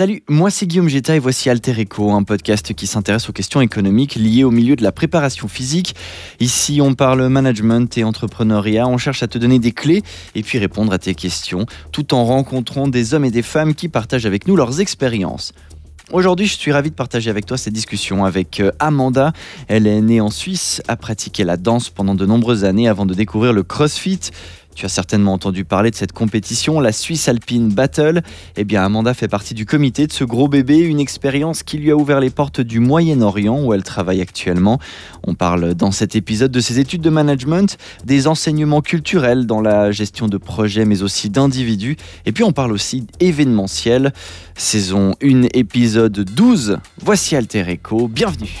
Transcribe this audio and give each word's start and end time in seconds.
Salut, 0.00 0.22
moi 0.30 0.48
c'est 0.48 0.66
Guillaume 0.66 0.88
Geta 0.88 1.14
et 1.14 1.18
voici 1.18 1.50
Alter 1.50 1.78
Echo, 1.78 2.10
un 2.12 2.22
podcast 2.22 2.72
qui 2.72 2.86
s'intéresse 2.86 3.28
aux 3.28 3.34
questions 3.34 3.60
économiques 3.60 4.14
liées 4.14 4.44
au 4.44 4.50
milieu 4.50 4.74
de 4.74 4.82
la 4.82 4.92
préparation 4.92 5.46
physique. 5.46 5.94
Ici, 6.40 6.80
on 6.80 6.94
parle 6.94 7.28
management 7.28 7.98
et 7.98 8.04
entrepreneuriat, 8.04 8.88
on 8.88 8.96
cherche 8.96 9.22
à 9.22 9.26
te 9.26 9.36
donner 9.36 9.58
des 9.58 9.72
clés 9.72 10.02
et 10.34 10.42
puis 10.42 10.56
répondre 10.56 10.90
à 10.94 10.98
tes 10.98 11.14
questions, 11.14 11.66
tout 11.92 12.14
en 12.14 12.24
rencontrant 12.24 12.88
des 12.88 13.12
hommes 13.12 13.26
et 13.26 13.30
des 13.30 13.42
femmes 13.42 13.74
qui 13.74 13.90
partagent 13.90 14.24
avec 14.24 14.48
nous 14.48 14.56
leurs 14.56 14.80
expériences. 14.80 15.52
Aujourd'hui, 16.12 16.46
je 16.46 16.56
suis 16.56 16.72
ravi 16.72 16.88
de 16.88 16.94
partager 16.94 17.28
avec 17.28 17.44
toi 17.44 17.58
cette 17.58 17.74
discussion 17.74 18.24
avec 18.24 18.58
euh, 18.60 18.72
Amanda. 18.78 19.34
Elle 19.68 19.86
est 19.86 20.00
née 20.00 20.22
en 20.22 20.30
Suisse, 20.30 20.80
a 20.88 20.96
pratiqué 20.96 21.44
la 21.44 21.58
danse 21.58 21.90
pendant 21.90 22.14
de 22.14 22.24
nombreuses 22.24 22.64
années 22.64 22.88
avant 22.88 23.04
de 23.04 23.12
découvrir 23.12 23.52
le 23.52 23.62
CrossFit. 23.64 24.18
Tu 24.80 24.86
as 24.86 24.88
certainement 24.88 25.34
entendu 25.34 25.66
parler 25.66 25.90
de 25.90 25.94
cette 25.94 26.12
compétition, 26.12 26.80
la 26.80 26.92
Swiss 26.92 27.28
Alpine 27.28 27.68
Battle. 27.68 28.22
Eh 28.56 28.64
bien, 28.64 28.82
Amanda 28.82 29.12
fait 29.12 29.28
partie 29.28 29.52
du 29.52 29.66
comité 29.66 30.06
de 30.06 30.12
ce 30.12 30.24
gros 30.24 30.48
bébé, 30.48 30.78
une 30.78 31.00
expérience 31.00 31.62
qui 31.62 31.76
lui 31.76 31.90
a 31.90 31.96
ouvert 31.96 32.18
les 32.18 32.30
portes 32.30 32.62
du 32.62 32.80
Moyen-Orient 32.80 33.62
où 33.62 33.74
elle 33.74 33.82
travaille 33.82 34.22
actuellement. 34.22 34.78
On 35.22 35.34
parle 35.34 35.74
dans 35.74 35.90
cet 35.90 36.16
épisode 36.16 36.50
de 36.50 36.60
ses 36.60 36.78
études 36.78 37.02
de 37.02 37.10
management, 37.10 37.76
des 38.06 38.26
enseignements 38.26 38.80
culturels 38.80 39.44
dans 39.44 39.60
la 39.60 39.92
gestion 39.92 40.28
de 40.28 40.38
projets 40.38 40.86
mais 40.86 41.02
aussi 41.02 41.28
d'individus. 41.28 41.98
Et 42.24 42.32
puis 42.32 42.42
on 42.42 42.52
parle 42.52 42.72
aussi 42.72 43.06
événementiel. 43.20 44.14
Saison 44.56 45.14
1, 45.22 45.48
épisode 45.52 46.20
12. 46.20 46.78
Voici 47.02 47.36
Alter 47.36 47.68
Echo. 47.68 48.08
Bienvenue. 48.08 48.56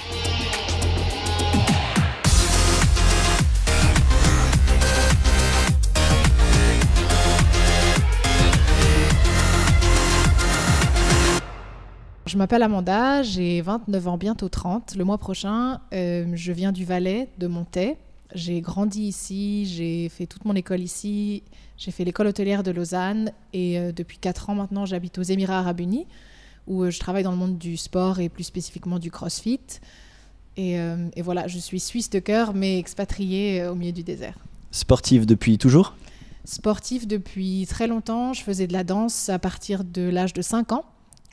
Je 12.30 12.38
m'appelle 12.38 12.62
Amanda, 12.62 13.24
j'ai 13.24 13.60
29 13.60 14.06
ans, 14.06 14.16
bientôt 14.16 14.48
30. 14.48 14.94
Le 14.94 15.02
mois 15.02 15.18
prochain, 15.18 15.80
euh, 15.92 16.30
je 16.34 16.52
viens 16.52 16.70
du 16.70 16.84
Valais, 16.84 17.28
de 17.38 17.48
Montaix. 17.48 17.96
J'ai 18.36 18.60
grandi 18.60 19.02
ici, 19.02 19.66
j'ai 19.66 20.08
fait 20.08 20.26
toute 20.26 20.44
mon 20.44 20.54
école 20.54 20.78
ici, 20.78 21.42
j'ai 21.76 21.90
fait 21.90 22.04
l'école 22.04 22.28
hôtelière 22.28 22.62
de 22.62 22.70
Lausanne 22.70 23.32
et 23.52 23.80
euh, 23.80 23.90
depuis 23.90 24.18
4 24.18 24.48
ans 24.48 24.54
maintenant, 24.54 24.86
j'habite 24.86 25.18
aux 25.18 25.24
Émirats 25.24 25.58
arabes 25.58 25.80
unis 25.80 26.06
où 26.68 26.84
euh, 26.84 26.90
je 26.90 27.00
travaille 27.00 27.24
dans 27.24 27.32
le 27.32 27.36
monde 27.36 27.58
du 27.58 27.76
sport 27.76 28.20
et 28.20 28.28
plus 28.28 28.44
spécifiquement 28.44 29.00
du 29.00 29.10
crossfit. 29.10 29.80
Et, 30.56 30.74
et 30.74 31.22
voilà, 31.22 31.48
je 31.48 31.58
suis 31.58 31.80
suisse 31.80 32.10
de 32.10 32.20
cœur 32.20 32.54
mais 32.54 32.78
expatriée 32.78 33.66
au 33.66 33.74
milieu 33.74 33.92
du 33.92 34.04
désert. 34.04 34.38
Sportive 34.70 35.26
depuis 35.26 35.58
toujours? 35.58 35.96
Sportive 36.44 37.08
depuis 37.08 37.66
très 37.68 37.88
longtemps. 37.88 38.34
Je 38.34 38.42
faisais 38.42 38.68
de 38.68 38.72
la 38.72 38.84
danse 38.84 39.28
à 39.30 39.40
partir 39.40 39.82
de 39.82 40.02
l'âge 40.02 40.32
de 40.32 40.42
5 40.42 40.70
ans 40.72 40.84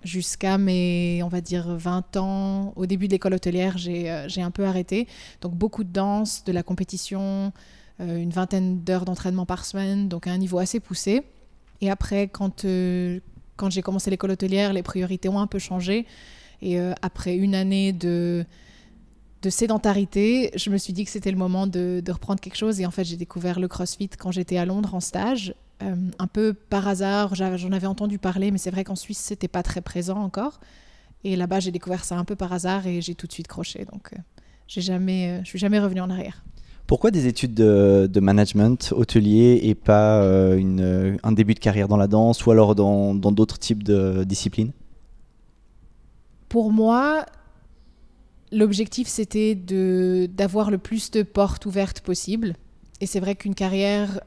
jusqu'à 0.04 0.58
mes, 0.58 1.22
on 1.24 1.28
va 1.28 1.42
dire, 1.42 1.68
20 1.68 2.18
ans. 2.18 2.74
Au 2.76 2.86
début 2.86 3.08
de 3.08 3.14
l'école 3.14 3.34
hôtelière, 3.34 3.76
euh, 3.88 4.26
j'ai 4.28 4.42
un 4.42 4.52
peu 4.52 4.66
arrêté. 4.66 5.08
Donc 5.42 5.54
beaucoup 5.54 5.84
de 5.84 5.92
danse, 5.92 6.44
de 6.44 6.52
la 6.52 6.64
compétition, 6.64 7.52
euh, 8.00 8.18
une 8.18 8.32
vingtaine 8.32 8.84
d'heures 8.84 9.06
d'entraînement 9.06 9.46
par 9.46 9.66
semaine, 9.66 10.08
donc 10.08 10.28
à 10.28 10.32
un 10.32 10.38
niveau 10.38 10.60
assez 10.60 10.80
poussé. 10.80 11.24
Et 11.82 11.90
après, 11.90 12.28
quand, 12.28 12.66
euh, 12.66 13.20
quand 13.56 13.70
j'ai 13.70 13.82
commencé 13.82 14.10
l'école 14.10 14.32
hôtelière, 14.32 14.74
les 14.74 14.84
priorités 14.84 15.30
ont 15.30 15.40
un 15.40 15.48
peu 15.48 15.60
changé. 15.60 16.06
Et 16.60 16.80
après 17.04 17.36
une 17.36 17.54
année 17.54 17.94
de, 17.94 18.44
de 19.44 19.50
sédentarité, 19.52 20.50
je 20.56 20.72
me 20.72 20.78
suis 20.80 20.92
dit 20.92 21.06
que 21.06 21.12
c'était 21.12 21.30
le 21.30 21.38
moment 21.38 21.68
de, 21.68 22.02
de, 22.04 22.12
reprendre 22.12 22.40
quelque 22.40 22.58
chose. 22.58 22.82
Et 22.82 22.88
en 22.88 22.90
fait, 22.90 23.04
j'ai 23.04 23.16
découvert 23.16 23.60
le 23.60 23.68
CrossFit 23.68 24.10
quand 24.18 24.32
j'étais 24.32 24.58
à 24.58 24.66
Londres 24.66 24.96
en 24.96 25.00
stage. 25.00 25.54
Euh, 25.84 25.96
un 26.18 26.28
peu 26.28 26.54
par 26.54 26.88
hasard, 26.88 27.36
j'en 27.36 27.72
avais 27.72 27.88
entendu 27.88 28.18
parler, 28.18 28.52
mais 28.52 28.58
c'est 28.58 28.72
vrai 28.72 28.84
qu'en 28.84 28.96
Suisse, 28.96 29.20
c'était 29.20 29.48
pas 29.48 29.64
très 29.64 29.82
présent 29.82 30.18
encore. 30.18 30.60
Et 31.24 31.36
là-bas, 31.36 31.60
j'ai 31.60 31.72
découvert 31.72 32.04
ça 32.04 32.18
un 32.18 32.26
peu 32.26 32.36
par 32.36 32.54
hasard 32.54 32.88
et 32.88 33.02
j'ai 33.02 33.16
tout 33.16 33.28
de 33.28 33.32
suite 33.32 33.48
croché. 33.48 33.86
Donc, 33.92 34.14
euh, 34.14 34.18
j'ai 34.68 34.82
jamais, 34.82 35.30
euh, 35.30 35.40
je 35.44 35.50
suis 35.50 35.60
jamais 35.60 35.80
revenu 35.80 36.02
en 36.02 36.10
arrière. 36.10 36.44
Pourquoi 36.88 37.12
des 37.12 37.28
études 37.28 37.54
de, 37.54 38.20
management 38.20 38.94
hôtelier 38.96 39.60
et 39.64 39.76
pas 39.76 40.22
une, 40.56 41.18
un 41.22 41.32
début 41.34 41.54
de 41.54 41.60
carrière 41.60 41.90
dans 41.90 41.98
la 41.98 42.08
danse 42.08 42.46
ou 42.46 42.52
alors 42.52 42.76
dans 42.76 43.14
d'autres 43.14 43.60
types 43.60 43.84
de 43.84 44.24
disciplines? 44.24 44.72
Pour 46.48 46.72
moi, 46.72 47.26
l'objectif 48.54 49.10
c'était 49.10 49.54
d'avoir 49.54 50.72
le 50.72 50.78
plus 50.78 51.12
de 51.12 51.24
portes 51.24 51.66
ouvertes 51.66 52.00
possible. 52.00 52.56
Et 53.02 53.06
c'est 53.06 53.20
vrai 53.20 53.36
qu'une 53.36 53.54
carrière 53.54 54.22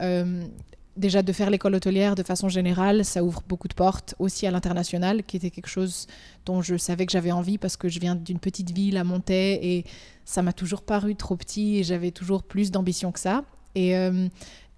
déjà 0.97 1.21
de 1.21 1.31
faire 1.31 1.49
l'école 1.49 1.75
hôtelière 1.75 2.15
de 2.15 2.23
façon 2.23 2.49
générale, 2.49 3.05
ça 3.05 3.23
ouvre 3.23 3.41
beaucoup 3.47 3.67
de 3.67 3.73
portes 3.73 4.15
aussi 4.19 4.45
à 4.45 4.51
l'international, 4.51 5.23
qui 5.23 5.37
était 5.37 5.49
quelque 5.49 5.69
chose 5.69 6.07
dont 6.45 6.61
je 6.61 6.75
savais 6.77 7.05
que 7.05 7.11
j'avais 7.11 7.31
envie 7.31 7.57
parce 7.57 7.77
que 7.77 7.87
je 7.87 7.99
viens 7.99 8.15
d'une 8.15 8.39
petite 8.39 8.71
ville 8.71 8.97
à 8.97 9.03
Montaix 9.03 9.59
et 9.61 9.85
ça 10.25 10.41
m'a 10.41 10.53
toujours 10.53 10.81
paru 10.81 11.15
trop 11.15 11.35
petit 11.35 11.77
et 11.77 11.83
j'avais 11.83 12.11
toujours 12.11 12.43
plus 12.43 12.71
d'ambition 12.71 13.11
que 13.11 13.19
ça. 13.19 13.43
Et 13.75 13.95
euh, 13.95 14.27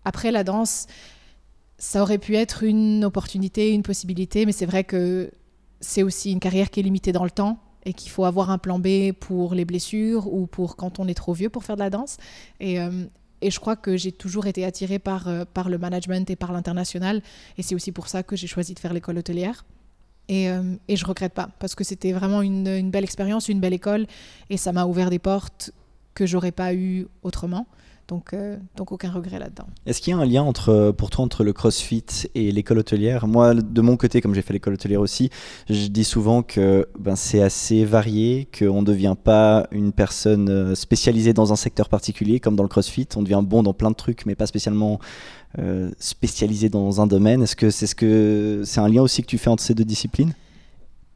après 0.05 0.31
la 0.31 0.43
danse, 0.43 0.87
ça 1.77 2.01
aurait 2.01 2.19
pu 2.19 2.35
être 2.35 2.63
une 2.63 3.03
opportunité, 3.03 3.71
une 3.71 3.83
possibilité, 3.83 4.45
mais 4.45 4.51
c'est 4.51 4.65
vrai 4.65 4.83
que 4.83 5.31
c'est 5.79 6.03
aussi 6.03 6.31
une 6.31 6.39
carrière 6.39 6.69
qui 6.69 6.79
est 6.79 6.83
limitée 6.83 7.11
dans 7.11 7.25
le 7.25 7.31
temps 7.31 7.59
et 7.85 7.93
qu'il 7.93 8.11
faut 8.11 8.23
avoir 8.23 8.49
un 8.51 8.57
plan 8.57 8.79
B 8.79 9.11
pour 9.19 9.53
les 9.55 9.65
blessures 9.65 10.31
ou 10.33 10.47
pour 10.47 10.77
quand 10.77 10.99
on 10.99 11.07
est 11.07 11.13
trop 11.13 11.33
vieux 11.33 11.49
pour 11.49 11.63
faire 11.63 11.75
de 11.75 11.81
la 11.81 11.89
danse. 11.89 12.17
Et, 12.59 12.79
euh, 12.79 13.05
et 13.43 13.51
je 13.51 13.59
crois 13.59 13.75
que 13.75 13.97
j'ai 13.97 14.11
toujours 14.11 14.47
été 14.47 14.63
attirée 14.65 14.99
par, 14.99 15.27
euh, 15.27 15.43
par 15.45 15.69
le 15.69 15.77
management 15.77 16.29
et 16.29 16.35
par 16.35 16.53
l'international. 16.53 17.21
Et 17.57 17.61
c'est 17.61 17.75
aussi 17.75 17.91
pour 17.91 18.07
ça 18.07 18.23
que 18.23 18.35
j'ai 18.35 18.47
choisi 18.47 18.73
de 18.73 18.79
faire 18.79 18.93
l'école 18.93 19.17
hôtelière. 19.17 19.65
Et, 20.29 20.49
euh, 20.49 20.75
et 20.87 20.95
je 20.95 21.05
regrette 21.05 21.33
pas, 21.33 21.49
parce 21.59 21.75
que 21.75 21.83
c'était 21.83 22.13
vraiment 22.13 22.41
une, 22.41 22.67
une, 22.67 22.89
belle 22.89 23.03
expérience, 23.03 23.49
une 23.49 23.59
belle 23.59 23.73
école. 23.73 24.07
Et 24.49 24.55
ça 24.55 24.71
m'a 24.71 24.85
ouvert 24.85 25.09
des 25.09 25.19
portes 25.19 25.71
que 26.13 26.25
j'aurais 26.25 26.53
pas 26.53 26.73
eues 26.73 27.07
autrement. 27.23 27.67
Donc, 28.09 28.33
euh, 28.33 28.57
donc 28.75 28.91
aucun 28.91 29.09
regret 29.11 29.39
là-dedans. 29.39 29.65
Est-ce 29.85 30.01
qu'il 30.01 30.11
y 30.11 30.13
a 30.13 30.19
un 30.19 30.25
lien 30.25 30.43
entre, 30.43 30.91
pour 30.91 31.09
toi 31.09 31.23
entre 31.23 31.43
le 31.43 31.53
CrossFit 31.53 32.05
et 32.35 32.51
l'école 32.51 32.79
hôtelière? 32.79 33.27
Moi, 33.27 33.53
de 33.53 33.81
mon 33.81 33.95
côté, 33.95 34.19
comme 34.19 34.35
j'ai 34.35 34.41
fait 34.41 34.53
l'école 34.53 34.73
hôtelière 34.73 34.99
aussi, 34.99 35.29
je 35.69 35.87
dis 35.87 36.03
souvent 36.03 36.43
que 36.43 36.87
ben, 36.99 37.15
c'est 37.15 37.41
assez 37.41 37.85
varié, 37.85 38.47
qu'on 38.57 38.81
ne 38.81 38.85
devient 38.85 39.15
pas 39.21 39.67
une 39.71 39.93
personne 39.93 40.49
euh, 40.49 40.75
spécialisée 40.75 41.33
dans 41.33 41.53
un 41.53 41.55
secteur 41.55 41.87
particulier, 41.87 42.39
comme 42.41 42.57
dans 42.57 42.63
le 42.63 42.69
CrossFit. 42.69 43.07
On 43.15 43.21
devient 43.21 43.41
bon 43.43 43.63
dans 43.63 43.73
plein 43.73 43.89
de 43.89 43.95
trucs, 43.95 44.25
mais 44.25 44.35
pas 44.35 44.47
spécialement 44.47 44.99
euh, 45.59 45.89
spécialisé 45.97 46.67
dans 46.67 46.99
un 46.99 47.07
domaine. 47.07 47.43
Est-ce 47.43 47.55
que 47.55 47.69
c'est 47.69 47.87
ce 47.87 47.95
que 47.95 48.63
c'est 48.65 48.81
un 48.81 48.89
lien 48.89 49.01
aussi 49.01 49.21
que 49.21 49.27
tu 49.27 49.37
fais 49.37 49.49
entre 49.49 49.63
ces 49.63 49.75
deux 49.75 49.85
disciplines? 49.85 50.33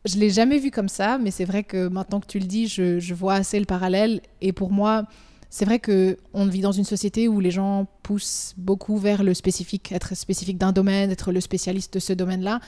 Je 0.05 0.17
l'ai 0.17 0.29
jamais 0.29 0.57
vu 0.57 0.71
comme 0.71 0.87
ça, 0.87 1.17
mais 1.17 1.31
c'est 1.31 1.43
vrai 1.43 1.63
que 1.63 1.89
maintenant 1.89 2.21
que 2.21 2.27
tu 2.27 2.39
le 2.39 2.45
dis, 2.45 2.67
je, 2.67 2.97
je 2.99 3.13
vois 3.13 3.33
assez 3.33 3.59
le 3.59 3.65
parallèle. 3.65 4.21
Et 4.39 4.53
pour 4.53 4.71
moi, 4.71 5.03
c'est 5.49 5.65
vrai 5.65 5.79
que 5.79 6.17
on 6.33 6.45
vit 6.45 6.61
dans 6.61 6.71
une 6.71 6.83
société 6.83 7.27
où 7.27 7.39
les 7.39 7.51
gens 7.51 7.87
poussent 8.03 8.53
beaucoup 8.57 8.97
vers 8.97 9.23
le 9.23 9.33
spécifique, 9.33 9.91
être 9.91 10.15
spécifique 10.15 10.57
d'un 10.57 10.71
domaine, 10.71 11.11
être 11.11 11.31
le 11.31 11.41
spécialiste 11.41 11.93
de 11.93 11.99
ce 11.99 12.13
domaine-là. 12.13 12.59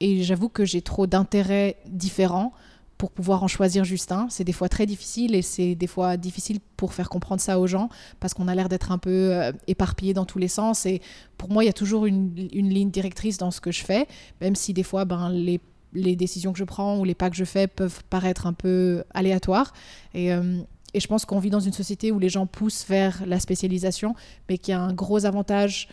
Et 0.00 0.22
j'avoue 0.22 0.48
que 0.48 0.64
j'ai 0.64 0.82
trop 0.82 1.06
d'intérêts 1.06 1.76
différents 1.86 2.52
pour 2.98 3.10
pouvoir 3.10 3.42
en 3.42 3.48
choisir 3.48 3.84
juste 3.84 4.12
un. 4.12 4.28
C'est 4.30 4.44
des 4.44 4.52
fois 4.52 4.68
très 4.68 4.86
difficile 4.86 5.34
et 5.34 5.42
c'est 5.42 5.74
des 5.74 5.86
fois 5.86 6.16
difficile 6.16 6.60
pour 6.76 6.94
faire 6.94 7.08
comprendre 7.08 7.40
ça 7.40 7.58
aux 7.58 7.66
gens 7.66 7.88
parce 8.20 8.34
qu'on 8.34 8.48
a 8.48 8.54
l'air 8.54 8.68
d'être 8.68 8.92
un 8.92 8.98
peu 8.98 9.10
euh, 9.10 9.52
éparpillé 9.66 10.14
dans 10.14 10.24
tous 10.24 10.38
les 10.38 10.48
sens. 10.48 10.86
Et 10.86 11.02
pour 11.36 11.50
moi, 11.50 11.64
il 11.64 11.66
y 11.66 11.70
a 11.70 11.74
toujours 11.74 12.06
une, 12.06 12.34
ligne 12.34 12.90
directrice 12.90 13.36
dans 13.36 13.50
ce 13.50 13.60
que 13.60 13.72
je 13.72 13.84
fais, 13.84 14.06
même 14.40 14.54
si 14.54 14.72
des 14.72 14.82
fois, 14.82 15.04
ben, 15.04 15.30
les 15.30 15.60
les 15.96 16.16
décisions 16.16 16.52
que 16.52 16.58
je 16.58 16.64
prends 16.64 16.98
ou 16.98 17.04
les 17.04 17.14
pas 17.14 17.30
que 17.30 17.36
je 17.36 17.44
fais 17.44 17.68
peuvent 17.68 18.02
paraître 18.10 18.48
un 18.48 18.52
peu 18.52 19.04
aléatoires. 19.14 19.72
Et, 20.12 20.32
euh, 20.32 20.60
et 20.94 21.00
je 21.00 21.08
pense 21.08 21.24
qu'on 21.24 21.40
vit 21.40 21.50
dans 21.50 21.60
une 21.60 21.72
société 21.72 22.12
où 22.12 22.18
les 22.18 22.28
gens 22.28 22.46
poussent 22.46 22.86
vers 22.88 23.26
la 23.26 23.40
spécialisation, 23.40 24.14
mais 24.48 24.58
qui 24.58 24.72
a 24.72 24.80
un 24.80 24.94
gros 24.94 25.26
avantage 25.26 25.88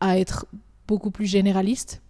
à 0.00 0.18
être 0.18 0.46
beaucoup 0.88 1.10
plus 1.10 1.26
généraliste 1.26 2.02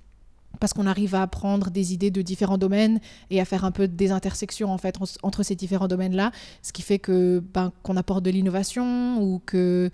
parce 0.61 0.73
qu'on 0.73 0.87
arrive 0.87 1.15
à 1.15 1.23
apprendre 1.23 1.71
des 1.71 1.93
idées 1.93 2.11
de 2.11 2.23
différents 2.23 2.59
domaines 2.59 3.01
et 3.31 3.41
à 3.41 3.45
faire 3.45 3.65
un 3.65 3.73
peu 3.73 3.89
des 3.89 4.13
intersections 4.13 4.71
en 4.71 4.79
fait 4.79 4.97
entre 5.23 5.43
ces 5.43 5.57
différents 5.57 5.89
domaines-là, 5.89 6.31
ce 6.63 6.73
qui 6.73 6.83
fait 6.83 6.99
que 6.99 7.43
ben, 7.53 7.73
qu'on 7.83 7.97
apporte 7.97 8.23
de 8.23 8.31
l'innovation 8.31 9.21
ou 9.21 9.41
que 9.45 9.91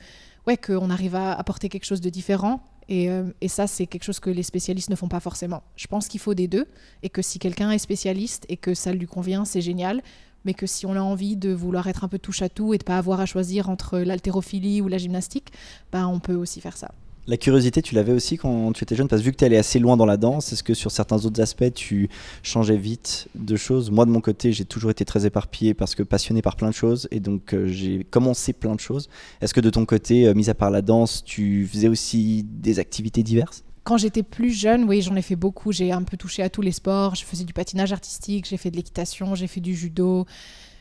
ouais 0.46 0.56
qu'on 0.56 0.90
arrive 0.90 1.14
à 1.14 1.32
apporter 1.32 1.69
quelque 1.69 1.86
chose 1.86 2.00
de 2.00 2.10
différent. 2.10 2.60
Et, 2.90 3.10
euh, 3.10 3.24
et 3.42 3.48
ça, 3.48 3.66
c'est 3.66 3.86
quelque 3.86 4.04
chose 4.04 4.19
que 4.19 4.31
les 4.31 4.42
spécialistes 4.42 4.88
ne 4.88 4.96
font 4.96 5.08
pas 5.08 5.20
forcément. 5.20 5.62
Je 5.76 5.86
pense 5.86 6.08
qu'il 6.08 6.20
faut 6.20 6.32
des 6.32 6.48
deux 6.48 6.66
et 7.02 7.10
que 7.10 7.20
si 7.20 7.38
quelqu'un 7.38 7.70
est 7.70 7.78
spécialiste 7.78 8.46
et 8.48 8.56
que 8.56 8.72
ça 8.72 8.92
lui 8.92 9.06
convient, 9.06 9.44
c'est 9.44 9.60
génial 9.60 10.02
mais 10.44 10.55
que 10.55 10.67
si 10.67 10.87
on 10.87 10.93
a 10.94 11.00
envie 11.00 11.37
de 11.37 11.52
vouloir 11.52 11.87
être 11.88 12.05
un 12.05 12.08
peu 12.08 12.19
touche 12.19 12.43
à 12.43 12.49
tout 12.49 12.75
et 12.75 12.79
de 12.79 12.85
pas 12.85 12.99
avoir 12.99 13.20
à 13.20 13.26
choisir 13.26 13.69
entre 13.70 13.99
l'haltérophilie 13.99 14.81
ou 14.81 14.88
la 14.88 14.99
gymnastique, 14.99 15.52
ben 15.93 16.06
on 16.06 16.20
peut 16.20 16.35
aussi 16.35 16.61
faire 16.61 16.76
ça. 16.76 16.93
La 17.29 17.37
curiosité, 17.37 17.82
tu 17.82 17.94
l'avais 17.94 18.12
aussi 18.12 18.38
quand 18.38 18.73
tu 18.73 18.82
étais 18.85 18.96
jeune, 18.96 19.06
parce 19.06 19.20
que 19.20 19.26
vu 19.26 19.32
que 19.32 19.37
tu 19.37 19.44
allais 19.44 19.58
assez 19.58 19.79
loin 19.79 19.99
dans 19.99 20.06
la 20.06 20.17
danse, 20.17 20.50
est-ce 20.50 20.62
que 20.62 20.73
sur 20.73 20.90
certains 20.90 21.26
autres 21.26 21.43
aspects, 21.43 21.75
tu 21.75 22.08
changeais 22.43 22.79
vite 22.79 23.29
de 23.35 23.55
choses? 23.55 23.90
Moi, 23.90 24.06
de 24.06 24.11
mon 24.11 24.23
côté, 24.23 24.50
j'ai 24.50 24.64
toujours 24.64 24.90
été 24.90 25.05
très 25.05 25.26
éparpillé 25.26 25.75
parce 25.75 25.94
que 25.94 26.02
passionné 26.02 26.41
par 26.41 26.56
plein 26.56 26.70
de 26.70 26.75
choses, 26.75 27.06
et 27.11 27.20
donc 27.20 27.52
euh, 27.52 27.67
j'ai 27.67 28.05
commencé 28.05 28.55
plein 28.55 28.75
de 28.75 28.81
choses. 28.81 29.11
Est-ce 29.43 29.52
que 29.52 29.61
de 29.61 29.69
ton 29.69 29.84
côté, 29.84 30.26
euh, 30.26 30.32
mis 30.32 30.49
à 30.49 30.55
part 30.55 30.70
la 30.70 30.81
danse, 30.81 31.23
tu 31.23 31.67
faisais 31.67 31.88
aussi 31.88 32.46
des 32.49 32.79
activités 32.79 33.23
diverses? 33.23 33.62
Quand 33.88 33.96
j'étais 33.96 34.23
plus 34.23 34.50
jeune, 34.50 34.85
oui, 34.85 35.00
j'en 35.00 35.17
ai 35.17 35.23
fait 35.23 35.35
beaucoup. 35.35 35.73
J'ai 35.73 35.93
un 35.93 36.02
peu 36.02 36.19
touché 36.19 36.43
à 36.43 36.50
tous 36.50 36.61
les 36.61 36.73
sports. 36.73 37.14
Je 37.14 37.25
faisais 37.25 37.44
du 37.44 37.55
patinage 37.55 37.90
artistique, 37.90 38.46
j'ai 38.46 38.58
fait 38.58 38.70
de 38.70 38.76
l'équitation, 38.76 39.35
j'ai 39.35 39.46
fait 39.46 39.62
du 39.62 39.75
judo. 39.75 40.26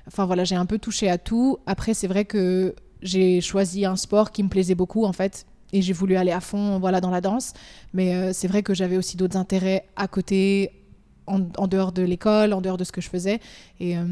Enfin 0.07 0.25
voilà, 0.25 0.43
j'ai 0.43 0.57
un 0.57 0.65
peu 0.65 0.77
touché 0.77 1.09
à 1.09 1.17
tout. 1.17 1.57
Après, 1.67 1.93
c'est 1.93 2.07
vrai 2.07 2.25
que 2.25 2.75
j'ai 3.01 3.39
choisi 3.39 3.85
un 3.85 3.95
sport 3.95 4.33
qui 4.33 4.43
me 4.43 4.49
plaisait 4.49 4.75
beaucoup 4.75 5.05
en 5.05 5.13
fait. 5.13 5.45
Et 5.71 5.81
j'ai 5.81 5.93
voulu 5.93 6.17
aller 6.17 6.33
à 6.33 6.41
fond 6.41 6.79
voilà, 6.79 6.99
dans 6.99 7.09
la 7.09 7.21
danse. 7.21 7.53
Mais 7.93 8.13
euh, 8.13 8.33
c'est 8.33 8.49
vrai 8.49 8.61
que 8.61 8.73
j'avais 8.73 8.97
aussi 8.97 9.15
d'autres 9.15 9.37
intérêts 9.37 9.85
à 9.95 10.09
côté, 10.09 10.73
en, 11.27 11.39
dehors 11.39 11.93
de 11.93 12.01
l'école, 12.01 12.51
en 12.51 12.59
dehors 12.59 12.75
de 12.75 12.83
ce 12.83 12.91
que 12.91 12.99
je 12.99 13.07
faisais. 13.07 13.39
Et, 13.79 13.97
euh, 13.97 14.03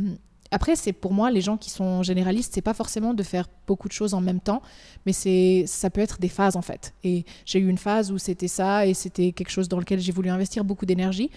après, 0.56 0.78
c'est 0.78 0.94
pour 0.94 1.12
moi, 1.12 1.32
les 1.32 1.42
gens 1.42 1.58
qui 1.58 1.70
sont 1.70 2.02
généralistes, 2.02 2.54
c'est 2.54 2.62
pas 2.62 2.74
forcément 2.74 3.14
de 3.14 3.24
faire 3.24 3.50
beaucoup 3.68 3.90
de 3.90 3.94
choses 3.94 4.14
en 4.14 4.22
même 4.22 4.40
temps, 4.40 4.62
mais 5.06 5.12
c'est 5.12 5.66
ça 5.68 5.90
peut 5.90 6.00
être 6.00 6.18
des 6.22 6.30
phases 6.30 6.56
en 6.56 6.62
fait. 6.62 6.94
Et 7.04 7.26
j'ai 7.46 7.60
eu 7.60 7.68
une 7.68 7.78
phase 7.78 8.10
où 8.10 8.18
c'était 8.18 8.48
ça 8.48 8.88
et 8.88 8.94
c'était 8.94 9.34
quelque 9.34 9.50
chose 9.50 9.68
dans 9.68 9.80
lequel 9.80 10.00
j'ai 10.00 10.14
voulu 10.14 10.30
investir 10.30 10.64
beaucoup 10.64 10.86
d'énergie. 10.86 11.30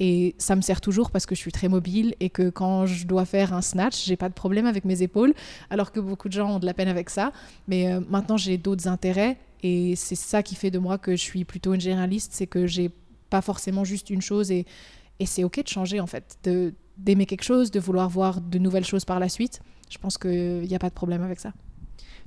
Et 0.00 0.34
ça 0.38 0.56
me 0.56 0.62
sert 0.62 0.80
toujours 0.80 1.10
parce 1.10 1.26
que 1.26 1.34
je 1.34 1.40
suis 1.40 1.52
très 1.52 1.68
mobile 1.68 2.14
et 2.18 2.30
que 2.30 2.48
quand 2.48 2.86
je 2.86 3.06
dois 3.06 3.26
faire 3.26 3.52
un 3.52 3.60
snatch, 3.60 4.06
j'ai 4.06 4.16
pas 4.16 4.30
de 4.30 4.34
problème 4.34 4.64
avec 4.64 4.86
mes 4.86 5.02
épaules, 5.02 5.34
alors 5.68 5.92
que 5.92 6.00
beaucoup 6.00 6.30
de 6.30 6.32
gens 6.32 6.56
ont 6.56 6.58
de 6.58 6.64
la 6.64 6.72
peine 6.72 6.88
avec 6.88 7.10
ça. 7.10 7.30
Mais 7.68 7.92
euh, 7.92 8.00
maintenant, 8.08 8.38
j'ai 8.38 8.56
d'autres 8.56 8.88
intérêts 8.88 9.36
et 9.62 9.96
c'est 9.96 10.14
ça 10.14 10.42
qui 10.42 10.54
fait 10.54 10.70
de 10.70 10.78
moi 10.78 10.96
que 10.96 11.12
je 11.14 11.20
suis 11.20 11.44
plutôt 11.44 11.74
une 11.74 11.80
généraliste, 11.82 12.32
c'est 12.32 12.46
que 12.46 12.66
j'ai 12.66 12.90
pas 13.28 13.42
forcément 13.42 13.84
juste 13.84 14.08
une 14.08 14.22
chose 14.22 14.50
et, 14.50 14.64
c'est 15.24 15.44
ok 15.44 15.62
de 15.62 15.68
changer 15.68 16.00
en 16.00 16.08
fait, 16.08 16.38
de, 16.42 16.72
d'aimer 16.96 17.26
quelque 17.26 17.44
chose, 17.44 17.70
de 17.70 17.80
vouloir 17.80 18.08
voir 18.08 18.40
de 18.40 18.58
nouvelles 18.58 18.84
choses 18.84 19.04
par 19.04 19.18
la 19.18 19.28
suite. 19.28 19.60
Je 19.90 19.98
pense 19.98 20.18
qu'il 20.18 20.62
n'y 20.62 20.74
a 20.74 20.78
pas 20.78 20.88
de 20.88 20.94
problème 20.94 21.22
avec 21.22 21.40
ça. 21.40 21.52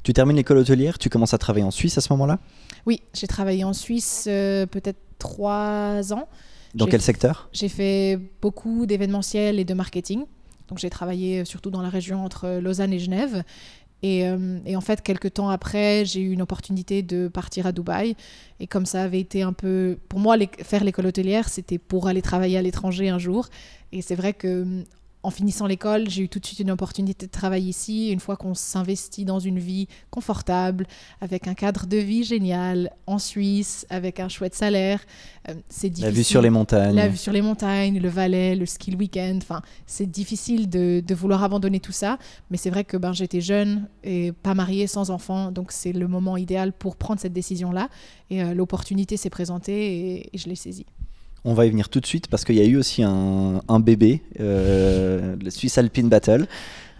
Tu 0.04 0.14
termines 0.14 0.36
l'école 0.36 0.60
hôtelière, 0.60 1.00
tu 1.00 1.10
commences 1.10 1.34
à 1.34 1.38
travailler 1.38 1.66
en 1.66 1.72
Suisse 1.72 1.98
à 1.98 2.02
ce 2.02 2.14
moment-là? 2.14 2.40
Oui, 2.86 3.02
j'ai 3.14 3.28
travaillé 3.28 3.64
en 3.64 3.74
Suisse 3.74 4.26
euh, 4.28 4.68
peut-être 4.68 5.00
trois 5.18 6.14
ans. 6.14 6.28
Dans 6.76 6.86
quel 6.86 7.02
secteur? 7.02 7.50
J'ai 7.54 7.70
fait 7.70 8.20
beaucoup 8.42 8.86
d'événementiel 8.86 9.60
et 9.60 9.66
de 9.66 9.74
marketing. 9.74 10.26
Donc 10.68 10.78
j'ai 10.78 10.90
travaillé 10.90 11.42
euh, 11.42 11.46
surtout 11.46 11.72
dans 11.72 11.82
la 11.82 11.90
région 11.90 12.24
entre 12.24 12.60
Lausanne 12.60 12.94
et 12.94 13.00
Genève. 13.00 13.44
Euh, 14.04 14.60
et, 14.66 14.76
en 14.76 14.82
fait, 14.82 15.02
quelques 15.02 15.34
temps 15.34 15.50
après, 15.50 16.06
j'ai 16.06 16.22
eu 16.22 16.32
une 16.32 16.42
opportunité 16.42 17.02
de 17.02 17.28
partir 17.28 17.66
à 17.66 17.72
Dubaï. 17.72 18.16
Et 18.60 18.68
comme 18.68 18.86
ça 18.86 19.04
avait 19.04 19.20
été 19.20 19.42
un 19.42 19.54
peu... 19.54 19.98
Pour 20.10 20.20
moi, 20.20 20.36
faire 20.62 20.84
l'école 20.84 21.08
hôtelière, 21.08 21.50
c'était 21.50 21.78
pour 21.78 22.08
aller 22.08 22.22
travailler 22.22 22.58
à 22.58 22.62
l'étranger 22.62 23.10
un 23.10 23.20
jour. 23.20 23.48
Et 23.92 24.02
c'est 24.02 24.16
vrai 24.16 24.34
que 24.34 24.84
en 25.26 25.32
finissant 25.32 25.66
l'école, 25.66 26.08
j'ai 26.08 26.22
eu 26.22 26.30
tout 26.30 26.38
de 26.38 26.46
suite 26.46 26.60
une 26.60 26.70
opportunité 26.70 27.26
de 27.26 27.32
travail 27.32 27.64
ici. 27.64 28.12
Une 28.12 28.20
fois 28.20 28.38
qu'on 28.38 28.54
s'investit 28.54 29.26
dans 29.26 29.40
une 29.40 29.58
vie 29.58 29.88
confortable, 30.12 30.86
avec 31.20 31.48
un 31.48 31.56
cadre 31.56 31.88
de 31.88 31.98
vie 31.98 32.24
génial, 32.24 32.92
en 33.08 33.18
Suisse, 33.18 33.88
avec 33.90 34.20
un 34.20 34.30
chouette 34.30 34.54
salaire, 34.54 35.04
euh, 35.50 35.56
c'est 35.68 35.90
difficile. 35.90 36.06
La 36.06 36.12
vue 36.12 36.24
sur 36.24 36.42
les 36.44 36.52
montagnes. 36.52 36.96
La 36.96 37.08
vue 37.08 37.18
sur 37.18 37.34
les 37.34 37.42
montagnes, 37.42 38.00
le 38.00 38.08
Valais, 38.08 38.56
le 38.56 38.68
ski 38.68 38.92
le 38.92 38.98
week-end. 38.98 39.40
Enfin, 39.42 39.64
c'est 39.88 40.06
difficile 40.06 40.70
de, 40.70 41.02
vouloir 41.16 41.44
abandonner 41.44 41.80
tout 41.80 41.92
ça. 41.92 42.20
Mais 42.52 42.58
c'est 42.58 42.70
vrai 42.70 42.84
que 42.84 42.96
ben, 42.96 43.12
j'étais 43.12 43.42
jeune 43.42 43.88
et 44.04 44.32
pas 44.32 44.54
mariée, 44.54 44.86
sans 44.86 45.10
enfant. 45.10 45.52
Donc 45.52 45.72
c'est 45.72 45.94
le 45.94 46.08
moment 46.08 46.38
idéal 46.38 46.72
pour 46.72 46.98
prendre 46.98 47.20
cette 47.20 47.34
décision-là. 47.34 47.90
Et 48.30 48.44
euh, 48.44 48.54
l'opportunité 48.54 49.18
s'est 49.18 49.32
présentée 49.32 50.30
et 50.32 50.38
je 50.38 50.48
l'ai 50.50 50.56
saisie. 50.56 50.86
On 51.48 51.54
va 51.54 51.68
y 51.68 51.70
venir 51.70 51.90
tout 51.90 52.00
de 52.00 52.08
suite 52.08 52.28
parce 52.28 52.44
qu'il 52.44 52.56
y 52.56 52.62
a 52.62 52.66
eu 52.66 52.76
aussi 52.76 53.04
un, 53.04 53.80
bébé, 53.80 54.24
euh, 54.40 55.36
le 55.40 55.50
Swiss 55.52 55.78
Alpine 55.78 56.10
Battle. 56.10 56.48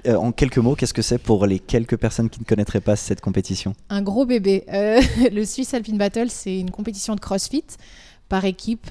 Euh, 0.06 0.16
en 0.18 0.32
quelques 0.32 0.60
mots, 0.60 0.76
qu'est-ce 0.76 0.94
que 0.94 1.02
c'est 1.02 1.18
pour 1.18 1.48
les 1.48 1.58
quelques 1.58 1.98
personnes 1.98 2.30
qui 2.30 2.40
ne 2.40 2.46
connaîtraient 2.46 2.80
pas 2.80 2.96
cette 2.96 3.22
compétition? 3.22 3.74
Un 3.90 4.04
gros 4.04 4.28
bébé. 4.28 4.64
Euh, 4.72 5.02
le 5.32 5.46
Swiss 5.46 5.74
Alpine 5.74 5.98
Battle, 5.98 6.30
c'est 6.30 6.60
une 6.60 6.70
compétition 6.70 7.16
de 7.16 7.20
CrossFit 7.22 7.66
par 8.30 8.46
équipe, 8.46 8.88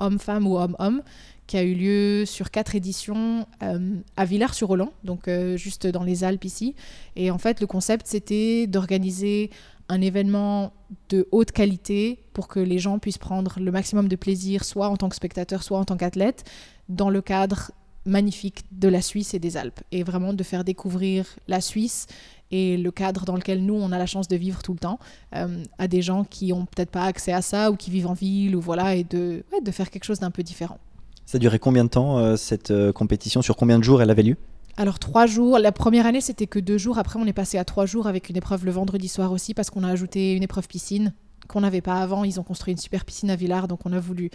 homme-femme 0.00 0.46
ou 0.46 0.58
homme-homme, 0.58 1.02
qui 1.46 1.56
a 1.56 1.62
eu 1.62 1.74
lieu 1.74 2.24
sur 2.24 2.50
quatre 2.50 2.74
éditions 2.74 3.46
à 4.16 4.24
Villars-sur-Olon, 4.24 4.90
donc 5.04 5.28
juste 5.56 5.86
dans 5.86 6.02
les 6.02 6.24
Alpes 6.24 6.44
ici. 6.44 6.74
Et 7.16 7.30
en 7.30 7.38
fait, 7.38 7.60
le 7.60 7.66
concept, 7.66 8.06
c'était 8.06 8.66
d'organiser 8.66 9.50
un 9.88 10.00
événement 10.00 10.72
de 11.10 11.28
haute 11.30 11.52
qualité 11.52 12.20
pour 12.32 12.48
que 12.48 12.60
les 12.60 12.78
gens 12.78 12.98
puissent 12.98 13.18
prendre 13.18 13.60
le 13.60 13.70
maximum 13.70 14.08
de 14.08 14.16
plaisir, 14.16 14.64
soit 14.64 14.88
en 14.88 14.96
tant 14.96 15.08
que 15.08 15.16
spectateur, 15.16 15.62
soit 15.62 15.78
en 15.78 15.84
tant 15.84 15.96
qu'athlète, 15.96 16.44
dans 16.88 17.10
le 17.10 17.20
cadre 17.20 17.72
magnifique 18.06 18.64
de 18.72 18.88
la 18.88 19.02
Suisse 19.02 19.34
et 19.34 19.38
des 19.38 19.56
Alpes. 19.56 19.80
Et 19.92 20.02
vraiment 20.02 20.32
de 20.32 20.42
faire 20.42 20.64
découvrir 20.64 21.26
la 21.48 21.60
Suisse 21.60 22.06
et 22.50 22.76
le 22.76 22.90
cadre 22.90 23.24
dans 23.24 23.36
lequel 23.36 23.64
nous, 23.64 23.74
on 23.74 23.92
a 23.92 23.98
la 23.98 24.06
chance 24.06 24.28
de 24.28 24.36
vivre 24.36 24.62
tout 24.62 24.72
le 24.72 24.78
temps, 24.78 24.98
euh, 25.34 25.62
à 25.78 25.88
des 25.88 26.02
gens 26.02 26.24
qui 26.24 26.48
n'ont 26.48 26.66
peut-être 26.66 26.90
pas 26.90 27.04
accès 27.04 27.32
à 27.32 27.42
ça 27.42 27.70
ou 27.70 27.76
qui 27.76 27.90
vivent 27.90 28.06
en 28.06 28.12
ville, 28.14 28.54
ou 28.54 28.60
voilà, 28.60 28.94
et 28.94 29.04
de, 29.04 29.44
de 29.62 29.70
faire 29.70 29.90
quelque 29.90 30.04
chose 30.04 30.20
d'un 30.20 30.30
peu 30.30 30.42
différent. 30.42 30.78
Ça 31.26 31.38
duré 31.38 31.58
combien 31.58 31.84
de 31.84 31.88
temps, 31.88 32.18
euh, 32.18 32.36
cette 32.36 32.70
euh, 32.70 32.92
compétition? 32.92 33.42
Sur 33.42 33.56
combien 33.56 33.78
de 33.78 33.84
jours 33.84 34.02
elle 34.02 34.10
avait 34.10 34.22
lieu? 34.22 34.36
Alors 34.76 34.98
trois 34.98 35.26
jours, 35.26 35.58
la 35.58 35.72
première 35.72 36.04
année 36.04 36.20
c'était 36.20 36.46
que 36.46 36.58
deux 36.58 36.78
jours, 36.78 36.98
après 36.98 37.18
on 37.20 37.26
est 37.26 37.32
passé 37.32 37.58
à 37.58 37.64
trois 37.64 37.86
jours 37.86 38.06
avec 38.08 38.28
une 38.28 38.36
épreuve 38.36 38.64
le 38.64 38.72
vendredi 38.72 39.08
soir 39.08 39.30
aussi 39.30 39.54
parce 39.54 39.70
qu'on 39.70 39.84
a 39.84 39.88
ajouté 39.88 40.34
une 40.34 40.42
épreuve 40.42 40.66
piscine 40.66 41.14
qu'on 41.46 41.60
n'avait 41.60 41.80
pas 41.80 42.00
avant. 42.00 42.24
Ils 42.24 42.40
ont 42.40 42.42
construit 42.42 42.72
une 42.72 42.78
super 42.78 43.04
piscine 43.04 43.30
à 43.30 43.36
Villars, 43.36 43.68
donc 43.68 43.80
on 43.84 43.92
a 43.92 44.00
voulu 44.00 44.30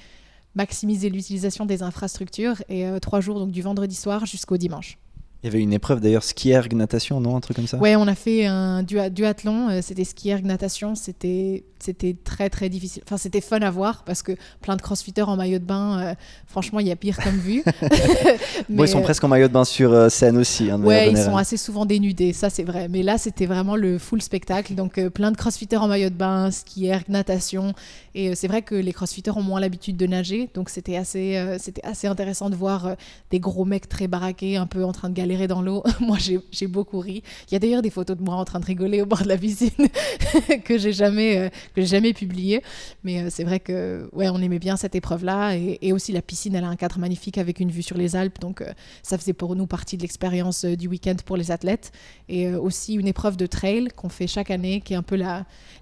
maximiser 0.55 1.09
l'utilisation 1.09 1.65
des 1.65 1.83
infrastructures. 1.83 2.55
Et 2.69 2.87
euh, 2.87 2.99
trois 2.99 3.19
jours 3.19 3.39
donc 3.39 3.51
du 3.51 3.61
vendredi 3.61 3.95
soir 3.95 4.25
jusqu'au 4.25 4.57
dimanche. 4.57 4.97
Il 5.43 5.47
y 5.47 5.49
avait 5.49 5.61
une 5.61 5.73
épreuve 5.73 6.01
d'ailleurs 6.01 6.23
ski 6.23 6.49
erg 6.51 6.73
natation, 6.73 7.21
non? 7.21 7.35
Un 7.35 7.39
truc 7.39 7.55
comme 7.55 7.67
ça? 7.67 7.77
Ouais, 7.77 7.95
on 7.95 8.07
a 8.07 8.15
fait 8.15 8.45
un 8.45 8.83
duathlon, 8.83 9.69
euh, 9.69 9.79
c'était 9.81 10.03
ski 10.03 10.29
erg 10.29 10.45
natation, 10.45 10.95
c'était 10.95 11.63
c'était 11.79 12.15
très 12.23 12.49
très 12.49 12.69
difficile. 12.69 13.01
Enfin, 13.05 13.17
c'était 13.17 13.41
fun 13.41 13.59
à 13.59 13.71
voir 13.71 14.03
parce 14.03 14.21
que 14.21 14.33
plein 14.61 14.75
de 14.75 14.81
crossfitters 14.81 15.23
en 15.23 15.35
maillot 15.35 15.59
de 15.59 15.63
bain, 15.63 15.99
euh, 15.99 16.13
franchement, 16.45 16.79
il 16.79 16.87
y 16.87 16.91
a 16.91 16.95
pire 16.95 17.17
comme 17.17 17.37
vue. 17.37 17.63
Mais, 18.69 18.83
ils 18.83 18.87
sont 18.87 19.01
presque 19.01 19.23
en 19.23 19.27
maillot 19.27 19.47
de 19.47 19.53
bain 19.53 19.65
sur 19.65 19.93
euh, 19.93 20.09
scène 20.09 20.37
aussi. 20.37 20.69
Hein, 20.69 20.81
ouais, 20.81 21.11
ils 21.11 21.17
sont 21.17 21.37
assez 21.37 21.57
souvent 21.57 21.85
dénudés, 21.85 22.33
ça 22.33 22.49
c'est 22.49 22.63
vrai. 22.63 22.87
Mais 22.87 23.03
là, 23.03 23.17
c'était 23.17 23.45
vraiment 23.45 23.75
le 23.75 23.97
full 23.97 24.21
spectacle. 24.21 24.75
Donc, 24.75 24.99
plein 25.09 25.31
de 25.31 25.37
crossfitters 25.37 25.77
en 25.77 25.87
maillot 25.87 26.09
de 26.09 26.15
bain, 26.15 26.51
ski 26.51 26.87
erg, 26.87 27.03
natation. 27.09 27.73
Et 28.15 28.35
c'est 28.35 28.47
vrai 28.47 28.61
que 28.61 28.75
les 28.75 28.93
crossfitters 28.93 29.37
ont 29.37 29.43
moins 29.43 29.59
l'habitude 29.59 29.97
de 29.97 30.07
nager, 30.07 30.49
donc 30.53 30.69
c'était 30.69 30.97
assez, 30.97 31.41
c'était 31.59 31.85
assez 31.85 32.07
intéressant 32.07 32.49
de 32.49 32.55
voir 32.55 32.95
des 33.31 33.39
gros 33.39 33.65
mecs 33.65 33.87
très 33.87 34.07
baraqués, 34.07 34.57
un 34.57 34.65
peu 34.65 34.83
en 34.83 34.91
train 34.91 35.09
de 35.09 35.13
galérer 35.13 35.47
dans 35.47 35.61
l'eau. 35.61 35.83
moi, 35.99 36.17
j'ai 36.19 36.67
beaucoup 36.67 36.99
ri. 36.99 37.23
Il 37.49 37.53
y 37.53 37.55
a 37.55 37.59
d'ailleurs 37.59 37.81
des 37.81 37.89
photos 37.89 38.17
de 38.17 38.23
moi 38.23 38.35
en 38.35 38.45
train 38.45 38.59
de 38.59 38.65
rigoler 38.65 39.01
au 39.01 39.05
bord 39.05 39.23
de 39.23 39.27
la 39.27 39.37
piscine 39.37 39.69
que 40.65 40.77
j'ai 40.77 40.93
jamais, 40.93 41.37
euh, 41.37 41.49
que 41.73 41.81
j'ai 41.81 41.87
jamais 41.87 42.13
publiées. 42.13 42.61
Mais 43.03 43.21
euh, 43.21 43.27
c'est 43.29 43.43
vrai 43.43 43.59
que 43.59 44.09
ouais, 44.13 44.29
on 44.29 44.39
aimait 44.39 44.59
bien 44.59 44.77
cette 44.77 44.95
épreuve-là. 44.95 45.55
Et, 45.55 45.93
aussi, 45.93 46.11
la 46.11 46.21
piscine, 46.21 46.55
elle 46.55 46.63
a 46.63 46.67
un 46.67 46.75
cadre 46.75 46.99
magnifique 46.99 47.37
avec 47.37 47.59
une 47.59 47.71
vue 47.71 47.81
sur 47.81 47.97
les 47.97 48.15
Alpes. 48.15 48.39
Donc, 48.39 48.61
euh, 48.61 48.73
ça 49.03 49.17
faisait 49.17 49.33
pour 49.33 49.55
nous 49.55 49.67
partie 49.67 49.97
de 49.97 50.01
l'expérience 50.01 50.65
du 50.65 50.87
week-end 50.87 51.15
pour 51.25 51.37
les 51.37 51.51
athlètes. 51.51 51.91
Et 52.27 52.53
aussi 52.53 52.93
une 52.93 53.07
épreuve 53.07 53.37
de 53.37 53.45
trail 53.45 53.89
qu'on 53.95 54.09
fait 54.09 54.27
chaque 54.27 54.51
année, 54.51 54.81
qui 54.81 54.93
est 54.93 54.97
un 54.97 55.03
peu 55.03 55.19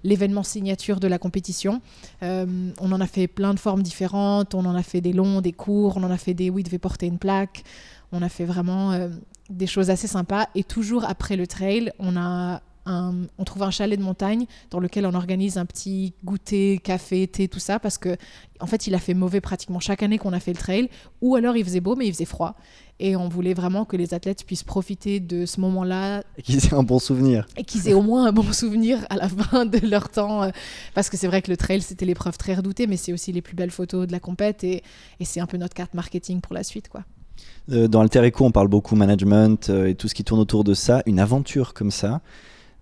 l'événement 0.04 0.42
signature 0.42 1.00
de 1.00 1.08
la 1.08 1.18
compétition. 1.18 1.80
on 2.22 2.72
en 2.80 3.00
a 3.00 3.06
fait 3.06 3.26
plein 3.26 3.54
de 3.54 3.60
formes 3.60 3.82
différentes. 3.82 4.54
On 4.54 4.64
en 4.64 4.74
a 4.74 4.82
fait 4.82 5.00
des 5.00 5.12
longs, 5.12 5.40
des 5.40 5.52
courts. 5.52 5.96
On 5.96 6.02
en 6.02 6.10
a 6.10 6.18
fait 6.18 6.34
des 6.34 6.50
où 6.50 6.58
il 6.58 6.64
devait 6.64 6.78
porter 6.78 7.06
une 7.06 7.18
plaque. 7.18 7.64
On 8.12 8.22
a 8.22 8.28
fait 8.28 8.44
vraiment 8.44 9.08
des 9.50 9.66
choses 9.66 9.90
assez 9.90 10.06
sympas. 10.06 10.48
Et 10.54 10.64
toujours 10.64 11.04
après 11.04 11.36
le 11.36 11.46
trail, 11.46 11.92
on 11.98 12.16
a 12.16 12.62
on 12.88 13.44
trouve 13.44 13.62
un 13.62 13.70
chalet 13.70 13.98
de 13.98 14.04
montagne 14.04 14.46
dans 14.70 14.80
lequel 14.80 15.06
on 15.06 15.14
organise 15.14 15.58
un 15.58 15.66
petit 15.66 16.14
goûter, 16.24 16.80
café, 16.82 17.26
thé, 17.26 17.48
tout 17.48 17.58
ça, 17.58 17.78
parce 17.78 17.98
que 17.98 18.16
en 18.60 18.66
fait, 18.66 18.86
il 18.86 18.94
a 18.94 18.98
fait 18.98 19.14
mauvais 19.14 19.40
pratiquement 19.40 19.78
chaque 19.78 20.02
année 20.02 20.18
qu'on 20.18 20.32
a 20.32 20.40
fait 20.40 20.52
le 20.52 20.58
trail, 20.58 20.88
ou 21.20 21.36
alors 21.36 21.56
il 21.56 21.64
faisait 21.64 21.80
beau, 21.80 21.94
mais 21.96 22.06
il 22.06 22.12
faisait 22.12 22.24
froid. 22.24 22.56
Et 23.00 23.14
on 23.14 23.28
voulait 23.28 23.54
vraiment 23.54 23.84
que 23.84 23.96
les 23.96 24.12
athlètes 24.12 24.44
puissent 24.44 24.64
profiter 24.64 25.20
de 25.20 25.46
ce 25.46 25.60
moment-là. 25.60 26.24
Et 26.36 26.42
qu'ils 26.42 26.64
aient 26.66 26.74
un 26.74 26.82
bon 26.82 26.98
souvenir. 26.98 27.46
Et 27.56 27.62
qu'ils 27.62 27.88
aient 27.88 27.94
au 27.94 28.02
moins 28.02 28.26
un 28.26 28.32
bon 28.32 28.52
souvenir 28.52 29.06
à 29.08 29.16
la 29.16 29.28
fin 29.28 29.66
de 29.66 29.78
leur 29.86 30.08
temps. 30.08 30.42
Euh, 30.42 30.50
parce 30.94 31.08
que 31.08 31.16
c'est 31.16 31.28
vrai 31.28 31.40
que 31.40 31.50
le 31.50 31.56
trail, 31.56 31.80
c'était 31.80 32.06
l'épreuve 32.06 32.36
très 32.36 32.54
redoutée, 32.54 32.88
mais 32.88 32.96
c'est 32.96 33.12
aussi 33.12 33.30
les 33.30 33.42
plus 33.42 33.54
belles 33.54 33.70
photos 33.70 34.08
de 34.08 34.12
la 34.12 34.18
compète. 34.18 34.64
Et, 34.64 34.82
et 35.20 35.24
c'est 35.24 35.38
un 35.38 35.46
peu 35.46 35.58
notre 35.58 35.74
carte 35.74 35.94
marketing 35.94 36.40
pour 36.40 36.54
la 36.54 36.64
suite, 36.64 36.88
quoi. 36.88 37.04
Euh, 37.70 37.86
dans 37.86 38.00
Alter 38.00 38.26
Eco, 38.26 38.44
on 38.44 38.50
parle 38.50 38.68
beaucoup 38.68 38.96
management 38.96 39.70
euh, 39.70 39.86
et 39.86 39.94
tout 39.94 40.08
ce 40.08 40.14
qui 40.14 40.24
tourne 40.24 40.40
autour 40.40 40.64
de 40.64 40.74
ça. 40.74 41.02
Une 41.06 41.20
aventure 41.20 41.74
comme 41.74 41.90
ça, 41.90 42.20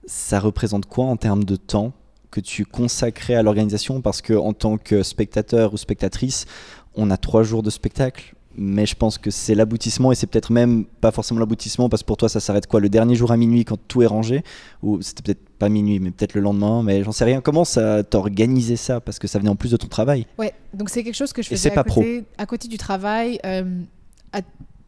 ça 0.06 0.40
représente 0.40 0.86
quoi 0.86 1.06
en 1.06 1.16
termes 1.16 1.44
de 1.44 1.56
temps 1.56 1.92
que 2.30 2.40
tu 2.40 2.64
consacrais 2.64 3.34
à 3.34 3.42
l'organisation? 3.42 4.00
Parce 4.00 4.22
que 4.22 4.34
en 4.34 4.52
tant 4.52 4.78
que 4.78 5.02
spectateur 5.02 5.72
ou 5.72 5.76
spectatrice, 5.76 6.46
on 6.94 7.10
a 7.10 7.16
trois 7.16 7.42
jours 7.42 7.62
de 7.62 7.70
spectacle. 7.70 8.34
Mais 8.58 8.86
je 8.86 8.94
pense 8.94 9.18
que 9.18 9.30
c'est 9.30 9.54
l'aboutissement 9.54 10.12
et 10.12 10.14
c'est 10.14 10.26
peut-être 10.26 10.50
même 10.50 10.86
pas 10.86 11.10
forcément 11.10 11.40
l'aboutissement 11.40 11.90
parce 11.90 12.02
que 12.02 12.06
pour 12.06 12.16
toi 12.16 12.30
ça 12.30 12.40
s'arrête 12.40 12.66
quoi? 12.66 12.80
Le 12.80 12.88
dernier 12.88 13.14
jour 13.14 13.30
à 13.30 13.36
minuit 13.36 13.66
quand 13.66 13.76
tout 13.86 14.00
est 14.00 14.06
rangé? 14.06 14.42
Ou 14.82 15.02
c'était 15.02 15.22
peut-être 15.22 15.48
pas 15.58 15.68
minuit 15.68 16.00
mais 16.00 16.10
peut-être 16.10 16.32
le 16.32 16.40
lendemain 16.40 16.82
mais 16.82 17.04
j'en 17.04 17.12
sais 17.12 17.26
rien. 17.26 17.42
Comment 17.42 17.66
ça 17.66 18.02
t'organisé 18.02 18.76
ça? 18.76 19.02
Parce 19.02 19.18
que 19.18 19.28
ça 19.28 19.38
venait 19.38 19.50
en 19.50 19.56
plus 19.56 19.72
de 19.72 19.76
ton 19.76 19.88
travail. 19.88 20.26
Ouais 20.38 20.54
donc 20.72 20.88
c'est 20.88 21.02
quelque 21.02 21.14
chose 21.14 21.32
que 21.32 21.42
je 21.42 21.48
faisais 21.48 21.76
à 21.76 21.84
côté, 21.84 22.24
à 22.38 22.46
côté, 22.46 22.68
du 22.68 22.78
travail 22.78 23.40
euh, 23.44 23.82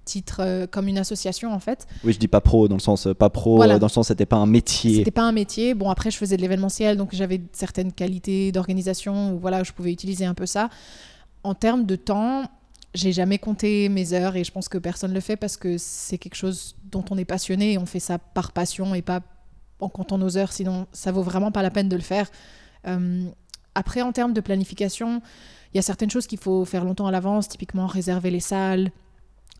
titre, 0.08 0.40
euh, 0.40 0.66
comme 0.66 0.88
une 0.88 0.98
association 0.98 1.52
en 1.52 1.60
fait. 1.60 1.86
Oui, 2.02 2.12
je 2.12 2.18
dis 2.18 2.28
pas 2.28 2.40
pro 2.40 2.68
dans 2.68 2.76
le 2.76 2.80
sens 2.80 3.08
pas 3.18 3.30
pro 3.30 3.64
dans 3.64 3.78
le 3.80 3.88
sens 3.88 4.08
c'était 4.08 4.26
pas 4.26 4.36
un 4.36 4.46
métier. 4.46 4.96
C'était 4.96 5.10
pas 5.10 5.22
un 5.22 5.32
métier. 5.32 5.74
Bon 5.74 5.90
après 5.90 6.10
je 6.10 6.16
faisais 6.16 6.36
de 6.36 6.42
l'événementiel 6.42 6.96
donc 6.96 7.10
j'avais 7.12 7.40
certaines 7.52 7.92
qualités 7.92 8.52
d'organisation 8.52 9.34
où 9.34 9.38
voilà 9.38 9.62
je 9.62 9.72
pouvais 9.72 9.92
utiliser 9.92 10.24
un 10.24 10.34
peu 10.34 10.46
ça. 10.46 10.70
En 11.44 11.54
termes 11.54 11.86
de 11.86 11.96
temps, 11.96 12.44
j'ai 12.94 13.12
jamais 13.12 13.38
compté 13.38 13.88
mes 13.88 14.12
heures 14.12 14.36
et 14.36 14.44
je 14.44 14.50
pense 14.50 14.68
que 14.68 14.78
personne 14.78 15.12
le 15.12 15.20
fait 15.20 15.36
parce 15.36 15.56
que 15.56 15.76
c'est 15.78 16.18
quelque 16.18 16.34
chose 16.34 16.76
dont 16.90 17.04
on 17.10 17.18
est 17.18 17.24
passionné 17.24 17.74
et 17.74 17.78
on 17.78 17.86
fait 17.86 18.00
ça 18.00 18.18
par 18.18 18.52
passion 18.52 18.94
et 18.94 19.02
pas 19.02 19.20
en 19.80 19.88
comptant 19.88 20.18
nos 20.18 20.36
heures, 20.36 20.52
sinon 20.52 20.86
ça 20.92 21.12
vaut 21.12 21.22
vraiment 21.22 21.52
pas 21.52 21.62
la 21.62 21.70
peine 21.70 21.88
de 21.88 21.96
le 21.96 22.02
faire. 22.02 22.28
Euh, 22.86 23.28
après, 23.74 24.02
en 24.02 24.12
termes 24.12 24.32
de 24.32 24.40
planification, 24.40 25.22
il 25.72 25.76
y 25.76 25.78
a 25.78 25.82
certaines 25.82 26.10
choses 26.10 26.26
qu'il 26.26 26.38
faut 26.38 26.64
faire 26.64 26.84
longtemps 26.84 27.06
à 27.06 27.12
l'avance, 27.12 27.48
typiquement 27.48 27.86
réserver 27.86 28.30
les 28.30 28.40
salles, 28.40 28.90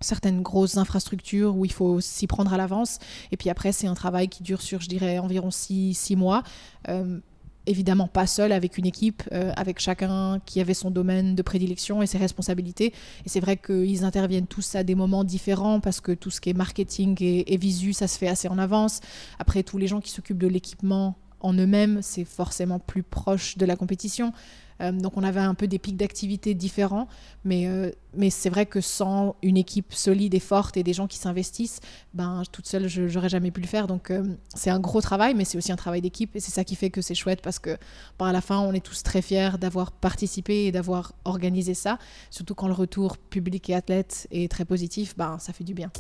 certaines 0.01 0.43
grosses 0.43 0.77
infrastructures 0.77 1.57
où 1.57 1.65
il 1.65 1.73
faut 1.73 2.01
s'y 2.01 2.27
prendre 2.27 2.53
à 2.53 2.57
l'avance. 2.57 2.99
Et 3.33 3.37
puis 3.37 3.51
après, 3.51 3.73
c'est 3.73 3.87
un 3.87 3.95
travail 3.95 4.29
qui 4.29 4.43
dure 4.43 4.63
sur, 4.63 4.81
je 4.81 4.89
dirais, 4.89 5.19
environ 5.19 5.51
six, 5.51 5.95
six 5.95 6.17
mois. 6.17 6.43
Euh, 6.89 7.19
évidemment 7.67 8.09
pas 8.09 8.27
seul, 8.27 8.53
avec 8.53 8.79
une 8.79 8.87
équipe, 8.87 9.23
euh, 9.33 9.53
avec 9.57 9.79
chacun 9.79 10.41
qui 10.47 10.61
avait 10.61 10.75
son 10.75 10.91
domaine 10.91 11.35
de 11.35 11.43
prédilection 11.43 12.03
et 12.03 12.07
ses 12.07 12.19
responsabilités. 12.19 12.95
Et 13.27 13.29
c'est 13.29 13.41
vrai 13.41 13.57
qu'ils 13.57 14.05
interviennent 14.05 14.47
tous 14.47 14.75
à 14.75 14.83
des 14.83 14.95
moments 14.95 15.23
différents 15.23 15.81
parce 15.81 16.01
que 16.01 16.13
tout 16.13 16.31
ce 16.31 16.41
qui 16.41 16.51
est 16.51 16.55
marketing 16.55 17.17
et, 17.21 17.53
et 17.53 17.57
visu, 17.57 17.93
ça 17.93 18.09
se 18.09 18.19
fait 18.19 18.29
assez 18.29 18.49
en 18.49 18.59
avance. 18.59 19.01
Après, 19.39 19.63
tous 19.63 19.79
les 19.79 19.87
gens 19.87 20.01
qui 20.01 20.11
s'occupent 20.11 20.39
de 20.39 20.47
l'équipement 20.47 21.17
en 21.41 21.55
eux-mêmes, 21.55 22.01
c'est 22.03 22.25
forcément 22.25 22.79
plus 22.79 23.03
proche 23.03 23.57
de 23.59 23.67
la 23.67 23.77
compétition. 23.77 24.33
Euh, 24.81 24.93
donc 24.93 25.17
on 25.17 25.23
avait 25.23 25.41
un 25.41 25.55
peu 25.55 25.67
des 25.67 25.79
pics 25.79 25.97
d'activité 25.97 26.55
différents, 26.55 27.09
mais, 27.45 27.67
euh, 27.67 27.91
mais 28.15 28.31
c'est 28.31 28.51
vrai 28.51 28.67
que 28.67 28.81
sans 28.81 29.37
une 29.43 29.57
équipe 29.57 29.93
solide 29.93 30.35
et 30.35 30.41
forte 30.41 30.77
et 30.77 30.83
des 30.83 30.93
gens 30.93 31.07
qui 31.07 31.19
s'investissent, 31.19 31.81
ben, 32.15 32.43
toute 32.53 32.67
seule, 32.67 32.89
je 32.89 33.03
n'aurais 33.03 33.29
jamais 33.29 33.51
pu 33.51 33.61
le 33.61 33.67
faire. 33.67 33.87
Donc 33.87 34.11
euh, 34.11 34.25
c'est 34.55 34.71
un 34.71 34.81
gros 34.81 35.01
travail, 35.01 35.35
mais 35.35 35.45
c'est 35.45 35.59
aussi 35.59 35.73
un 35.73 35.77
travail 35.77 36.01
d'équipe 36.01 36.35
et 36.37 36.41
c'est 36.41 36.53
ça 36.53 36.65
qui 36.65 36.77
fait 36.77 36.91
que 36.91 37.01
c'est 37.01 37.15
chouette 37.15 37.43
parce 37.43 37.59
que 37.59 37.77
par 38.17 38.33
la 38.33 38.41
fin, 38.41 38.59
on 38.61 38.73
est 38.73 38.85
tous 38.85 39.03
très 39.03 39.23
fiers 39.23 39.51
d'avoir 39.61 39.93
participé 39.93 40.67
et 40.67 40.73
d'avoir 40.73 41.13
organisé 41.25 41.75
ça, 41.75 41.99
surtout 42.31 42.55
quand 42.55 42.69
le 42.69 42.75
retour 42.75 43.17
public 43.19 43.69
et 43.71 43.75
athlète 43.75 44.29
est 44.31 44.51
très 44.51 44.65
positif, 44.65 45.17
ben, 45.17 45.39
ça 45.39 45.53
fait 45.53 45.65
du 45.65 45.75
bien. 45.75 45.91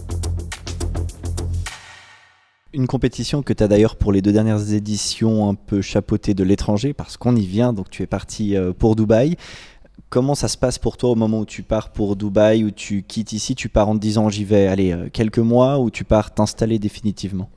Une 2.74 2.86
compétition 2.86 3.42
que 3.42 3.54
tu 3.54 3.62
as 3.62 3.68
d'ailleurs 3.68 3.96
pour 3.96 4.12
les 4.12 4.20
deux 4.20 4.32
dernières 4.32 4.74
éditions 4.74 5.48
un 5.48 5.54
peu 5.54 5.80
chapeautée 5.80 6.34
de 6.34 6.44
l'étranger, 6.44 6.92
parce 6.92 7.16
qu'on 7.16 7.34
y 7.34 7.46
vient, 7.46 7.72
donc 7.72 7.88
tu 7.88 8.02
es 8.02 8.06
parti 8.06 8.56
euh, 8.56 8.74
pour 8.74 8.94
Dubaï. 8.94 9.36
Comment 10.10 10.34
ça 10.34 10.48
se 10.48 10.58
passe 10.58 10.78
pour 10.78 10.98
toi 10.98 11.10
au 11.10 11.14
moment 11.14 11.40
où 11.40 11.46
tu 11.46 11.62
pars 11.62 11.92
pour 11.92 12.14
Dubaï, 12.14 12.64
où 12.64 12.70
tu 12.70 13.02
quittes 13.02 13.32
ici, 13.32 13.54
tu 13.54 13.70
pars 13.70 13.88
en 13.88 13.94
te 13.94 14.00
disant 14.00 14.28
j'y 14.28 14.44
vais 14.44 14.66
aller 14.66 14.92
euh, 14.92 15.08
quelques 15.10 15.38
mois, 15.38 15.78
ou 15.78 15.90
tu 15.90 16.04
pars 16.04 16.34
t'installer 16.34 16.78
définitivement? 16.78 17.48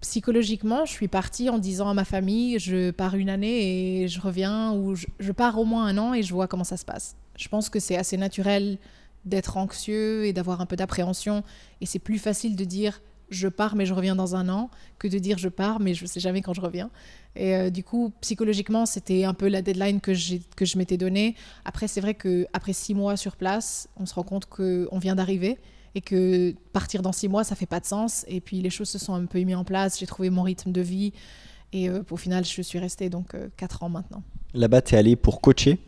Psychologiquement, 0.00 0.84
je 0.84 0.90
suis 0.90 1.08
partie 1.08 1.48
en 1.48 1.58
disant 1.58 1.88
à 1.88 1.94
ma 1.94 2.04
famille, 2.04 2.58
je 2.58 2.90
pars 2.90 3.14
une 3.14 3.30
année 3.30 4.02
et 4.02 4.08
je 4.08 4.20
reviens, 4.20 4.72
ou 4.72 4.96
je, 4.96 5.32
pars 5.32 5.60
au 5.60 5.64
moins 5.64 5.86
un 5.86 5.96
an 5.96 6.12
et 6.12 6.24
je 6.24 6.34
vois 6.34 6.48
comment 6.48 6.64
ça 6.64 6.76
se 6.76 6.84
passe. 6.84 7.14
Je 7.36 7.46
pense 7.48 7.68
que 7.68 7.78
c'est 7.78 7.96
assez 7.96 8.16
naturel 8.16 8.78
d'être 9.24 9.56
anxieux 9.56 10.26
et 10.26 10.32
d'avoir 10.32 10.60
un 10.60 10.66
peu 10.66 10.74
d'appréhension, 10.74 11.44
et 11.80 11.86
c'est 11.86 12.00
plus 12.00 12.18
facile 12.18 12.56
de 12.56 12.64
dire 12.64 13.00
je 13.30 13.48
pars 13.48 13.76
mais 13.76 13.86
je 13.86 13.94
reviens 13.94 14.14
dans 14.14 14.36
un 14.36 14.48
an 14.48 14.70
que 14.98 15.08
de 15.08 15.18
dire 15.18 15.38
je 15.38 15.48
pars 15.48 15.80
mais 15.80 15.94
je 15.94 16.02
ne 16.02 16.08
sais 16.08 16.20
jamais 16.20 16.42
quand 16.42 16.54
je 16.54 16.60
reviens. 16.60 16.90
Et 17.36 17.54
euh, 17.54 17.70
du 17.70 17.82
coup, 17.82 18.12
psychologiquement, 18.20 18.86
c'était 18.86 19.24
un 19.24 19.34
peu 19.34 19.48
la 19.48 19.60
deadline 19.60 20.00
que, 20.00 20.12
que 20.54 20.64
je 20.64 20.78
m'étais 20.78 20.96
donnée. 20.96 21.34
Après, 21.64 21.88
c'est 21.88 22.00
vrai 22.00 22.14
qu'après 22.14 22.72
six 22.72 22.94
mois 22.94 23.16
sur 23.16 23.36
place, 23.36 23.88
on 23.96 24.06
se 24.06 24.14
rend 24.14 24.22
compte 24.22 24.46
qu'on 24.46 24.98
vient 24.98 25.16
d'arriver 25.16 25.58
et 25.96 26.00
que 26.00 26.54
partir 26.72 27.02
dans 27.02 27.12
six 27.12 27.28
mois, 27.28 27.44
ça 27.44 27.56
fait 27.56 27.66
pas 27.66 27.80
de 27.80 27.86
sens. 27.86 28.24
Et 28.28 28.40
puis 28.40 28.60
les 28.60 28.70
choses 28.70 28.88
se 28.88 28.98
sont 28.98 29.14
un 29.14 29.26
peu 29.26 29.40
mises 29.40 29.56
en 29.56 29.64
place, 29.64 29.98
j'ai 29.98 30.06
trouvé 30.06 30.30
mon 30.30 30.42
rythme 30.42 30.70
de 30.70 30.80
vie 30.80 31.12
et 31.74 31.88
euh, 31.88 32.02
au 32.10 32.16
final, 32.16 32.44
je 32.44 32.62
suis 32.62 32.78
restée 32.78 33.10
donc 33.10 33.34
euh, 33.34 33.48
quatre 33.56 33.82
ans 33.82 33.88
maintenant. 33.88 34.22
Là-bas, 34.54 34.80
tu 34.80 34.94
es 34.94 34.98
allée 34.98 35.16
pour 35.16 35.40
coacher 35.40 35.80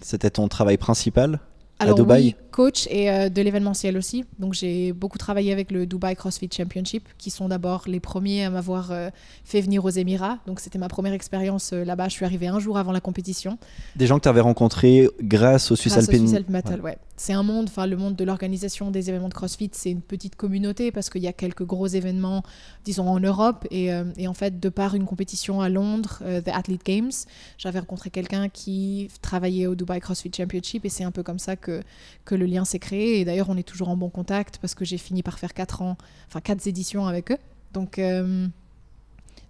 C'était 0.00 0.30
ton 0.30 0.48
travail 0.48 0.76
principal 0.76 1.38
alors, 1.78 1.94
à 1.94 1.96
Dubaï 1.96 2.24
oui, 2.24 2.34
coach 2.58 2.88
et 2.90 3.08
euh, 3.08 3.28
de 3.28 3.40
l'événementiel 3.40 3.96
aussi. 3.96 4.24
Donc 4.40 4.52
j'ai 4.52 4.92
beaucoup 4.92 5.16
travaillé 5.16 5.52
avec 5.52 5.70
le 5.70 5.86
Dubai 5.86 6.16
CrossFit 6.16 6.50
Championship, 6.52 7.08
qui 7.16 7.30
sont 7.30 7.48
d'abord 7.48 7.84
les 7.86 8.00
premiers 8.00 8.46
à 8.46 8.50
m'avoir 8.50 8.90
euh, 8.90 9.10
fait 9.44 9.60
venir 9.60 9.84
aux 9.84 9.90
Émirats. 9.90 10.38
Donc 10.46 10.58
c'était 10.58 10.78
ma 10.78 10.88
première 10.88 11.12
expérience 11.12 11.72
euh, 11.72 11.84
là-bas. 11.84 12.08
Je 12.08 12.14
suis 12.14 12.24
arrivée 12.24 12.48
un 12.48 12.58
jour 12.58 12.76
avant 12.76 12.90
la 12.90 13.00
compétition. 13.00 13.58
Des 13.94 14.08
gens 14.08 14.16
que 14.16 14.24
tu 14.24 14.28
avais 14.28 14.40
rencontrés 14.40 15.08
grâce 15.22 15.70
au 15.70 15.76
Swiss 15.76 15.96
Alpine. 15.96 16.24
Au 16.24 16.26
Swiss 16.26 16.48
Metal, 16.48 16.80
ouais. 16.80 16.98
C'est 17.16 17.32
un 17.32 17.44
monde, 17.44 17.66
enfin 17.68 17.86
le 17.86 17.96
monde 17.96 18.16
de 18.16 18.24
l'organisation 18.24 18.90
des 18.90 19.08
événements 19.08 19.28
de 19.28 19.34
CrossFit, 19.34 19.70
c'est 19.72 19.90
une 19.90 20.02
petite 20.02 20.36
communauté 20.36 20.92
parce 20.92 21.10
qu'il 21.10 21.22
y 21.22 21.26
a 21.26 21.32
quelques 21.32 21.64
gros 21.64 21.88
événements, 21.88 22.44
disons 22.84 23.08
en 23.08 23.18
Europe, 23.18 23.66
et, 23.72 23.90
et, 24.16 24.28
en 24.28 24.34
fait 24.34 24.60
de 24.60 24.68
par 24.68 24.94
une 24.94 25.04
compétition 25.04 25.60
à 25.60 25.68
Londres, 25.68 26.22
The 26.44 26.50
Athlete 26.54 26.84
Games, 26.86 27.10
j'avais 27.56 27.80
rencontré 27.80 28.10
quelqu'un 28.10 28.48
qui 28.48 29.08
travaillait 29.20 29.66
au 29.66 29.74
Dubai 29.74 29.98
CrossFit 29.98 30.30
Championship, 30.32 30.84
et 30.84 30.88
c'est 30.88 31.02
un 31.02 31.10
peu 31.10 31.24
comme 31.24 31.40
ça 31.40 31.56
que 31.56 31.82
que 32.24 32.36
le 32.36 32.46
lien 32.48 32.64
s'est 32.64 32.78
créé. 32.78 33.20
Et 33.20 33.24
d'ailleurs, 33.24 33.50
on 33.50 33.56
est 33.56 33.66
toujours 33.66 33.88
en 33.88 33.96
bon 33.96 34.10
contact 34.10 34.58
parce 34.58 34.74
que 34.74 34.84
j'ai 34.84 34.98
fini 34.98 35.22
par 35.22 35.38
faire 35.38 35.54
quatre 35.54 35.82
ans, 35.82 35.96
enfin 36.26 36.40
quatre 36.40 36.66
éditions 36.66 37.06
avec 37.06 37.30
eux. 37.30 37.38
Donc, 37.72 37.98
euh, 37.98 38.46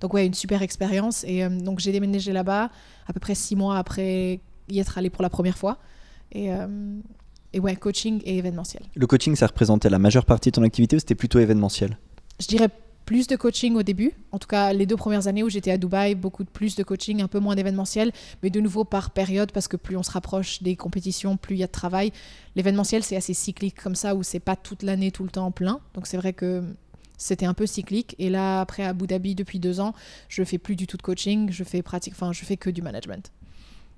donc 0.00 0.14
ouais, 0.14 0.26
une 0.26 0.34
super 0.34 0.62
expérience. 0.62 1.24
Et 1.24 1.44
euh, 1.44 1.48
donc 1.48 1.78
j'ai 1.78 1.92
déménagé 1.92 2.32
là-bas 2.32 2.70
à 3.06 3.12
peu 3.12 3.20
près 3.20 3.34
six 3.34 3.56
mois 3.56 3.78
après 3.78 4.40
y 4.68 4.78
être 4.80 4.98
allé 4.98 5.10
pour 5.10 5.22
la 5.22 5.30
première 5.30 5.56
fois. 5.56 5.78
Et, 6.32 6.52
euh, 6.52 6.98
et 7.52 7.60
ouais, 7.60 7.76
coaching 7.76 8.20
et 8.24 8.38
événementiel. 8.38 8.82
Le 8.94 9.06
coaching, 9.06 9.34
ça 9.34 9.46
représentait 9.46 9.88
la 9.88 9.98
majeure 9.98 10.26
partie 10.26 10.50
de 10.50 10.54
ton 10.56 10.62
activité 10.62 10.96
ou 10.96 10.98
c'était 10.98 11.14
plutôt 11.14 11.38
événementiel? 11.38 11.96
Je 12.40 12.46
dirais 12.46 12.68
plus 13.08 13.26
de 13.26 13.36
coaching 13.36 13.74
au 13.74 13.82
début. 13.82 14.12
En 14.32 14.38
tout 14.38 14.46
cas, 14.46 14.74
les 14.74 14.84
deux 14.84 14.98
premières 14.98 15.28
années 15.28 15.42
où 15.42 15.48
j'étais 15.48 15.70
à 15.70 15.78
Dubaï, 15.78 16.14
beaucoup 16.14 16.44
de 16.44 16.50
plus 16.50 16.76
de 16.76 16.82
coaching, 16.82 17.22
un 17.22 17.26
peu 17.26 17.38
moins 17.38 17.54
d'événementiel, 17.54 18.12
mais 18.42 18.50
de 18.50 18.60
nouveau 18.60 18.84
par 18.84 19.12
période 19.12 19.50
parce 19.50 19.66
que 19.66 19.78
plus 19.78 19.96
on 19.96 20.02
se 20.02 20.10
rapproche 20.10 20.62
des 20.62 20.76
compétitions, 20.76 21.38
plus 21.38 21.56
il 21.56 21.60
y 21.60 21.64
a 21.64 21.68
de 21.68 21.72
travail. 21.72 22.12
L'événementiel, 22.54 23.02
c'est 23.02 23.16
assez 23.16 23.32
cyclique 23.32 23.82
comme 23.82 23.94
ça 23.94 24.14
où 24.14 24.22
c'est 24.22 24.40
pas 24.40 24.56
toute 24.56 24.82
l'année 24.82 25.10
tout 25.10 25.22
le 25.22 25.30
temps 25.30 25.50
plein. 25.50 25.80
Donc 25.94 26.06
c'est 26.06 26.18
vrai 26.18 26.34
que 26.34 26.62
c'était 27.16 27.46
un 27.46 27.54
peu 27.54 27.64
cyclique. 27.64 28.14
Et 28.18 28.28
là, 28.28 28.60
après 28.60 28.82
à 28.82 28.90
Abu 28.90 29.06
Dhabi 29.06 29.34
depuis 29.34 29.58
deux 29.58 29.80
ans, 29.80 29.94
je 30.28 30.44
fais 30.44 30.58
plus 30.58 30.76
du 30.76 30.86
tout 30.86 30.98
de 30.98 31.02
coaching, 31.02 31.50
je 31.50 31.64
fais 31.64 31.80
pratique, 31.80 32.12
enfin 32.12 32.34
je 32.34 32.44
fais 32.44 32.58
que 32.58 32.68
du 32.68 32.82
management. 32.82 33.32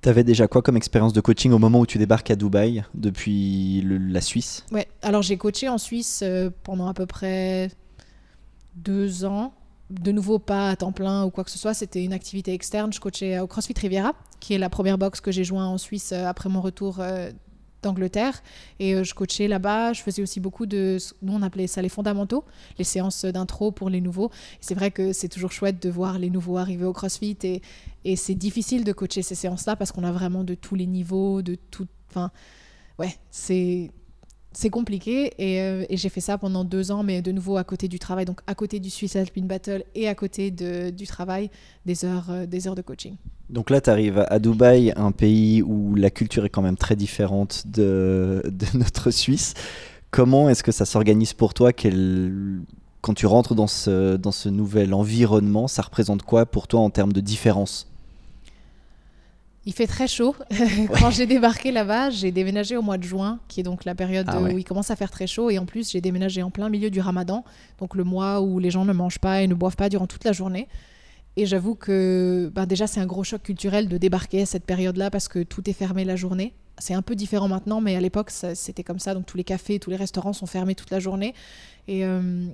Tu 0.02 0.08
avais 0.08 0.22
déjà 0.22 0.46
quoi 0.46 0.62
comme 0.62 0.76
expérience 0.76 1.12
de 1.12 1.20
coaching 1.20 1.50
au 1.50 1.58
moment 1.58 1.80
où 1.80 1.86
tu 1.86 1.98
débarques 1.98 2.30
à 2.30 2.36
Dubaï 2.36 2.84
depuis 2.94 3.82
la 3.84 4.20
Suisse? 4.20 4.64
Ouais, 4.70 4.86
alors 5.02 5.22
j'ai 5.22 5.36
coaché 5.36 5.68
en 5.68 5.78
Suisse 5.78 6.20
euh, 6.22 6.48
pendant 6.62 6.86
à 6.86 6.94
peu 6.94 7.06
près 7.06 7.70
deux 8.74 9.24
ans. 9.24 9.52
De 9.90 10.12
nouveau, 10.12 10.38
pas 10.38 10.70
à 10.70 10.76
temps 10.76 10.92
plein 10.92 11.24
ou 11.24 11.30
quoi 11.30 11.42
que 11.42 11.50
ce 11.50 11.58
soit, 11.58 11.74
c'était 11.74 12.04
une 12.04 12.12
activité 12.12 12.52
externe. 12.52 12.92
Je 12.92 13.00
coachais 13.00 13.40
au 13.40 13.48
CrossFit 13.48 13.74
Riviera, 13.76 14.14
qui 14.38 14.54
est 14.54 14.58
la 14.58 14.70
première 14.70 14.98
box 14.98 15.20
que 15.20 15.32
j'ai 15.32 15.42
joint 15.42 15.66
en 15.66 15.78
Suisse 15.78 16.12
euh, 16.12 16.26
après 16.26 16.48
mon 16.48 16.60
retour 16.60 17.00
euh, 17.00 17.32
d'Angleterre. 17.82 18.40
Et 18.78 18.94
euh, 18.94 19.02
je 19.02 19.14
coachais 19.14 19.48
là-bas. 19.48 19.92
Je 19.92 20.02
faisais 20.02 20.22
aussi 20.22 20.38
beaucoup 20.38 20.66
de. 20.66 20.98
Nous, 21.22 21.32
on 21.32 21.42
appelait 21.42 21.66
ça 21.66 21.82
les 21.82 21.88
fondamentaux, 21.88 22.44
les 22.78 22.84
séances 22.84 23.24
d'intro 23.24 23.72
pour 23.72 23.90
les 23.90 24.00
nouveaux. 24.00 24.30
C'est 24.60 24.74
vrai 24.74 24.92
que 24.92 25.12
c'est 25.12 25.28
toujours 25.28 25.50
chouette 25.50 25.82
de 25.82 25.90
voir 25.90 26.20
les 26.20 26.30
nouveaux 26.30 26.56
arriver 26.56 26.84
au 26.84 26.92
CrossFit. 26.92 27.38
Et, 27.42 27.60
et 28.04 28.14
c'est 28.14 28.36
difficile 28.36 28.84
de 28.84 28.92
coacher 28.92 29.22
ces 29.22 29.34
séances-là 29.34 29.74
parce 29.74 29.90
qu'on 29.90 30.04
a 30.04 30.12
vraiment 30.12 30.44
de 30.44 30.54
tous 30.54 30.76
les 30.76 30.86
niveaux, 30.86 31.42
de 31.42 31.56
tout. 31.72 31.88
Enfin, 32.10 32.30
ouais, 33.00 33.16
c'est 33.32 33.90
c'est 34.52 34.70
compliqué 34.70 35.32
euh, 35.40 35.84
et, 35.88 35.96
j'ai 35.96 36.08
fait 36.08 36.20
ça 36.20 36.36
pendant 36.36 36.64
deux 36.64 36.90
ans, 36.90 37.02
mais 37.02 37.22
de 37.22 37.30
nouveau 37.30 37.56
à 37.56 37.64
côté 37.64 37.86
du 37.86 37.98
travail, 37.98 38.24
donc 38.24 38.40
à 38.46 38.54
côté 38.54 38.80
du 38.80 38.90
Swiss 38.90 39.14
Alpine 39.14 39.46
Battle 39.46 39.84
et 39.94 40.08
à 40.08 40.14
côté 40.14 40.50
de, 40.50 40.90
du 40.90 41.06
travail, 41.06 41.50
des 41.86 42.04
heures, 42.04 42.26
euh, 42.30 42.46
des 42.46 42.66
heures 42.66 42.74
de 42.74 42.82
coaching. 42.82 43.14
Donc 43.48 43.70
là, 43.70 43.80
tu 43.80 43.90
arrives 43.90 44.24
à 44.28 44.38
Dubaï, 44.38 44.92
un 44.96 45.12
pays 45.12 45.62
où 45.62 45.94
la 45.94 46.10
culture 46.10 46.44
est 46.44 46.50
quand 46.50 46.62
même 46.62 46.76
très 46.76 46.96
différente 46.96 47.64
de, 47.66 48.42
notre 48.74 49.10
Suisse. 49.10 49.54
Comment 50.10 50.48
est-ce 50.48 50.64
que 50.64 50.72
ça 50.72 50.84
s'organise 50.84 51.32
pour 51.32 51.54
toi? 51.54 51.70
Quand 51.72 53.14
tu 53.14 53.26
rentres 53.26 53.54
dans 53.54 53.68
ce, 53.68 54.16
dans 54.16 54.32
ce 54.32 54.48
nouvel 54.48 54.92
environnement, 54.94 55.68
ça 55.68 55.82
représente 55.82 56.22
quoi 56.22 56.44
pour 56.44 56.66
toi 56.66 56.80
en 56.80 56.90
termes 56.90 57.12
de 57.12 57.20
différence? 57.20 57.86
Il 59.70 59.72
fait 59.72 59.86
très 59.86 60.08
chaud. 60.08 60.34
Quand 60.98 61.12
j'ai 61.12 61.26
débarqué 61.26 61.70
là-bas, 61.70 62.10
j'ai 62.10 62.32
déménagé 62.32 62.76
au 62.76 62.82
mois 62.82 62.98
de 62.98 63.04
juin, 63.04 63.38
qui 63.46 63.60
est 63.60 63.62
donc 63.62 63.84
la 63.84 63.94
période 63.94 64.26
ah 64.28 64.40
où 64.40 64.58
il 64.58 64.64
commence 64.64 64.90
à 64.90 64.96
faire 64.96 65.12
très 65.12 65.28
chaud. 65.28 65.48
Et 65.48 65.60
en 65.60 65.64
plus, 65.64 65.92
j'ai 65.92 66.00
déménagé 66.00 66.42
en 66.42 66.50
plein 66.50 66.68
milieu 66.68 66.90
du 66.90 67.00
ramadan, 67.00 67.44
donc 67.78 67.94
le 67.94 68.02
mois 68.02 68.40
où 68.40 68.58
les 68.58 68.72
gens 68.72 68.84
ne 68.84 68.92
mangent 68.92 69.20
pas 69.20 69.42
et 69.42 69.46
ne 69.46 69.54
boivent 69.54 69.76
pas 69.76 69.88
durant 69.88 70.08
toute 70.08 70.24
la 70.24 70.32
journée. 70.32 70.66
Et 71.36 71.46
j'avoue 71.46 71.76
que 71.76 72.50
ben 72.52 72.66
déjà, 72.66 72.88
c'est 72.88 72.98
un 72.98 73.06
gros 73.06 73.22
choc 73.22 73.44
culturel 73.44 73.86
de 73.86 73.96
débarquer 73.96 74.42
à 74.42 74.46
cette 74.46 74.64
période-là 74.64 75.08
parce 75.08 75.28
que 75.28 75.44
tout 75.44 75.70
est 75.70 75.72
fermé 75.72 76.04
la 76.04 76.16
journée. 76.16 76.52
C'est 76.78 76.94
un 76.94 77.02
peu 77.02 77.14
différent 77.14 77.46
maintenant, 77.46 77.80
mais 77.80 77.94
à 77.94 78.00
l'époque, 78.00 78.32
c'était 78.32 78.82
comme 78.82 78.98
ça. 78.98 79.14
Donc 79.14 79.26
tous 79.26 79.36
les 79.36 79.44
cafés, 79.44 79.78
tous 79.78 79.90
les 79.90 79.96
restaurants 79.96 80.32
sont 80.32 80.46
fermés 80.46 80.74
toute 80.74 80.90
la 80.90 80.98
journée. 80.98 81.32
Et, 81.86 82.04
euh, 82.04 82.48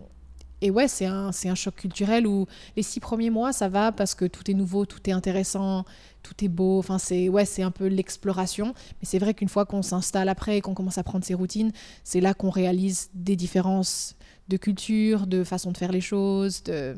et 0.62 0.70
ouais, 0.70 0.88
c'est 0.88 1.06
un, 1.06 1.32
c'est 1.32 1.48
un 1.48 1.54
choc 1.54 1.74
culturel 1.74 2.26
où 2.26 2.46
les 2.76 2.82
six 2.82 3.00
premiers 3.00 3.30
mois, 3.30 3.52
ça 3.52 3.68
va 3.68 3.92
parce 3.92 4.14
que 4.14 4.24
tout 4.24 4.50
est 4.50 4.54
nouveau, 4.54 4.86
tout 4.86 5.00
est 5.08 5.12
intéressant, 5.12 5.84
tout 6.22 6.44
est 6.44 6.48
beau. 6.48 6.78
Enfin, 6.78 6.98
c'est 6.98 7.28
ouais, 7.28 7.44
c'est 7.44 7.62
un 7.62 7.70
peu 7.70 7.86
l'exploration. 7.86 8.68
Mais 9.00 9.04
c'est 9.04 9.18
vrai 9.18 9.34
qu'une 9.34 9.48
fois 9.50 9.66
qu'on 9.66 9.82
s'installe 9.82 10.28
après 10.28 10.58
et 10.58 10.60
qu'on 10.62 10.74
commence 10.74 10.98
à 10.98 11.02
prendre 11.02 11.24
ses 11.24 11.34
routines, 11.34 11.72
c'est 12.04 12.20
là 12.20 12.32
qu'on 12.32 12.50
réalise 12.50 13.10
des 13.12 13.36
différences 13.36 14.16
de 14.48 14.56
culture, 14.56 15.26
de 15.26 15.44
façon 15.44 15.72
de 15.72 15.76
faire 15.76 15.92
les 15.92 16.00
choses, 16.00 16.62
de 16.62 16.96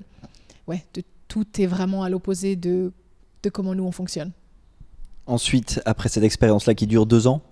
ouais, 0.69 0.85
de 0.95 1.03
tout 1.27 1.61
est 1.61 1.67
vraiment 1.67 2.05
à 2.05 2.11
l'opposé 2.11 2.57
de, 2.57 2.93
de 3.43 3.51
comment 3.51 3.75
nous 3.75 3.85
on 3.85 3.93
fonctionne. 3.93 4.33
Ensuite, 5.27 5.83
après 5.85 6.09
cette 6.09 6.25
expérience-là 6.25 6.75
qui 6.75 6.87
dure 6.87 7.07
deux 7.07 7.27
ans, 7.27 7.43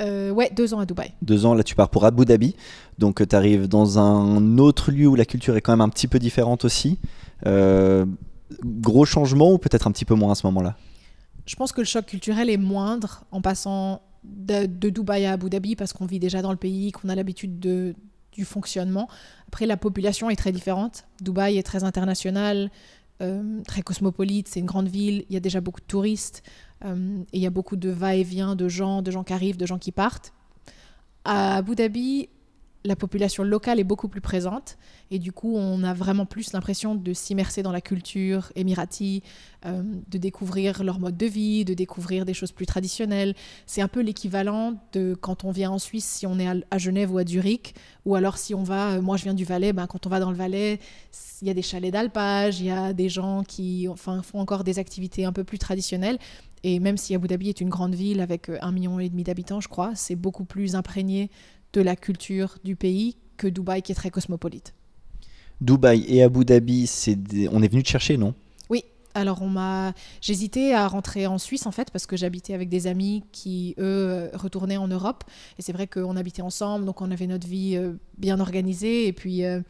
euh, 0.00 0.30
ouais, 0.30 0.50
deux 0.54 0.74
ans 0.74 0.80
à 0.80 0.86
Dubaï. 0.86 1.12
Deux 1.22 1.46
ans, 1.46 1.54
là 1.54 1.62
tu 1.62 1.74
pars 1.74 1.88
pour 1.88 2.04
Abu 2.04 2.24
Dhabi. 2.24 2.54
Donc 2.98 3.26
tu 3.26 3.36
arrives 3.36 3.68
dans 3.68 3.98
un 3.98 4.58
autre 4.58 4.90
lieu 4.90 5.06
où 5.06 5.14
la 5.14 5.24
culture 5.24 5.56
est 5.56 5.60
quand 5.60 5.72
même 5.72 5.80
un 5.80 5.88
petit 5.88 6.08
peu 6.08 6.18
différente 6.18 6.64
aussi. 6.64 6.98
Euh, 7.46 8.06
gros 8.64 9.04
changement 9.04 9.52
ou 9.52 9.58
peut-être 9.58 9.86
un 9.86 9.92
petit 9.92 10.04
peu 10.04 10.14
moins 10.14 10.32
à 10.32 10.34
ce 10.34 10.46
moment-là? 10.46 10.76
Je 11.46 11.56
pense 11.56 11.72
que 11.72 11.80
le 11.80 11.86
choc 11.86 12.06
culturel 12.06 12.50
est 12.50 12.56
moindre 12.56 13.24
en 13.30 13.40
passant 13.40 14.02
de, 14.24 14.66
Dubaï 14.66 15.26
à 15.26 15.32
Abu 15.32 15.50
Dhabi 15.50 15.76
parce 15.76 15.92
qu'on 15.92 16.06
vit 16.06 16.18
déjà 16.18 16.42
dans 16.42 16.50
le 16.50 16.56
pays, 16.56 16.92
qu'on 16.92 17.08
a 17.08 17.14
l'habitude 17.14 17.58
de, 17.58 17.94
du 18.32 18.44
fonctionnement. 18.44 19.08
Après, 19.48 19.66
la 19.66 19.76
population 19.76 20.30
est 20.30 20.36
très 20.36 20.52
différente. 20.52 21.04
Dubaï 21.20 21.58
est 21.58 21.62
très 21.62 21.84
international, 21.84 22.70
euh, 23.22 23.60
très 23.66 23.82
cosmopolite, 23.82 24.48
c'est 24.48 24.60
une 24.60 24.66
grande 24.66 24.88
ville, 24.88 25.24
il 25.28 25.34
y 25.34 25.36
a 25.36 25.40
déjà 25.40 25.60
beaucoup 25.60 25.80
de 25.80 25.86
touristes. 25.86 26.42
Euh, 26.84 27.22
et 27.32 27.38
il 27.38 27.42
y 27.42 27.46
a 27.46 27.50
beaucoup 27.50 27.76
de 27.76 27.90
va-et-vient 27.90 28.56
de 28.56 28.68
gens, 28.68 29.02
de 29.02 29.10
gens 29.10 29.24
qui 29.24 29.32
arrivent, 29.32 29.56
de 29.56 29.66
gens 29.66 29.78
qui 29.78 29.92
partent. 29.92 30.32
À 31.24 31.56
Abu 31.56 31.74
Dhabi, 31.74 32.28
la 32.84 32.96
population 32.96 33.42
locale 33.42 33.78
est 33.78 33.84
beaucoup 33.84 34.08
plus 34.08 34.20
présente 34.20 34.78
et 35.10 35.18
du 35.18 35.32
coup 35.32 35.54
on 35.56 35.82
a 35.82 35.92
vraiment 35.92 36.24
plus 36.24 36.52
l'impression 36.52 36.94
de 36.94 37.12
s'immerser 37.12 37.62
dans 37.62 37.72
la 37.72 37.82
culture 37.82 38.52
émirati, 38.54 39.22
euh, 39.66 39.82
de 40.08 40.18
découvrir 40.18 40.82
leur 40.82 40.98
mode 40.98 41.16
de 41.16 41.26
vie, 41.26 41.64
de 41.66 41.74
découvrir 41.74 42.24
des 42.24 42.32
choses 42.32 42.52
plus 42.52 42.64
traditionnelles. 42.64 43.34
C'est 43.66 43.82
un 43.82 43.88
peu 43.88 44.00
l'équivalent 44.00 44.80
de 44.92 45.14
quand 45.20 45.44
on 45.44 45.50
vient 45.50 45.70
en 45.70 45.78
Suisse 45.78 46.06
si 46.06 46.26
on 46.26 46.38
est 46.38 46.48
à, 46.48 46.78
Genève 46.78 47.12
ou 47.12 47.18
à 47.18 47.26
Zurich 47.26 47.74
ou 48.06 48.14
alors 48.14 48.38
si 48.38 48.54
on 48.54 48.62
va, 48.62 48.92
euh, 48.92 49.02
moi 49.02 49.18
je 49.18 49.24
viens 49.24 49.34
du 49.34 49.44
Valais, 49.44 49.74
ben, 49.74 49.86
quand 49.86 50.06
on 50.06 50.08
va 50.08 50.20
dans 50.20 50.30
le 50.30 50.36
Valais, 50.36 50.80
il 51.42 51.48
y 51.48 51.50
a 51.50 51.54
des 51.54 51.62
chalets 51.62 51.92
d'alpage, 51.92 52.60
il 52.60 52.66
y 52.66 52.70
a 52.70 52.94
des 52.94 53.10
gens 53.10 53.42
qui 53.44 53.88
enfin, 53.88 54.22
font 54.22 54.40
encore 54.40 54.64
des 54.64 54.78
activités 54.78 55.26
un 55.26 55.32
peu 55.32 55.44
plus 55.44 55.58
traditionnelles 55.58 56.18
et 56.62 56.78
même 56.80 56.96
si 56.96 57.14
Abu 57.14 57.26
Dhabi 57.28 57.48
est 57.48 57.60
une 57.60 57.70
grande 57.70 57.94
ville 57.94 58.20
avec 58.20 58.48
euh, 58.48 58.58
un 58.60 58.72
million 58.72 59.00
et 59.00 59.08
demi 59.08 59.24
d'habitants, 59.24 59.60
je 59.60 59.68
crois, 59.68 59.94
c'est 59.94 60.16
beaucoup 60.16 60.44
plus 60.44 60.74
imprégné 60.74 61.30
de 61.72 61.80
la 61.80 61.96
culture 61.96 62.58
du 62.64 62.76
pays 62.76 63.16
que 63.36 63.46
Dubaï 63.46 63.82
qui 63.82 63.92
est 63.92 63.94
très 63.94 64.10
cosmopolite. 64.10 64.74
Dubaï 65.60 66.04
et 66.08 66.22
Abu 66.22 66.44
Dhabi, 66.44 66.86
c'est 66.86 67.18
on 67.50 67.62
est 67.62 67.68
venu 67.68 67.82
te 67.82 67.88
chercher, 67.88 68.16
non? 68.16 68.34
Oui. 68.68 68.84
Alors 69.14 69.42
on 69.42 69.48
m'a, 69.48 69.92
j'hésitais 70.20 70.72
à 70.72 70.86
rentrer 70.86 71.26
en 71.26 71.38
Suisse 71.38 71.66
en 71.66 71.72
fait 71.72 71.90
parce 71.90 72.06
que 72.06 72.16
j'habitais 72.16 72.54
avec 72.54 72.68
des 72.68 72.86
amis 72.86 73.24
qui 73.32 73.74
eux 73.78 74.30
retournaient 74.34 74.76
en 74.76 74.88
Europe 74.88 75.24
et 75.58 75.62
c'est 75.62 75.72
vrai 75.72 75.86
qu'on 75.88 76.16
habitait 76.16 76.42
ensemble 76.42 76.84
donc 76.84 77.00
on 77.00 77.10
avait 77.10 77.26
notre 77.26 77.48
vie 77.48 77.76
euh, 77.76 77.94
bien 78.18 78.38
organisée 78.38 79.08
et 79.08 79.12
puis 79.12 79.44
euh, 79.44 79.62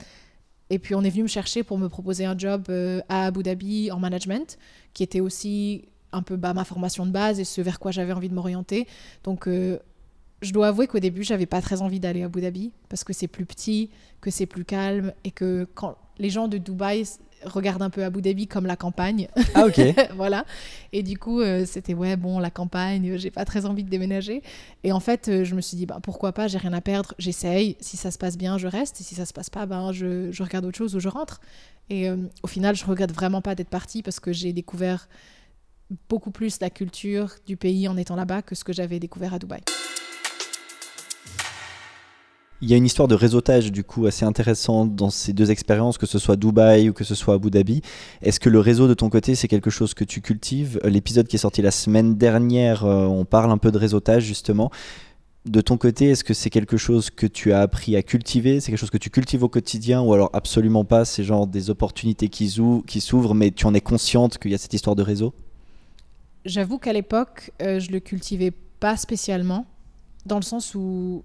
et 0.69 0.79
puis 0.79 0.95
on 0.95 1.03
est 1.03 1.09
venu 1.09 1.23
me 1.23 1.29
chercher 1.29 1.63
pour 1.63 1.79
me 1.79 1.89
proposer 1.89 2.27
un 2.27 2.37
job 2.37 2.71
à 3.09 3.25
Abu 3.25 3.43
Dhabi 3.43 3.91
en 3.91 3.99
management 3.99 4.59
qui 4.93 5.03
était 5.03 5.21
aussi 5.21 5.87
un 6.13 6.23
peu 6.23 6.37
bah, 6.37 6.55
ma 6.55 6.65
formation 6.65 7.07
de 7.07 7.11
base 7.11 7.41
et 7.41 7.45
ce 7.45 7.61
vers 7.61 7.79
quoi 7.79 7.91
j'avais 7.91 8.13
envie 8.13 8.29
de 8.29 8.35
m'orienter. 8.35 8.87
Donc, 9.25 9.47
euh, 9.47 9.79
je 10.43 10.53
dois 10.53 10.69
avouer 10.69 10.87
qu'au 10.87 10.99
début, 10.99 11.23
j'avais 11.23 11.47
pas 11.47 11.61
très 11.61 11.83
envie 11.83 12.01
d'aller 12.01 12.23
à 12.23 12.27
Abu 12.27 12.41
Dhabi 12.41 12.73
parce 12.89 13.05
que 13.05 13.13
c'est 13.13 13.29
plus 13.29 13.45
petit, 13.45 13.91
que 14.21 14.31
c'est 14.31 14.47
plus 14.47 14.65
calme 14.65 15.13
et 15.25 15.31
que 15.31 15.67
quand 15.75 15.97
les 16.19 16.31
gens 16.31 16.49
de 16.49 16.59
Dubaï 16.59 17.05
regardent 17.45 17.83
un 17.83 17.91
peu 17.91 18.05
Abu 18.05 18.21
Dhabi 18.21 18.47
comme 18.47 18.67
la 18.67 18.77
campagne. 18.77 19.29
Ah, 19.55 19.67
ok. 19.67 19.81
voilà. 20.17 20.45
Et 20.93 21.03
du 21.03 21.19
coup, 21.19 21.41
euh, 21.41 21.65
c'était 21.67 21.95
ouais, 21.95 22.17
bon, 22.17 22.39
la 22.39 22.51
campagne, 22.51 23.17
j'ai 23.17 23.31
pas 23.31 23.45
très 23.45 23.67
envie 23.67 23.85
de 23.85 23.91
déménager. 23.91 24.43
Et 24.85 24.93
en 24.93 25.01
fait, 25.01 25.29
euh, 25.29 25.45
je 25.45 25.55
me 25.55 25.61
suis 25.61 25.77
dit, 25.77 25.87
bah, 25.87 25.99
pourquoi 26.03 26.33
pas, 26.33 26.49
j'ai 26.49 26.59
rien 26.59 26.73
à 26.73 26.81
perdre, 26.81 27.15
j'essaye. 27.19 27.77
Si 27.81 27.97
ça 27.97 28.11
se 28.11 28.19
passe 28.19 28.37
bien, 28.37 28.59
je 28.59 28.67
reste. 28.67 29.01
Et 29.01 29.05
si 29.05 29.15
ça 29.15 29.25
se 29.25 29.33
passe 29.33 29.51
pas, 29.51 29.67
ben, 29.67 29.93
je, 29.93 30.31
je 30.31 30.43
regarde 30.43 30.65
autre 30.65 30.79
chose 30.79 30.95
ou 30.95 31.01
je 31.01 31.09
rentre. 31.09 31.41
Et 31.89 32.09
au 32.45 32.47
final, 32.47 32.77
je 32.77 32.85
regrette 32.85 33.13
vraiment 33.13 33.43
pas 33.43 33.57
d'être 33.57 33.69
partie 33.69 34.03
parce 34.05 34.21
que 34.21 34.33
j'ai 34.33 34.53
découvert 34.53 35.09
beaucoup 36.09 36.31
plus 36.31 36.61
la 36.61 36.71
culture 36.71 37.35
du 37.47 37.57
pays 37.57 37.89
en 37.89 37.97
étant 37.97 38.17
là-bas 38.17 38.43
que 38.43 38.55
ce 38.55 38.65
que 38.65 38.73
j'avais 38.73 38.99
découvert 38.99 39.35
à 39.35 39.39
Dubaï. 39.39 39.61
Il 42.63 42.69
y 42.69 42.75
a 42.75 42.77
une 42.77 42.85
histoire 42.85 43.09
de 43.09 43.15
réseautage 43.15 43.73
du 43.73 43.85
coup 43.85 44.05
assez 44.05 44.27
intéressante 44.27 44.95
dans 44.95 45.09
ces 45.09 45.33
deux 45.33 45.51
expériences, 45.51 45.97
que 45.97 46.05
ce 46.05 46.19
soit 46.19 46.37
Dubaï 46.37 46.91
ou 46.91 46.93
que 46.93 47.05
ce 47.05 47.15
soit 47.15 47.35
Abu 47.35 47.51
Dhabi. 47.51 47.81
Est-ce 48.21 48.39
que 48.39 48.51
le 48.51 48.61
réseau 48.61 48.87
de 48.87 48.93
ton 48.93 49.09
côté, 49.09 49.35
c'est 49.35 49.49
quelque 49.49 49.71
chose 49.71 49.95
que 49.95 50.05
tu 50.05 50.21
cultives? 50.21 50.79
L'épisode 50.85 51.27
qui 51.27 51.37
est 51.37 51.39
sorti 51.39 51.63
la 51.63 51.71
semaine 51.71 52.17
dernière, 52.17 52.85
euh, 52.85 53.07
on 53.07 53.25
parle 53.25 53.51
un 53.51 53.57
peu 53.57 53.73
de 53.73 53.79
réseautage 53.79 54.25
justement. 54.25 54.71
De 55.47 55.63
ton 55.63 55.79
côté, 55.79 56.11
est-ce 56.11 56.23
que 56.23 56.35
c'est 56.35 56.51
quelque 56.51 56.77
chose 56.77 57.09
que 57.09 57.27
tu 57.27 57.55
as 57.55 57.63
appris 57.63 57.97
à 57.97 58.03
cultiver? 58.03 58.61
C'est 58.61 58.71
quelque 58.71 58.81
chose 58.81 58.91
que 58.91 58.99
tu 58.99 59.09
cultives 59.09 59.43
au 59.43 59.49
quotidien 59.49 60.03
ou 60.03 60.13
alors 60.13 60.29
absolument 60.35 60.85
pas? 60.85 61.07
C'est 61.07 61.25
genre 61.25 61.47
des 61.47 61.71
opportunités 61.71 62.29
qui 62.29 62.51
s'ouvrent, 62.51 63.35
mais 63.35 63.53
tu 63.53 63.65
en 63.65 63.73
es 63.73 63.81
consciente 63.81 64.37
qu'il 64.37 64.51
y 64.51 64.55
a 64.55 64.59
cette 64.59 64.75
histoire 64.75 64.97
de 64.97 65.03
réseau? 65.03 65.33
J'avoue 66.45 66.79
qu'à 66.79 66.93
l'époque, 66.93 67.51
euh, 67.61 67.81
je 67.81 67.91
le 67.91 68.01
cultivais 68.01 68.53
pas 68.81 68.97
spécialement, 68.97 69.67
dans 70.25 70.37
le 70.37 70.43
sens 70.43 70.75
où 70.75 71.23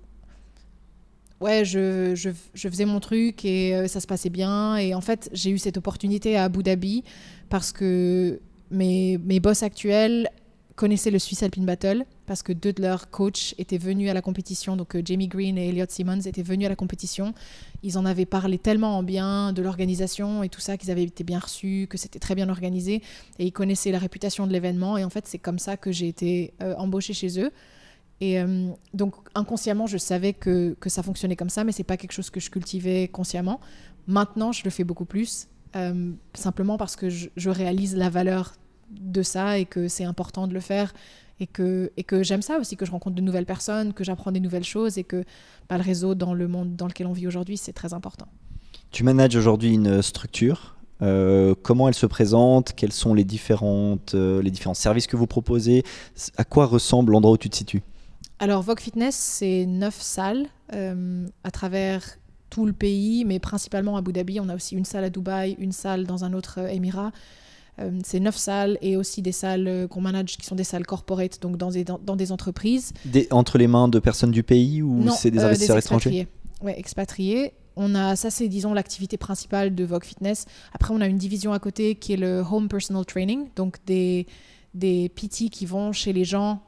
ouais, 1.39 1.63
je, 1.63 2.15
je, 2.15 2.69
faisais 2.69 2.85
mon 2.85 2.99
truc 2.99 3.45
et 3.45 3.75
euh, 3.75 3.87
ça 3.87 3.99
se 3.99 4.07
passait 4.07 4.29
bien. 4.29 4.77
Et 4.77 4.93
en 4.93 5.01
fait, 5.01 5.29
j'ai 5.33 5.51
eu 5.51 5.57
cette 5.57 5.77
opportunité 5.77 6.37
à 6.37 6.45
Abu 6.45 6.63
Dhabi 6.63 7.03
parce 7.49 7.71
que 7.71 8.39
mes, 8.71 9.17
mes 9.19 9.39
boss 9.39 9.63
actuels 9.63 10.29
connaissaient 10.75 11.11
le 11.11 11.19
Swiss 11.19 11.41
Alpine 11.41 11.65
Battle 11.65 12.05
parce 12.25 12.43
que 12.43 12.51
deux 12.51 12.73
de 12.73 12.81
leurs 12.81 13.09
coachs 13.09 13.55
étaient 13.57 13.77
venus 13.77 14.09
à 14.09 14.13
la 14.13 14.21
compétition. 14.21 14.75
Donc 14.75 14.95
euh, 14.95 15.01
Jamie 15.03 15.27
Green 15.27 15.57
et 15.57 15.69
Elliot 15.69 15.85
Simmons 15.87 16.21
étaient 16.21 16.43
venus 16.43 16.65
à 16.65 16.69
la 16.69 16.75
compétition. 16.75 17.33
Ils 17.81 17.97
en 17.97 18.05
avaient 18.05 18.25
parlé 18.25 18.57
tellement 18.57 18.97
en 18.97 19.03
bien 19.03 19.53
de 19.53 19.61
l'organisation 19.61 20.43
et 20.43 20.49
tout 20.49 20.59
ça, 20.59 20.77
qu'ils 20.77 20.91
avaient 20.91 21.03
été 21.03 21.23
bien 21.23 21.39
reçus, 21.39 21.87
que 21.89 21.97
c'était 21.97 22.19
très 22.19 22.35
bien 22.35 22.49
organisé. 22.49 23.01
Et 23.39 23.45
ils 23.45 23.53
connaissaient 23.53 23.91
la 23.91 23.99
réputation 23.99 24.47
de 24.47 24.51
l'événement. 24.51 24.97
Et 24.97 25.03
en 25.03 25.09
fait, 25.09 25.27
c'est 25.27 25.39
comme 25.39 25.59
ça 25.59 25.77
que 25.77 25.91
j'ai 25.91 26.07
été 26.07 26.53
euh, 26.61 26.75
embauchée 26.77 27.13
chez 27.13 27.39
eux. 27.39 27.51
Et 28.21 28.39
euh, 28.39 28.69
donc 28.93 29.15
inconsciemment, 29.33 29.87
je 29.87 29.97
savais 29.97 30.33
que, 30.33 30.75
que, 30.79 30.89
ça 30.89 31.03
fonctionnait 31.03 31.35
comme 31.35 31.49
ça, 31.49 31.63
mais 31.63 31.71
c'est 31.71 31.83
pas 31.83 31.97
quelque 31.97 32.13
chose 32.13 32.29
que 32.29 32.39
je 32.39 32.49
cultivais 32.49 33.07
consciemment. 33.07 33.59
Maintenant, 34.07 34.51
je 34.51 34.63
le 34.63 34.69
fais 34.69 34.83
beaucoup 34.83 35.05
plus, 35.05 35.47
simplement 36.33 36.77
parce 36.77 36.95
que 36.95 37.09
je 37.09 37.49
réalise 37.49 37.97
la 37.97 38.09
valeur 38.09 38.55
de 38.89 39.21
ça 39.21 39.57
et 39.57 39.65
que 39.65 39.87
c'est 39.87 40.03
important 40.03 40.47
de 40.47 40.53
le 40.53 40.59
faire 40.59 40.93
et 41.39 41.47
que, 41.47 41.91
et 41.97 42.03
que 42.03 42.23
j'aime 42.23 42.41
ça 42.41 42.59
aussi, 42.59 42.77
que 42.77 42.85
je 42.85 42.91
rencontre 42.91 43.15
de 43.15 43.21
nouvelles 43.21 43.45
personnes, 43.45 43.93
que 43.93 44.03
j'apprends 44.03 44.31
des 44.31 44.39
nouvelles 44.39 44.63
choses 44.63 44.97
et 44.97 45.03
que 45.03 45.23
bah, 45.69 45.77
le 45.77 45.83
réseau 45.83 46.15
dans 46.15 46.33
le 46.33 46.47
monde 46.47 46.75
dans 46.75 46.87
lequel 46.87 47.07
on 47.07 47.13
vit 47.13 47.27
aujourd'hui, 47.27 47.57
c'est 47.57 47.73
très 47.73 47.93
important. 47.93 48.27
Tu 48.91 49.03
manages 49.03 49.35
aujourd'hui 49.35 49.73
une 49.73 50.01
structure. 50.01 50.75
Euh, 51.01 51.55
comment 51.61 51.89
elle 51.89 51.93
se 51.93 52.05
présente? 52.05 52.71
Quels 52.73 52.93
sont 52.93 53.13
les, 53.13 53.25
différentes, 53.25 54.15
euh, 54.15 54.41
les 54.41 54.51
différents 54.51 54.73
services 54.73 55.07
que 55.07 55.17
vous 55.17 55.27
proposez? 55.27 55.83
À 56.37 56.45
quoi 56.45 56.65
ressemble 56.65 57.11
l'endroit 57.11 57.33
où 57.33 57.37
tu 57.37 57.49
te 57.49 57.57
situes? 57.57 57.83
Alors, 58.39 58.61
Vogue 58.61 58.79
Fitness, 58.79 59.15
c'est 59.15 59.65
neuf 59.65 59.99
salles 59.99 60.47
euh, 60.73 61.27
à 61.43 61.51
travers 61.51 62.01
tout 62.49 62.65
le 62.65 62.73
pays, 62.73 63.25
mais 63.25 63.39
principalement 63.39 63.97
à 63.97 63.99
Abu 63.99 64.13
Dhabi. 64.13 64.39
On 64.39 64.47
a 64.47 64.55
aussi 64.55 64.75
une 64.75 64.85
salle 64.85 65.03
à 65.03 65.09
Dubaï, 65.09 65.55
une 65.59 65.71
salle 65.73 66.05
dans 66.05 66.23
un 66.23 66.33
autre 66.33 66.59
émirat. 66.69 67.11
Euh, 67.79 67.91
c'est 68.03 68.19
neuf 68.19 68.37
salles 68.37 68.77
et 68.81 68.95
aussi 68.95 69.21
des 69.21 69.33
salles 69.33 69.67
euh, 69.67 69.87
qu'on 69.87 69.99
manage 69.99 70.37
qui 70.37 70.45
sont 70.45 70.55
des 70.55 70.63
salles 70.63 70.85
corporate, 70.85 71.41
donc 71.41 71.57
dans 71.57 71.71
des, 71.71 71.83
dans, 71.83 72.15
des 72.15 72.31
entreprises. 72.31 72.93
Des, 73.03 73.27
entre 73.31 73.57
les 73.57 73.67
mains 73.67 73.89
de 73.89 73.99
personnes 73.99 74.31
du 74.31 74.43
pays 74.43 74.81
ou 74.81 75.09
c'est 75.09 75.31
des 75.31 75.39
euh, 75.39 75.47
investisseurs 75.47 75.77
étrangers? 75.77 76.27
Oui, 76.61 76.71
expatriés. 76.75 77.53
On 77.75 77.93
a, 77.93 78.15
ça 78.15 78.29
c'est 78.29 78.47
disons 78.47 78.73
l'activité 78.73 79.17
principale 79.17 79.75
de 79.75 79.83
Vogue 79.83 80.05
Fitness. 80.05 80.45
Après 80.73 80.93
on 80.93 81.01
a 81.01 81.07
une 81.07 81.17
division 81.17 81.51
à 81.51 81.59
côté 81.59 81.95
qui 81.95 82.13
est 82.13 82.17
le 82.17 82.45
Home 82.49 82.69
Personal 82.69 83.05
Training, 83.05 83.49
donc 83.57 83.77
des, 83.85 84.25
des 84.73 85.09
PT 85.09 85.49
qui 85.51 85.65
vont 85.65 85.91
chez 85.91 86.13
les 86.13 86.23
gens 86.23 86.61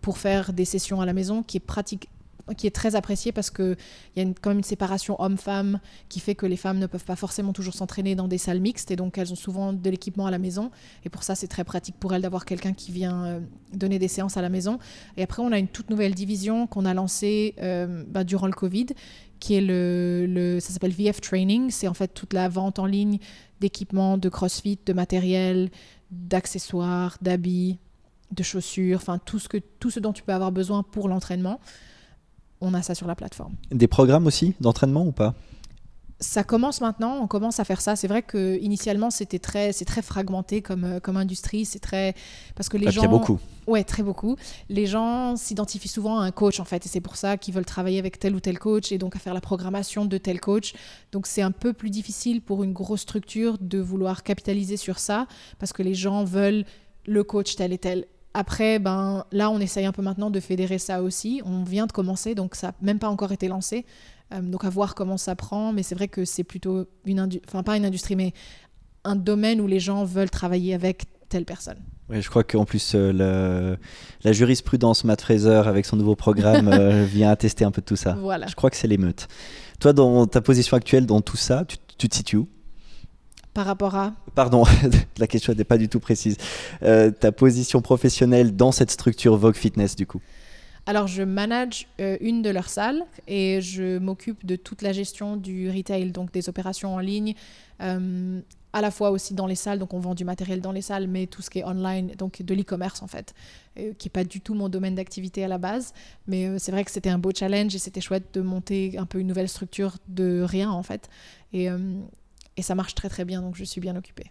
pour 0.00 0.18
faire 0.18 0.52
des 0.52 0.64
sessions 0.64 1.00
à 1.00 1.04
la 1.04 1.12
maison, 1.12 1.42
qui 1.42 1.56
est 1.56 1.60
pratique, 1.60 2.08
qui 2.56 2.66
est 2.66 2.74
très 2.74 2.96
apprécié 2.96 3.32
parce 3.32 3.50
qu'il 3.50 3.76
y 4.16 4.20
a 4.20 4.24
quand 4.40 4.50
même 4.50 4.58
une 4.58 4.64
séparation 4.64 5.20
homme-femme 5.20 5.80
qui 6.08 6.20
fait 6.20 6.34
que 6.34 6.46
les 6.46 6.56
femmes 6.56 6.78
ne 6.78 6.86
peuvent 6.86 7.04
pas 7.04 7.16
forcément 7.16 7.52
toujours 7.52 7.74
s'entraîner 7.74 8.14
dans 8.14 8.28
des 8.28 8.38
salles 8.38 8.60
mixtes 8.60 8.90
et 8.90 8.96
donc 8.96 9.18
elles 9.18 9.32
ont 9.32 9.36
souvent 9.36 9.72
de 9.72 9.90
l'équipement 9.90 10.26
à 10.26 10.30
la 10.30 10.38
maison. 10.38 10.70
Et 11.04 11.08
pour 11.08 11.22
ça, 11.22 11.34
c'est 11.34 11.48
très 11.48 11.64
pratique 11.64 11.96
pour 11.98 12.14
elles 12.14 12.22
d'avoir 12.22 12.44
quelqu'un 12.44 12.72
qui 12.72 12.92
vient 12.92 13.24
euh, 13.24 13.40
donner 13.72 13.98
des 13.98 14.08
séances 14.08 14.36
à 14.36 14.42
la 14.42 14.48
maison. 14.48 14.78
Et 15.16 15.22
après, 15.22 15.42
on 15.42 15.52
a 15.52 15.58
une 15.58 15.68
toute 15.68 15.90
nouvelle 15.90 16.14
division 16.14 16.66
qu'on 16.66 16.84
a 16.84 16.94
lancée 16.94 17.54
euh, 17.60 18.04
bah, 18.08 18.24
durant 18.24 18.46
le 18.46 18.52
Covid 18.52 18.86
qui 19.38 19.54
est 19.54 19.60
le, 19.60 20.58
ça 20.60 20.72
s'appelle 20.72 20.92
VF 20.92 21.20
Training. 21.20 21.70
C'est 21.70 21.88
en 21.88 21.94
fait 21.94 22.14
toute 22.14 22.32
la 22.32 22.48
vente 22.48 22.78
en 22.78 22.86
ligne 22.86 23.18
d'équipements, 23.60 24.16
de 24.16 24.28
CrossFit, 24.28 24.78
de 24.86 24.92
matériel, 24.92 25.70
d'accessoires, 26.12 27.18
d'habits, 27.22 27.78
de 28.30 28.42
chaussures, 28.44 28.98
enfin 28.98 29.18
tout 29.18 29.40
tout 29.80 29.90
ce 29.90 29.98
dont 29.98 30.12
tu 30.12 30.22
peux 30.22 30.32
avoir 30.32 30.52
besoin 30.52 30.84
pour 30.84 31.08
l'entraînement 31.08 31.58
on 32.62 32.74
a 32.74 32.82
ça 32.82 32.94
sur 32.94 33.06
la 33.06 33.14
plateforme. 33.14 33.54
Des 33.70 33.88
programmes 33.88 34.26
aussi 34.26 34.54
d'entraînement 34.60 35.04
ou 35.04 35.12
pas? 35.12 35.34
Ça 36.20 36.44
commence 36.44 36.80
maintenant, 36.80 37.18
on 37.20 37.26
commence 37.26 37.58
à 37.58 37.64
faire 37.64 37.80
ça. 37.80 37.96
C'est 37.96 38.06
vrai 38.06 38.22
que 38.22 38.56
initialement 38.60 39.10
c'était 39.10 39.40
très, 39.40 39.72
c'est 39.72 39.84
très 39.84 40.02
fragmenté 40.02 40.62
comme, 40.62 40.84
euh, 40.84 41.00
comme 41.00 41.16
industrie. 41.16 41.64
C'est 41.64 41.80
très 41.80 42.14
parce 42.54 42.68
que 42.68 42.76
les 42.76 42.92
gens. 42.92 43.00
Il 43.00 43.04
y 43.04 43.08
a 43.08 43.10
beaucoup. 43.10 43.40
Ouais, 43.66 43.82
très 43.82 44.04
beaucoup. 44.04 44.36
Les 44.68 44.86
gens 44.86 45.34
s'identifient 45.34 45.88
souvent 45.88 46.20
à 46.20 46.24
un 46.24 46.30
coach 46.30 46.60
en 46.60 46.64
fait, 46.64 46.86
et 46.86 46.88
c'est 46.88 47.00
pour 47.00 47.16
ça 47.16 47.36
qu'ils 47.36 47.54
veulent 47.54 47.64
travailler 47.64 47.98
avec 47.98 48.20
tel 48.20 48.36
ou 48.36 48.40
tel 48.40 48.60
coach 48.60 48.92
et 48.92 48.98
donc 48.98 49.16
à 49.16 49.18
faire 49.18 49.34
la 49.34 49.40
programmation 49.40 50.04
de 50.04 50.16
tel 50.16 50.38
coach. 50.38 50.74
Donc 51.10 51.26
c'est 51.26 51.42
un 51.42 51.50
peu 51.50 51.72
plus 51.72 51.90
difficile 51.90 52.40
pour 52.40 52.62
une 52.62 52.72
grosse 52.72 53.00
structure 53.00 53.58
de 53.58 53.80
vouloir 53.80 54.22
capitaliser 54.22 54.76
sur 54.76 55.00
ça 55.00 55.26
parce 55.58 55.72
que 55.72 55.82
les 55.82 55.94
gens 55.94 56.22
veulent 56.22 56.64
le 57.04 57.24
coach 57.24 57.56
tel 57.56 57.72
et 57.72 57.78
tel. 57.78 58.06
Après, 58.34 58.78
ben, 58.78 59.24
là, 59.30 59.50
on 59.50 59.58
essaye 59.58 59.84
un 59.84 59.92
peu 59.92 60.02
maintenant 60.02 60.30
de 60.30 60.40
fédérer 60.40 60.78
ça 60.78 61.02
aussi. 61.02 61.42
On 61.44 61.64
vient 61.64 61.86
de 61.86 61.92
commencer, 61.92 62.34
donc 62.34 62.54
ça 62.54 62.68
n'a 62.68 62.74
même 62.80 62.98
pas 62.98 63.08
encore 63.08 63.32
été 63.32 63.48
lancé. 63.48 63.84
Euh, 64.32 64.40
donc 64.40 64.64
à 64.64 64.70
voir 64.70 64.94
comment 64.94 65.16
ça 65.16 65.36
prend, 65.36 65.72
mais 65.72 65.82
c'est 65.82 65.94
vrai 65.94 66.08
que 66.08 66.24
c'est 66.24 66.44
plutôt 66.44 66.86
une 67.04 67.18
industrie, 67.18 67.48
enfin 67.48 67.62
pas 67.62 67.76
une 67.76 67.84
industrie, 67.84 68.16
mais 68.16 68.32
un 69.04 69.16
domaine 69.16 69.60
où 69.60 69.66
les 69.66 69.80
gens 69.80 70.04
veulent 70.04 70.30
travailler 70.30 70.74
avec 70.74 71.04
telle 71.28 71.44
personne. 71.44 71.78
Oui, 72.08 72.20
je 72.20 72.28
crois 72.28 72.44
qu'en 72.44 72.64
plus, 72.64 72.92
euh, 72.94 73.76
la 74.22 74.32
jurisprudence 74.32 75.04
Matt 75.04 75.22
Fraser, 75.22 75.62
avec 75.66 75.86
son 75.86 75.96
nouveau 75.96 76.14
programme, 76.14 76.68
euh, 76.68 77.04
vient 77.08 77.30
attester 77.30 77.64
un 77.64 77.70
peu 77.70 77.80
de 77.80 77.86
tout 77.86 77.96
ça. 77.96 78.16
Voilà. 78.20 78.46
Je 78.46 78.54
crois 78.54 78.70
que 78.70 78.76
c'est 78.76 78.88
l'émeute. 78.88 79.28
Toi, 79.80 79.92
dans 79.92 80.26
ta 80.26 80.40
position 80.40 80.76
actuelle, 80.76 81.06
dans 81.06 81.20
tout 81.20 81.36
ça, 81.36 81.64
tu, 81.64 82.08
te 82.08 82.14
situes 82.14 82.36
où? 82.36 82.48
Par 83.54 83.66
rapport 83.66 83.94
à 83.94 84.14
Pardon, 84.34 84.64
la 85.18 85.26
question 85.26 85.52
n'était 85.52 85.64
pas 85.64 85.78
du 85.78 85.88
tout 85.88 86.00
précise. 86.00 86.36
ta 86.80 87.32
position 87.32 87.82
professionnelle 87.82 88.56
dans 88.56 88.72
cette 88.72 88.90
structure 88.90 89.36
Vogue 89.36 89.56
Fitness, 89.56 89.96
du 89.96 90.06
coup 90.06 90.20
alors, 90.84 91.06
je 91.06 91.22
manage 91.22 91.86
euh, 92.00 92.16
une 92.20 92.42
de 92.42 92.50
leurs 92.50 92.68
salles 92.68 93.04
et 93.28 93.60
je 93.60 93.98
m'occupe 93.98 94.44
de 94.44 94.56
toute 94.56 94.82
la 94.82 94.92
gestion 94.92 95.36
du 95.36 95.70
retail, 95.70 96.10
donc 96.10 96.32
des 96.32 96.48
opérations 96.48 96.94
en 96.94 96.98
ligne, 96.98 97.34
euh, 97.80 98.40
à 98.72 98.80
la 98.80 98.90
fois 98.90 99.10
aussi 99.10 99.34
dans 99.34 99.46
les 99.46 99.54
salles, 99.54 99.78
donc 99.78 99.94
on 99.94 100.00
vend 100.00 100.14
du 100.14 100.24
matériel 100.24 100.60
dans 100.60 100.72
les 100.72 100.82
salles, 100.82 101.06
mais 101.06 101.26
tout 101.26 101.40
ce 101.40 101.50
qui 101.50 101.60
est 101.60 101.64
online, 101.64 102.12
donc 102.18 102.42
de 102.42 102.54
l'e-commerce 102.54 103.02
en 103.02 103.06
fait, 103.06 103.32
euh, 103.78 103.92
qui 103.96 104.08
n'est 104.08 104.12
pas 104.12 104.24
du 104.24 104.40
tout 104.40 104.54
mon 104.54 104.68
domaine 104.68 104.96
d'activité 104.96 105.44
à 105.44 105.48
la 105.48 105.58
base. 105.58 105.92
Mais 106.26 106.58
c'est 106.58 106.72
vrai 106.72 106.84
que 106.84 106.90
c'était 106.90 107.10
un 107.10 107.18
beau 107.18 107.30
challenge 107.32 107.74
et 107.76 107.78
c'était 107.78 108.00
chouette 108.00 108.34
de 108.34 108.40
monter 108.40 108.98
un 108.98 109.06
peu 109.06 109.20
une 109.20 109.28
nouvelle 109.28 109.48
structure 109.48 109.98
de 110.08 110.42
rien 110.42 110.70
en 110.70 110.82
fait. 110.82 111.08
Et, 111.52 111.68
et 112.56 112.62
ça 112.62 112.74
marche 112.74 112.94
très 112.94 113.08
très 113.08 113.24
bien, 113.24 113.42
donc 113.42 113.56
je 113.56 113.64
suis 113.64 113.80
bien 113.80 113.96
occupée. 113.96 114.30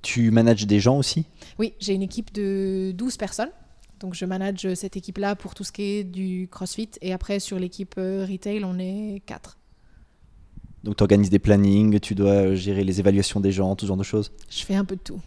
Tu 0.00 0.30
manages 0.30 0.66
des 0.66 0.80
gens 0.80 0.96
aussi? 0.96 1.26
Oui, 1.58 1.74
j'ai 1.78 1.92
une 1.94 2.02
équipe 2.02 2.32
de 2.32 2.92
12 2.94 3.16
personnes. 3.18 3.50
Donc 4.00 4.14
je 4.14 4.24
manage 4.24 4.74
cette 4.74 4.96
équipe-là 4.96 5.36
pour 5.36 5.54
tout 5.54 5.62
ce 5.62 5.70
qui 5.70 5.82
est 5.82 6.04
du 6.04 6.48
CrossFit. 6.50 6.90
Et 7.02 7.12
après, 7.12 7.38
sur 7.38 7.58
l'équipe 7.58 7.94
euh, 7.98 8.26
retail, 8.28 8.64
on 8.64 8.78
est 8.78 9.22
quatre. 9.26 9.58
Donc 10.82 10.96
tu 10.96 11.02
organises 11.02 11.30
des 11.30 11.38
plannings, 11.38 12.00
tu 12.00 12.16
dois 12.16 12.54
gérer 12.54 12.82
les 12.82 12.98
évaluations 12.98 13.38
des 13.38 13.52
gens, 13.52 13.76
tout 13.76 13.84
ce 13.84 13.88
genre 13.88 13.96
de 13.96 14.02
choses? 14.02 14.32
Je 14.50 14.64
fais 14.64 14.74
un 14.74 14.84
peu 14.84 14.96
de 14.96 15.02
tout. 15.02 15.20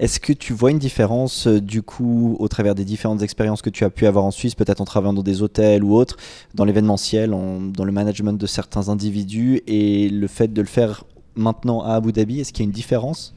Est-ce 0.00 0.18
que 0.18 0.32
tu 0.32 0.54
vois 0.54 0.70
une 0.70 0.78
différence 0.78 1.46
euh, 1.46 1.60
du 1.60 1.82
coup 1.82 2.34
au 2.38 2.48
travers 2.48 2.74
des 2.74 2.86
différentes 2.86 3.20
expériences 3.20 3.60
que 3.60 3.68
tu 3.68 3.84
as 3.84 3.90
pu 3.90 4.06
avoir 4.06 4.24
en 4.24 4.30
Suisse, 4.30 4.54
peut-être 4.54 4.80
en 4.80 4.86
travaillant 4.86 5.12
dans 5.12 5.22
des 5.22 5.42
hôtels 5.42 5.84
ou 5.84 5.94
autres, 5.94 6.16
dans 6.54 6.64
l'événementiel, 6.64 7.30
dans 7.30 7.84
le 7.84 7.92
management 7.92 8.32
de 8.32 8.46
certains 8.46 8.88
individus 8.88 9.60
et 9.66 10.08
le 10.08 10.26
fait 10.26 10.48
de 10.48 10.62
le 10.62 10.66
faire 10.66 11.04
maintenant 11.34 11.82
à 11.82 11.96
Abu 11.96 12.12
Dhabi, 12.12 12.40
est-ce 12.40 12.50
qu'il 12.54 12.64
y 12.64 12.66
a 12.66 12.68
une 12.68 12.72
différence? 12.72 13.36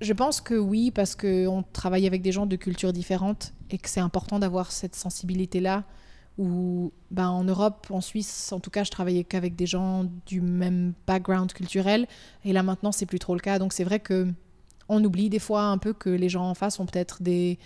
Je 0.00 0.12
pense 0.12 0.40
que 0.40 0.54
oui, 0.54 0.92
parce 0.92 1.16
qu'on 1.16 1.64
travaille 1.72 2.06
avec 2.06 2.22
des 2.22 2.30
gens 2.30 2.46
de 2.46 2.54
cultures 2.54 2.92
différentes 2.92 3.54
et 3.70 3.78
que 3.78 3.88
c'est 3.88 3.98
important 3.98 4.38
d'avoir 4.38 4.70
cette 4.70 4.94
sensibilité-là. 4.94 5.82
Où, 6.36 6.92
ben, 7.12 7.28
en 7.28 7.44
Europe, 7.44 7.86
en 7.90 8.00
Suisse, 8.00 8.52
en 8.52 8.58
tout 8.58 8.70
cas, 8.70 8.82
je 8.82 8.90
travaillais 8.90 9.22
qu'avec 9.22 9.54
des 9.54 9.66
gens 9.66 10.04
du 10.26 10.40
même 10.40 10.92
background 11.06 11.52
culturel. 11.52 12.06
Et 12.44 12.52
là, 12.52 12.64
maintenant, 12.64 12.90
c'est 12.90 13.06
plus 13.06 13.20
trop 13.20 13.34
le 13.34 13.40
cas. 13.40 13.60
Donc, 13.60 13.72
c'est 13.72 13.84
vrai 13.84 14.00
que 14.00 14.32
on 14.88 15.02
oublie 15.04 15.28
des 15.28 15.38
fois 15.38 15.62
un 15.62 15.78
peu 15.78 15.92
que 15.92 16.10
les 16.10 16.28
gens 16.28 16.48
en 16.48 16.54
face 16.54 16.78
ont 16.80 16.86
peut-être 16.86 17.22
des, 17.22 17.58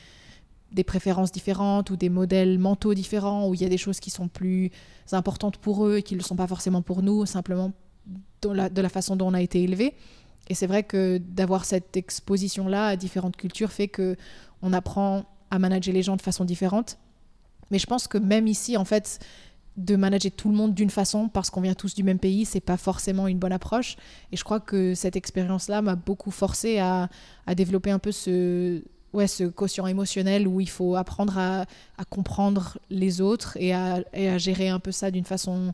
des 0.73 0.85
préférences 0.85 1.33
différentes 1.33 1.91
ou 1.91 1.97
des 1.97 2.09
modèles 2.09 2.59
mentaux 2.59 2.95
différents, 2.95 3.49
où 3.49 3.55
il 3.55 3.63
y 3.63 3.65
a 3.65 3.69
des 3.69 3.79
choses 3.79 4.01
qui 4.01 4.11
sont 4.11 4.29
plus 4.29 4.71
importantes 5.13 5.57
pour 5.57 5.87
eux 5.87 5.99
et 5.99 6.03
qui 6.03 6.15
ne 6.15 6.21
le 6.21 6.25
sont 6.25 6.37
pas 6.37 6.47
forcément 6.47 6.83
pour 6.83 7.03
nous, 7.03 7.27
simplement 7.27 7.73
de 8.43 8.51
la, 8.51 8.69
de 8.69 8.81
la 8.81 8.89
façon 8.89 9.17
dont 9.17 9.29
on 9.29 9.35
a 9.35 9.43
été 9.43 9.63
élevé. 9.63 9.95
Et 10.49 10.55
c'est 10.55 10.67
vrai 10.67 10.83
que 10.83 11.19
d'avoir 11.19 11.65
cette 11.65 11.97
exposition-là 11.97 12.89
à 12.89 12.97
différentes 12.97 13.37
cultures 13.37 13.73
fait 13.73 13.89
que 13.89 14.17
on 14.63 14.73
apprend 14.73 15.25
à 15.51 15.59
manager 15.59 15.95
les 15.95 16.03
gens 16.03 16.17
de 16.17 16.23
façon 16.23 16.45
différente. 16.45 16.99
Mais 17.71 17.79
je 17.79 17.87
pense 17.87 18.09
que 18.09 18.19
même 18.19 18.47
ici, 18.47 18.77
en 18.77 18.85
fait, 18.85 19.19
de 19.79 19.97
manager 19.97 20.33
tout 20.33 20.51
le 20.51 20.57
monde 20.57 20.75
d'une 20.75 20.91
façon 20.91 21.29
parce 21.29 21.51
qu'on 21.51 21.61
vient 21.61 21.75
tous 21.75 21.95
du 21.95 22.03
même 22.03 22.19
pays, 22.19 22.45
c'est 22.45 22.61
pas 22.61 22.77
forcément 22.77 23.29
une 23.29 23.39
bonne 23.39 23.53
approche. 23.53 23.97
Et 24.33 24.37
je 24.37 24.45
crois 24.45 24.61
que 24.61 24.95
cette 24.95 25.17
expérience-là 25.17 25.81
m'a 25.83 25.95
beaucoup 25.95 26.33
forcé 26.33 26.79
à, 26.79 27.09
développer 27.57 27.91
un 27.91 28.01
peu 28.01 28.13
ce, 28.13 28.83
ouais, 29.13 29.29
ce 29.29 29.45
quotient 29.45 29.87
émotionnel 29.87 30.49
où 30.49 30.61
il 30.61 30.69
faut 30.69 30.97
apprendre 30.97 31.39
à, 31.39 31.65
comprendre 32.11 32.79
les 32.91 33.21
autres 33.21 33.57
et 33.61 33.73
à, 33.73 34.03
gérer 34.39 34.69
un 34.69 34.81
peu 34.81 34.93
ça 34.93 35.11
d'une 35.11 35.25
façon 35.25 35.73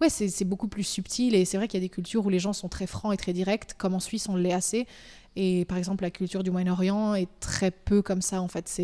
ouais, 0.00 0.10
c'est 0.10 0.44
beaucoup 0.44 0.68
plus 0.68 0.84
subtil. 0.84 1.34
Et 1.34 1.44
c'est 1.44 1.56
vrai 1.56 1.68
qu'il 1.68 1.80
y 1.80 1.82
a 1.82 1.86
des 1.86 1.92
cultures 1.92 2.26
où 2.26 2.30
les 2.30 2.40
gens 2.40 2.52
sont 2.52 2.68
très 2.68 2.86
francs 2.86 3.14
et 3.14 3.16
très 3.16 3.32
directs, 3.32 3.74
comme 3.78 3.94
en 3.94 4.00
Suisse, 4.00 4.28
on 4.28 4.36
l'est 4.36 4.52
assez. 4.52 4.86
Et 5.36 5.64
par 5.64 5.78
exemple, 5.78 6.02
la 6.02 6.10
culture 6.10 6.42
du 6.42 6.50
Moyen-Orient 6.50 7.14
est 7.14 7.28
très 7.38 7.70
peu 7.70 8.02
comme 8.02 8.22
ça, 8.22 8.42
en 8.42 8.48
fait. 8.48 8.80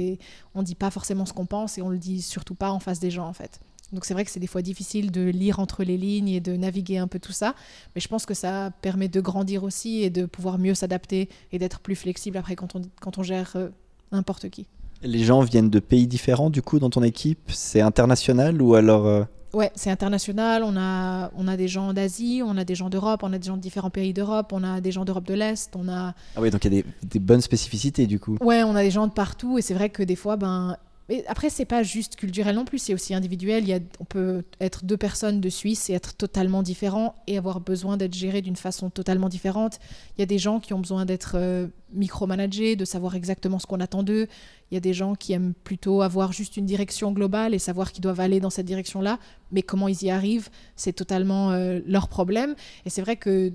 On 0.54 0.62
dit 0.62 0.76
pas 0.76 0.90
forcément 0.90 1.26
ce 1.26 1.32
qu'on 1.32 1.46
pense 1.46 1.78
et 1.78 1.82
on 1.82 1.88
le 1.88 1.98
dit 1.98 2.22
surtout 2.22 2.54
pas 2.54 2.70
en 2.70 2.78
face 2.78 3.00
des 3.00 3.10
gens, 3.10 3.26
en 3.26 3.32
fait. 3.32 3.60
Donc 3.92 4.04
c'est 4.04 4.14
vrai 4.14 4.24
que 4.24 4.30
c'est 4.30 4.40
des 4.40 4.46
fois 4.46 4.62
difficile 4.62 5.10
de 5.10 5.22
lire 5.22 5.60
entre 5.60 5.84
les 5.84 5.96
lignes 5.96 6.28
et 6.28 6.40
de 6.40 6.56
naviguer 6.56 6.98
un 6.98 7.06
peu 7.06 7.18
tout 7.18 7.32
ça, 7.32 7.54
mais 7.94 8.00
je 8.00 8.08
pense 8.08 8.26
que 8.26 8.34
ça 8.34 8.70
permet 8.82 9.08
de 9.08 9.20
grandir 9.20 9.62
aussi 9.64 10.02
et 10.02 10.10
de 10.10 10.26
pouvoir 10.26 10.58
mieux 10.58 10.74
s'adapter 10.74 11.28
et 11.52 11.58
d'être 11.58 11.80
plus 11.80 11.96
flexible 11.96 12.36
après 12.36 12.56
quand 12.56 12.74
on, 12.74 12.82
quand 13.00 13.18
on 13.18 13.22
gère 13.22 13.52
euh, 13.56 13.68
n'importe 14.12 14.48
qui. 14.48 14.66
Les 15.02 15.24
gens 15.24 15.40
viennent 15.42 15.70
de 15.70 15.80
pays 15.80 16.06
différents 16.06 16.50
du 16.50 16.62
coup 16.62 16.78
dans 16.78 16.90
ton 16.90 17.02
équipe? 17.02 17.38
C'est 17.48 17.82
international 17.82 18.62
ou 18.62 18.74
alors 18.74 19.06
euh, 19.06 19.24
Ouais, 19.54 19.70
c'est 19.76 19.90
international. 19.90 20.64
On 20.64 20.76
a, 20.76 21.30
on 21.36 21.46
a 21.46 21.56
des 21.56 21.68
gens 21.68 21.92
d'Asie, 21.92 22.42
on 22.44 22.56
a 22.56 22.64
des 22.64 22.74
gens 22.74 22.90
d'Europe, 22.90 23.20
on 23.22 23.32
a 23.32 23.38
des 23.38 23.46
gens 23.46 23.56
de 23.56 23.62
différents 23.62 23.90
pays 23.90 24.12
d'Europe, 24.12 24.52
on 24.52 24.64
a 24.64 24.80
des 24.80 24.90
gens 24.90 25.04
d'Europe 25.04 25.26
de 25.26 25.34
l'Est, 25.34 25.76
on 25.76 25.88
a. 25.88 26.14
Ah 26.34 26.40
oui, 26.40 26.50
donc 26.50 26.64
il 26.64 26.74
y 26.74 26.78
a 26.78 26.82
des, 26.82 26.88
des, 27.04 27.18
bonnes 27.20 27.40
spécificités 27.40 28.06
du 28.06 28.18
coup. 28.18 28.36
Ouais, 28.40 28.64
on 28.64 28.74
a 28.74 28.82
des 28.82 28.90
gens 28.90 29.06
de 29.06 29.12
partout 29.12 29.56
et 29.56 29.62
c'est 29.62 29.74
vrai 29.74 29.90
que 29.90 30.02
des 30.02 30.16
fois, 30.16 30.36
ben, 30.36 30.76
mais 31.08 31.24
après, 31.26 31.50
c'est 31.50 31.66
pas 31.66 31.82
juste 31.82 32.16
culturel 32.16 32.56
non 32.56 32.64
plus, 32.64 32.78
c'est 32.78 32.94
aussi 32.94 33.14
individuel. 33.14 33.64
Il 33.64 33.68
y 33.68 33.74
a, 33.74 33.80
on 34.00 34.04
peut 34.04 34.42
être 34.60 34.84
deux 34.84 34.96
personnes 34.96 35.40
de 35.40 35.48
Suisse 35.50 35.90
et 35.90 35.92
être 35.92 36.14
totalement 36.14 36.62
différents 36.62 37.14
et 37.26 37.36
avoir 37.36 37.60
besoin 37.60 37.96
d'être 37.96 38.14
gérés 38.14 38.40
d'une 38.40 38.56
façon 38.56 38.88
totalement 38.88 39.28
différente. 39.28 39.80
Il 40.16 40.20
y 40.20 40.22
a 40.22 40.26
des 40.26 40.38
gens 40.38 40.60
qui 40.60 40.72
ont 40.72 40.78
besoin 40.78 41.04
d'être 41.04 41.32
euh, 41.34 41.66
micromanagés, 41.92 42.74
de 42.74 42.86
savoir 42.86 43.16
exactement 43.16 43.58
ce 43.58 43.66
qu'on 43.66 43.80
attend 43.80 44.02
d'eux. 44.02 44.28
Il 44.70 44.74
y 44.74 44.78
a 44.78 44.80
des 44.80 44.94
gens 44.94 45.14
qui 45.14 45.34
aiment 45.34 45.52
plutôt 45.62 46.00
avoir 46.00 46.32
juste 46.32 46.56
une 46.56 46.64
direction 46.64 47.12
globale 47.12 47.52
et 47.52 47.58
savoir 47.58 47.92
qu'ils 47.92 48.02
doivent 48.02 48.20
aller 48.20 48.40
dans 48.40 48.50
cette 48.50 48.66
direction-là, 48.66 49.18
mais 49.52 49.62
comment 49.62 49.88
ils 49.88 50.02
y 50.04 50.10
arrivent, 50.10 50.48
c'est 50.74 50.94
totalement 50.94 51.50
euh, 51.50 51.80
leur 51.86 52.08
problème. 52.08 52.54
Et 52.86 52.90
c'est 52.90 53.02
vrai 53.02 53.16
que 53.16 53.52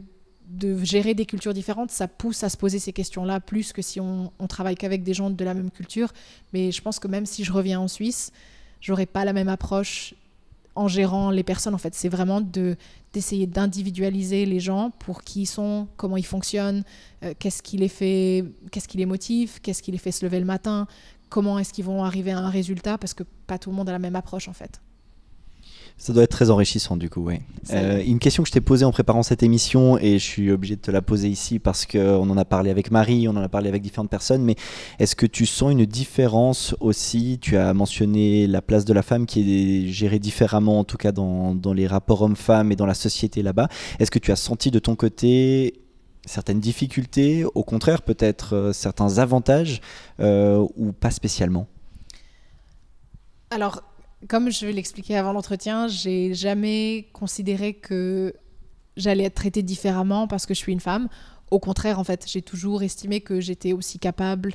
de 0.49 0.83
gérer 0.83 1.13
des 1.13 1.25
cultures 1.25 1.53
différentes, 1.53 1.91
ça 1.91 2.07
pousse 2.07 2.43
à 2.43 2.49
se 2.49 2.57
poser 2.57 2.79
ces 2.79 2.91
questions-là 2.91 3.39
plus 3.39 3.71
que 3.71 3.81
si 3.81 3.99
on, 3.99 4.31
travaille 4.47 4.75
qu'avec 4.75 5.03
des 5.03 5.13
gens 5.13 5.29
de 5.29 5.45
la 5.45 5.53
même 5.53 5.69
culture. 5.69 6.11
Mais 6.53 6.71
je 6.71 6.81
pense 6.81 6.99
que 6.99 7.07
même 7.07 7.25
si 7.25 7.43
je 7.43 7.53
reviens 7.53 7.79
en 7.79 7.87
Suisse, 7.87 8.31
j'aurais 8.81 9.05
pas 9.05 9.25
la 9.25 9.33
même 9.33 9.47
approche 9.47 10.15
en 10.75 10.87
gérant 10.87 11.29
les 11.29 11.43
personnes. 11.43 11.75
En 11.75 11.79
fait, 11.79 11.93
c'est 11.93 12.09
vraiment 12.09 12.41
de 12.41 12.75
d'essayer 13.13 13.47
d'individualiser 13.47 14.45
les 14.45 14.59
gens 14.59 14.91
pour 14.99 15.23
qui 15.23 15.41
ils 15.41 15.45
sont, 15.47 15.87
comment 15.97 16.15
ils 16.15 16.25
fonctionnent, 16.25 16.83
euh, 17.23 17.33
qu'est-ce 17.39 17.63
qui 17.63 17.77
les 17.77 17.87
fait, 17.87 18.45
qu'est-ce 18.71 18.87
qui 18.87 18.97
les 18.97 19.07
motive, 19.07 19.59
qu'est-ce 19.61 19.81
qui 19.81 19.91
les 19.91 19.97
fait 19.97 20.11
se 20.11 20.23
lever 20.23 20.39
le 20.39 20.45
matin, 20.45 20.85
comment 21.29 21.57
est-ce 21.57 21.73
qu'ils 21.73 21.85
vont 21.85 22.03
arriver 22.03 22.31
à 22.31 22.37
un 22.37 22.51
résultat, 22.51 22.99
parce 22.99 23.15
que 23.15 23.23
pas 23.47 23.57
tout 23.57 23.71
le 23.71 23.75
monde 23.75 23.89
a 23.89 23.93
la 23.93 23.99
même 23.99 24.15
approche 24.15 24.47
en 24.47 24.53
fait. 24.53 24.79
Ça 25.99 26.13
doit 26.13 26.23
être 26.23 26.31
très 26.31 26.49
enrichissant 26.49 26.95
du 26.95 27.09
coup, 27.09 27.25
oui. 27.25 27.41
Euh, 27.71 28.01
une 28.01 28.19
question 28.19 28.41
que 28.41 28.47
je 28.47 28.53
t'ai 28.53 28.61
posée 28.61 28.85
en 28.85 28.91
préparant 28.91 29.21
cette 29.21 29.43
émission 29.43 29.97
et 29.97 30.13
je 30.13 30.23
suis 30.23 30.49
obligé 30.49 30.77
de 30.77 30.81
te 30.81 30.91
la 30.91 31.01
poser 31.01 31.27
ici 31.27 31.59
parce 31.59 31.85
qu'on 31.85 32.29
en 32.29 32.37
a 32.37 32.45
parlé 32.45 32.71
avec 32.71 32.89
Marie, 32.89 33.27
on 33.27 33.31
en 33.31 33.43
a 33.43 33.49
parlé 33.49 33.67
avec 33.67 33.81
différentes 33.81 34.09
personnes, 34.09 34.41
mais 34.41 34.55
est-ce 34.99 35.17
que 35.17 35.25
tu 35.25 35.45
sens 35.45 35.73
une 35.73 35.85
différence 35.85 36.73
aussi? 36.79 37.37
Tu 37.41 37.57
as 37.57 37.73
mentionné 37.73 38.47
la 38.47 38.61
place 38.61 38.85
de 38.85 38.93
la 38.93 39.01
femme 39.01 39.25
qui 39.25 39.41
est 39.41 39.87
gérée 39.87 40.19
différemment, 40.19 40.79
en 40.79 40.85
tout 40.85 40.95
cas 40.95 41.11
dans, 41.11 41.53
dans 41.53 41.73
les 41.73 41.85
rapports 41.85 42.21
hommes-femmes 42.21 42.71
et 42.71 42.77
dans 42.77 42.85
la 42.85 42.93
société 42.93 43.43
là-bas. 43.43 43.67
Est-ce 43.99 44.09
que 44.09 44.19
tu 44.19 44.31
as 44.31 44.37
senti 44.37 44.71
de 44.71 44.79
ton 44.79 44.95
côté 44.95 45.81
certaines 46.25 46.61
difficultés, 46.61 47.43
au 47.43 47.63
contraire 47.63 48.03
peut-être 48.03 48.55
euh, 48.55 48.71
certains 48.71 49.17
avantages 49.17 49.81
euh, 50.21 50.65
ou 50.77 50.93
pas 50.93 51.11
spécialement? 51.11 51.67
Alors, 53.51 53.81
comme 54.27 54.51
je 54.51 54.67
l'expliquais 54.67 55.15
avant 55.15 55.33
l'entretien, 55.33 55.87
j'ai 55.87 56.33
jamais 56.33 57.07
considéré 57.13 57.73
que 57.73 58.33
j'allais 58.97 59.23
être 59.25 59.35
traitée 59.35 59.63
différemment 59.63 60.27
parce 60.27 60.45
que 60.45 60.53
je 60.53 60.59
suis 60.59 60.73
une 60.73 60.81
femme. 60.81 61.07
Au 61.51 61.59
contraire, 61.59 61.99
en 61.99 62.03
fait, 62.03 62.25
j'ai 62.27 62.41
toujours 62.41 62.83
estimé 62.83 63.21
que 63.21 63.39
j'étais 63.39 63.73
aussi 63.73 63.97
capable 63.97 64.53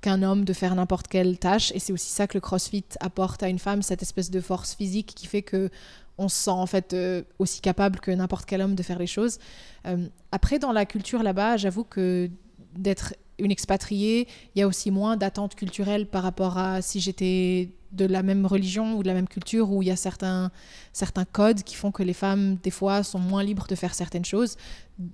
qu'un 0.00 0.22
homme 0.22 0.44
de 0.44 0.52
faire 0.52 0.74
n'importe 0.74 1.08
quelle 1.08 1.38
tâche. 1.38 1.72
Et 1.74 1.78
c'est 1.78 1.92
aussi 1.92 2.10
ça 2.10 2.26
que 2.26 2.34
le 2.34 2.40
CrossFit 2.40 2.84
apporte 3.00 3.42
à 3.42 3.48
une 3.48 3.58
femme, 3.58 3.82
cette 3.82 4.02
espèce 4.02 4.30
de 4.30 4.40
force 4.40 4.74
physique 4.74 5.12
qui 5.14 5.26
fait 5.26 5.42
que 5.42 5.70
on 6.16 6.28
se 6.28 6.36
sent 6.44 6.50
en 6.50 6.66
fait 6.66 6.92
euh, 6.92 7.22
aussi 7.40 7.60
capable 7.60 7.98
que 7.98 8.12
n'importe 8.12 8.44
quel 8.44 8.60
homme 8.60 8.76
de 8.76 8.82
faire 8.82 8.98
les 8.98 9.06
choses. 9.06 9.38
Euh, 9.86 10.06
après, 10.30 10.58
dans 10.58 10.72
la 10.72 10.86
culture 10.86 11.22
là-bas, 11.22 11.56
j'avoue 11.56 11.84
que 11.84 12.30
d'être 12.76 13.14
une 13.38 13.50
expatriée, 13.50 14.28
il 14.54 14.60
y 14.60 14.62
a 14.62 14.68
aussi 14.68 14.90
moins 14.90 15.16
d'attentes 15.16 15.56
culturelles 15.56 16.06
par 16.06 16.22
rapport 16.22 16.56
à 16.56 16.82
si 16.82 17.00
j'étais 17.00 17.70
de 17.94 18.04
la 18.04 18.22
même 18.22 18.46
religion 18.46 18.94
ou 18.96 19.02
de 19.02 19.08
la 19.08 19.14
même 19.14 19.28
culture 19.28 19.70
où 19.70 19.82
il 19.82 19.88
y 19.88 19.90
a 19.90 19.96
certains, 19.96 20.50
certains 20.92 21.24
codes 21.24 21.62
qui 21.62 21.74
font 21.74 21.90
que 21.90 22.02
les 22.02 22.12
femmes, 22.12 22.56
des 22.62 22.70
fois, 22.70 23.02
sont 23.02 23.18
moins 23.18 23.42
libres 23.42 23.66
de 23.68 23.74
faire 23.74 23.94
certaines 23.94 24.24
choses. 24.24 24.56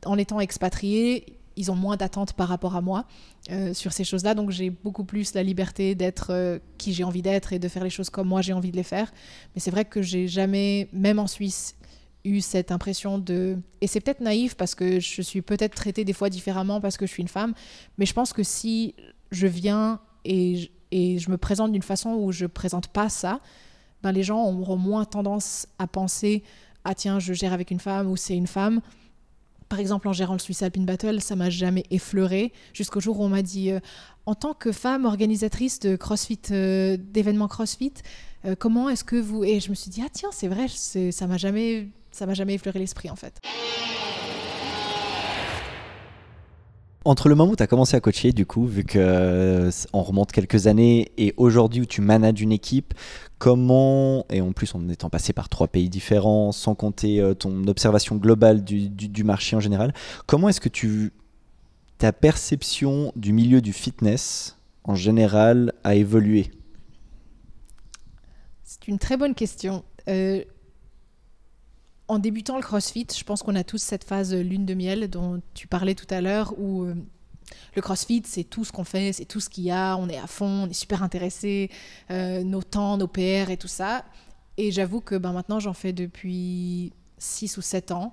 En 0.04 0.18
étant 0.18 0.40
expatriée, 0.40 1.40
ils 1.56 1.70
ont 1.70 1.76
moins 1.76 1.96
d'attentes 1.96 2.32
par 2.32 2.48
rapport 2.48 2.76
à 2.76 2.80
moi 2.80 3.04
euh, 3.50 3.74
sur 3.74 3.92
ces 3.92 4.04
choses-là. 4.04 4.34
Donc 4.34 4.50
j'ai 4.50 4.70
beaucoup 4.70 5.04
plus 5.04 5.34
la 5.34 5.42
liberté 5.42 5.94
d'être 5.94 6.28
euh, 6.30 6.58
qui 6.78 6.92
j'ai 6.92 7.04
envie 7.04 7.22
d'être 7.22 7.52
et 7.52 7.58
de 7.58 7.68
faire 7.68 7.84
les 7.84 7.90
choses 7.90 8.10
comme 8.10 8.28
moi 8.28 8.40
j'ai 8.40 8.52
envie 8.52 8.70
de 8.70 8.76
les 8.76 8.82
faire. 8.82 9.12
Mais 9.54 9.60
c'est 9.60 9.70
vrai 9.70 9.84
que 9.84 10.02
j'ai 10.02 10.26
jamais, 10.26 10.88
même 10.92 11.18
en 11.18 11.26
Suisse, 11.26 11.76
eu 12.24 12.40
cette 12.40 12.70
impression 12.70 13.18
de... 13.18 13.58
Et 13.80 13.86
c'est 13.86 14.00
peut-être 14.00 14.20
naïf 14.20 14.54
parce 14.54 14.74
que 14.74 15.00
je 15.00 15.22
suis 15.22 15.42
peut-être 15.42 15.74
traitée 15.74 16.04
des 16.04 16.12
fois 16.12 16.28
différemment 16.28 16.80
parce 16.80 16.96
que 16.96 17.06
je 17.06 17.12
suis 17.12 17.22
une 17.22 17.28
femme. 17.28 17.54
Mais 17.98 18.06
je 18.06 18.12
pense 18.12 18.32
que 18.32 18.42
si 18.42 18.94
je 19.30 19.46
viens 19.46 20.00
et 20.24 20.70
et 20.92 21.18
je 21.18 21.30
me 21.30 21.36
présente 21.36 21.72
d'une 21.72 21.82
façon 21.82 22.10
où 22.10 22.32
je 22.32 22.46
présente 22.46 22.88
pas 22.88 23.08
ça, 23.08 23.40
ben 24.02 24.12
les 24.12 24.22
gens 24.22 24.42
auront 24.44 24.76
moins 24.76 25.04
tendance 25.04 25.66
à 25.78 25.86
penser 25.86 26.42
ah 26.84 26.94
tiens 26.94 27.18
je 27.18 27.32
gère 27.32 27.52
avec 27.52 27.70
une 27.70 27.80
femme 27.80 28.10
ou 28.10 28.16
c'est 28.16 28.36
une 28.36 28.46
femme. 28.46 28.80
Par 29.68 29.78
exemple 29.78 30.08
en 30.08 30.12
gérant 30.12 30.32
le 30.32 30.38
Swiss 30.38 30.62
Alpine 30.62 30.84
Battle, 30.84 31.20
ça 31.20 31.36
m'a 31.36 31.50
jamais 31.50 31.84
effleuré 31.90 32.52
jusqu'au 32.72 33.00
jour 33.00 33.20
où 33.20 33.24
on 33.24 33.28
m'a 33.28 33.42
dit 33.42 33.70
euh, 33.70 33.78
en 34.26 34.34
tant 34.34 34.54
que 34.54 34.72
femme 34.72 35.04
organisatrice 35.04 35.78
de 35.80 35.96
CrossFit 35.96 36.40
euh, 36.50 36.96
d'événements 36.98 37.48
CrossFit, 37.48 37.94
euh, 38.44 38.56
comment 38.58 38.88
est-ce 38.88 39.04
que 39.04 39.16
vous 39.16 39.44
et 39.44 39.60
je 39.60 39.70
me 39.70 39.74
suis 39.74 39.90
dit 39.90 40.02
ah 40.04 40.08
tiens 40.12 40.30
c'est 40.32 40.48
vrai 40.48 40.66
ça 40.68 41.26
m'a 41.26 41.36
jamais 41.36 41.88
ça 42.10 42.26
m'a 42.26 42.34
jamais 42.34 42.54
effleuré 42.54 42.78
l'esprit 42.78 43.10
en 43.10 43.16
fait. 43.16 43.40
Entre 47.10 47.28
le 47.28 47.34
moment 47.34 47.50
où 47.50 47.56
tu 47.56 47.62
as 47.64 47.66
commencé 47.66 47.96
à 47.96 48.00
coacher, 48.00 48.30
du 48.30 48.46
coup, 48.46 48.66
vu 48.66 48.84
qu'on 48.84 49.00
euh, 49.00 49.70
remonte 49.92 50.30
quelques 50.30 50.68
années, 50.68 51.10
et 51.18 51.34
aujourd'hui 51.38 51.80
où 51.80 51.84
tu 51.84 52.00
manages 52.02 52.40
une 52.40 52.52
équipe, 52.52 52.94
comment, 53.40 54.24
et 54.30 54.40
en 54.40 54.52
plus 54.52 54.72
en 54.76 54.88
étant 54.88 55.10
passé 55.10 55.32
par 55.32 55.48
trois 55.48 55.66
pays 55.66 55.88
différents, 55.88 56.52
sans 56.52 56.76
compter 56.76 57.20
euh, 57.20 57.34
ton 57.34 57.66
observation 57.66 58.14
globale 58.14 58.62
du, 58.62 59.24
marché 59.24 59.56
en 59.56 59.60
général, 59.60 59.92
comment 60.26 60.50
est-ce 60.50 60.60
que 60.60 60.68
tu, 60.68 61.12
ta 61.98 62.12
perception 62.12 63.12
du 63.16 63.32
milieu 63.32 63.60
du 63.60 63.72
fitness 63.72 64.56
en 64.84 64.94
général 64.94 65.72
a 65.82 65.96
évolué? 65.96 66.52
C'est 68.62 68.86
une 68.86 69.00
très 69.00 69.16
bonne 69.16 69.34
question. 69.34 69.82
Euh, 70.06 70.44
en 72.10 72.18
débutant 72.18 72.56
le 72.56 72.62
CrossFit, 72.62 73.06
je 73.16 73.22
pense 73.22 73.44
qu'on 73.44 73.54
a 73.54 73.62
tous 73.62 73.80
cette 73.80 74.02
phase 74.02 74.34
lune 74.34 74.66
de 74.66 74.74
miel 74.74 75.08
dont 75.08 75.40
tu 75.54 75.68
parlais 75.68 75.94
tout 75.94 76.12
à 76.12 76.20
l'heure, 76.20 76.58
où 76.58 76.82
euh, 76.82 76.94
le 77.76 77.82
CrossFit, 77.82 78.22
c'est 78.26 78.42
tout 78.42 78.64
ce 78.64 78.72
qu'on 78.72 78.82
fait, 78.82 79.12
c'est 79.12 79.26
tout 79.26 79.38
ce 79.38 79.48
qu'il 79.48 79.62
y 79.62 79.70
a, 79.70 79.94
on 79.96 80.08
est 80.08 80.18
à 80.18 80.26
fond, 80.26 80.64
on 80.64 80.68
est 80.68 80.74
super 80.74 81.04
intéressé, 81.04 81.70
euh, 82.10 82.42
nos 82.42 82.64
temps, 82.64 82.96
nos 82.96 83.06
PR 83.06 83.50
et 83.50 83.56
tout 83.56 83.68
ça. 83.68 84.04
Et 84.56 84.72
j'avoue 84.72 85.00
que 85.00 85.14
ben, 85.14 85.32
maintenant, 85.32 85.60
j'en 85.60 85.72
fais 85.72 85.92
depuis 85.92 86.92
6 87.18 87.58
ou 87.58 87.62
7 87.62 87.92
ans. 87.92 88.12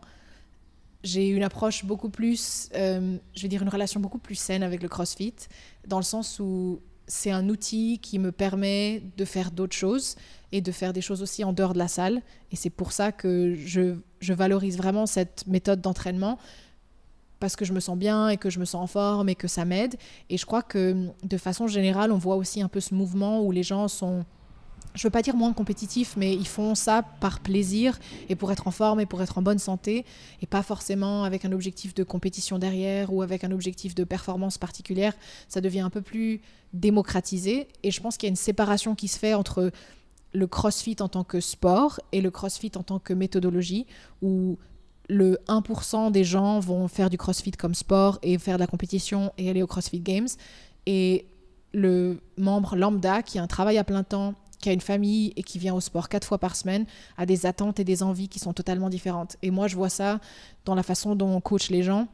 J'ai 1.03 1.29
une 1.29 1.43
approche 1.43 1.83
beaucoup 1.83 2.09
plus, 2.09 2.69
euh, 2.75 3.17
je 3.33 3.41
vais 3.41 3.47
dire 3.47 3.63
une 3.63 3.69
relation 3.69 3.99
beaucoup 3.99 4.19
plus 4.19 4.35
saine 4.35 4.61
avec 4.61 4.83
le 4.83 4.89
CrossFit, 4.89 5.33
dans 5.87 5.97
le 5.97 6.03
sens 6.03 6.39
où 6.39 6.81
c'est 7.07 7.31
un 7.31 7.49
outil 7.49 7.97
qui 7.97 8.19
me 8.19 8.31
permet 8.31 9.01
de 9.17 9.25
faire 9.25 9.49
d'autres 9.49 9.75
choses 9.75 10.17
et 10.51 10.61
de 10.61 10.71
faire 10.71 10.93
des 10.93 11.01
choses 11.01 11.21
aussi 11.21 11.43
en 11.43 11.53
dehors 11.53 11.73
de 11.73 11.77
la 11.77 11.87
salle. 11.87 12.21
Et 12.51 12.55
c'est 12.55 12.69
pour 12.69 12.91
ça 12.91 13.11
que 13.11 13.55
je, 13.55 13.95
je, 14.19 14.33
valorise 14.33 14.77
vraiment 14.77 15.05
cette 15.05 15.45
méthode 15.47 15.81
d'entraînement 15.81 16.37
parce 17.39 17.55
que 17.55 17.65
je 17.65 17.73
me 17.73 17.79
sens 17.79 17.97
bien 17.97 18.29
et 18.29 18.37
que 18.37 18.49
je 18.49 18.59
me 18.59 18.65
sens 18.65 18.81
en 18.81 18.87
forme 18.87 19.29
et 19.29 19.35
que 19.35 19.47
ça 19.47 19.65
m'aide. 19.65 19.95
Et 20.29 20.37
je 20.37 20.45
crois 20.45 20.63
que 20.63 21.07
de 21.23 21.37
façon 21.37 21.67
générale, 21.67 22.11
on 22.11 22.17
voit 22.17 22.35
aussi 22.35 22.61
un 22.61 22.67
peu 22.67 22.79
ce 22.79 22.95
mouvement 22.95 23.43
où 23.43 23.51
les 23.51 23.63
gens 23.63 23.87
sont 23.87 24.25
je 24.97 25.03
veux 25.03 25.11
pas 25.11 25.21
dire 25.21 25.35
moins 25.35 25.53
compétitifs, 25.53 26.15
mais 26.17 26.33
ils 26.33 26.47
font 26.47 26.73
ça 26.75 27.03
par 27.03 27.39
plaisir 27.39 27.99
et 28.29 28.35
pour 28.35 28.51
être 28.51 28.67
en 28.67 28.71
forme 28.71 28.99
et 28.99 29.05
pour 29.05 29.21
être 29.21 29.37
en 29.37 29.41
bonne 29.41 29.59
santé 29.59 30.05
et 30.41 30.47
pas 30.47 30.63
forcément 30.63 31.23
avec 31.23 31.45
un 31.45 31.51
objectif 31.51 31.93
de 31.93 32.03
compétition 32.03 32.57
derrière 32.57 33.13
ou 33.13 33.21
avec 33.21 33.43
un 33.43 33.51
objectif 33.51 33.93
de 33.93 34.03
performance 34.03 34.57
particulière. 34.57 35.13
Ça 35.47 35.61
devient 35.61 35.81
un 35.81 35.89
peu 35.89 36.01
plus 36.01 36.41
démocratisé 36.73 37.67
et 37.83 37.91
je 37.91 38.01
pense 38.01 38.17
qu'il 38.17 38.27
y 38.27 38.29
a 38.29 38.31
une 38.31 38.35
séparation 38.35 38.95
qui 38.95 39.07
se 39.07 39.19
fait 39.19 39.35
entre 39.35 39.71
le 40.37 40.45
crossfit 40.45 40.95
en 40.99 41.07
tant 41.07 41.23
que 41.23 41.39
sport 41.39 41.99
et 42.11 42.21
le 42.21 42.29
crossfit 42.29 42.71
en 42.75 42.83
tant 42.83 42.99
que 42.99 43.13
méthodologie 43.13 43.87
où 44.21 44.57
le 45.09 45.39
1% 45.47 46.11
des 46.11 46.23
gens 46.23 46.59
vont 46.59 46.87
faire 46.87 47.09
du 47.09 47.17
crossfit 47.17 47.51
comme 47.51 47.73
sport 47.73 48.19
et 48.21 48.37
faire 48.37 48.57
de 48.57 48.59
la 48.59 48.67
compétition 48.67 49.31
et 49.37 49.49
aller 49.49 49.63
au 49.63 49.67
CrossFit 49.67 50.01
Games 50.01 50.27
et 50.85 51.25
le 51.73 52.19
membre 52.37 52.75
lambda 52.75 53.23
qui 53.23 53.39
a 53.39 53.43
un 53.43 53.47
travail 53.47 53.77
à 53.77 53.83
plein 53.83 54.03
temps 54.03 54.35
qui 54.59 54.69
a 54.69 54.73
une 54.73 54.81
famille 54.81 55.33
et 55.35 55.43
qui 55.43 55.57
vient 55.57 55.73
au 55.73 55.81
sport 55.81 56.07
quatre 56.07 56.27
fois 56.27 56.37
par 56.37 56.55
semaine 56.55 56.85
a 57.17 57.25
des 57.25 57.45
attentes 57.45 57.79
et 57.79 57.83
des 57.83 58.03
envies 58.03 58.27
qui 58.27 58.39
sont 58.39 58.53
totalement 58.53 58.89
différentes. 58.89 59.37
Et 59.43 59.51
moi, 59.51 59.67
je 59.67 59.75
vois 59.75 59.89
ça 59.89 60.19
dans 60.65 60.73
la 60.73 60.81
façon 60.81 61.15
dont 61.15 61.29
on 61.29 61.41
coach 61.41 61.69
les 61.69 61.83
gens. 61.83 62.07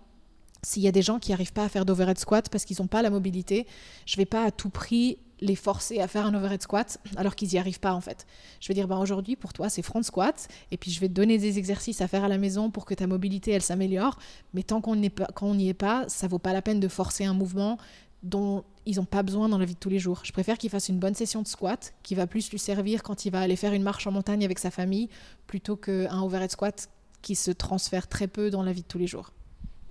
S'il 0.62 0.84
y 0.84 0.88
a 0.88 0.92
des 0.92 1.02
gens 1.02 1.20
qui 1.20 1.32
n'arrivent 1.32 1.54
pas 1.54 1.64
à 1.64 1.70
faire 1.70 1.86
d'overhead 1.86 2.18
squat 2.18 2.50
parce 2.50 2.66
qu'ils 2.66 2.78
n'ont 2.80 2.88
pas 2.88 3.02
la 3.02 3.10
mobilité, 3.10 3.66
je 4.06 4.16
ne 4.16 4.18
vais 4.18 4.26
pas 4.26 4.44
à 4.44 4.52
tout 4.52 4.70
prix 4.70 5.18
les 5.44 5.56
forcer 5.56 6.00
à 6.00 6.08
faire 6.08 6.26
un 6.26 6.34
overhead 6.34 6.62
squat 6.62 6.98
alors 7.18 7.36
qu'ils 7.36 7.50
n'y 7.50 7.60
arrivent 7.60 7.80
pas 7.80 7.94
en 7.94 8.02
fait. 8.02 8.26
Je 8.60 8.68
vais 8.70 8.74
dire 8.74 8.88
ben 8.88 8.98
aujourd'hui 8.98 9.36
pour 9.36 9.54
toi 9.54 9.70
c'est 9.70 9.82
front 9.82 10.02
squat 10.02 10.48
et 10.72 10.78
puis 10.78 10.90
je 10.90 11.00
vais 11.00 11.10
te 11.10 11.14
donner 11.14 11.38
des 11.38 11.58
exercices 11.58 12.02
à 12.02 12.08
faire 12.08 12.24
à 12.24 12.30
la 12.30 12.38
maison 12.38 12.72
pour 12.72 12.86
que 12.86 12.94
ta 12.94 13.08
mobilité 13.08 13.52
elle 13.52 13.62
s'améliore 13.62 14.18
mais 14.54 14.64
tant 14.64 14.82
qu'on 14.82 14.96
n'y 14.96 15.08
est 15.08 15.70
est 15.70 15.74
pas 15.74 16.06
ça 16.08 16.28
vaut 16.28 16.40
pas 16.40 16.54
la 16.54 16.62
peine 16.62 16.80
de 16.80 16.88
forcer 16.88 17.26
un 17.26 17.34
mouvement 17.34 17.78
dont 18.24 18.64
ils 18.86 18.98
n'ont 18.98 19.06
pas 19.06 19.22
besoin 19.22 19.50
dans 19.50 19.58
la 19.58 19.66
vie 19.66 19.74
de 19.74 19.80
tous 19.80 19.90
les 19.90 20.00
jours. 20.00 20.22
Je 20.24 20.32
préfère 20.32 20.58
qu'il 20.58 20.70
fasse 20.70 20.88
une 20.88 21.00
bonne 21.00 21.14
session 21.14 21.42
de 21.42 21.48
squat, 21.48 21.94
qui 22.04 22.16
va 22.16 22.26
plus 22.26 22.50
lui 22.52 22.60
servir 22.60 23.04
quand 23.04 23.26
il 23.26 23.32
va 23.32 23.42
aller 23.42 23.58
faire 23.58 23.74
une 23.74 23.84
marche 23.84 24.08
en 24.08 24.12
montagne 24.12 24.46
avec 24.46 24.60
sa 24.60 24.72
famille, 24.72 25.10
plutôt 25.46 25.76
qu'un 25.76 26.22
overhead 26.22 26.52
squat 26.52 26.90
qui 27.22 27.36
se 27.36 27.52
transfère 27.52 28.08
très 28.08 28.28
peu 28.28 28.50
dans 28.50 28.64
la 28.64 28.72
vie 28.72 28.82
de 28.82 28.88
tous 28.88 28.98
les 28.98 29.08
jours. 29.08 29.32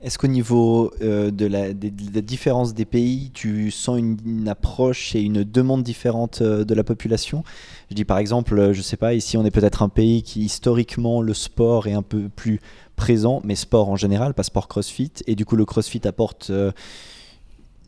Est-ce 0.02 0.18
qu'au 0.18 0.26
niveau 0.26 0.92
euh, 1.00 1.30
de, 1.30 1.46
la, 1.46 1.72
différence 1.72 2.74
des 2.74 2.84
pays, 2.84 3.30
tu 3.32 3.70
sens 3.70 4.00
une, 4.00 4.48
approche 4.48 5.14
et 5.14 5.20
une 5.20 5.44
demande 5.44 5.84
différente 5.84 6.42
euh, 6.42 6.64
de 6.64 6.74
la 6.74 6.82
population? 6.82 7.44
Je 7.88 7.94
dis 7.94 8.04
par 8.04 8.18
exemple, 8.18 8.58
euh, 8.58 8.72
je 8.72 8.78
ne 8.78 8.82
sais 8.82 8.96
pas, 8.96 9.14
ici 9.14 9.36
on 9.36 9.44
est 9.44 9.52
peut-être 9.52 9.80
un 9.80 9.88
pays 9.88 10.24
qui 10.24 10.40
historiquement 10.40 11.22
le 11.22 11.34
sport 11.34 11.86
est 11.86 11.92
un 11.92 12.02
peu 12.02 12.28
plus 12.28 12.60
présent, 12.96 13.40
mais 13.44 13.54
sport 13.54 13.90
en 13.90 13.96
général, 13.96 14.34
pas 14.34 14.42
sport 14.42 14.66
crossfit, 14.66 15.12
et 15.28 15.36
du 15.36 15.44
coup 15.44 15.54
le 15.54 15.64
crossfit 15.64 16.00
apporte 16.04 16.50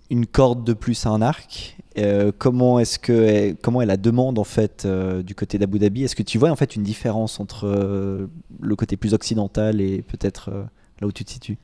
une 0.08 0.26
corde 0.26 0.62
de 0.62 0.72
plus 0.72 1.06
à 1.06 1.10
un 1.10 1.20
arc. 1.20 1.76
Comment 2.38 2.78
est-ce 2.78 2.98
que 3.00 3.52
comment 3.60 3.82
est 3.82 3.86
la 3.86 3.96
demande 3.96 4.38
en 4.38 4.44
fait 4.44 4.86
du 4.86 5.34
côté 5.34 5.58
d'Abu 5.58 5.78
Dhabi? 5.78 6.04
Est-ce 6.04 6.16
que 6.16 6.22
tu 6.22 6.38
vois 6.38 6.50
en 6.50 6.56
fait 6.56 6.76
une 6.76 6.82
différence 6.82 7.40
entre 7.40 8.28
le 8.60 8.76
côté 8.76 8.96
plus 8.96 9.14
occidental 9.14 9.80
et 9.80 10.02
peut-être 10.02 10.50
là 11.00 11.06
où 11.06 11.12
tu 11.12 11.24
te 11.24 11.30
situes? 11.30 11.58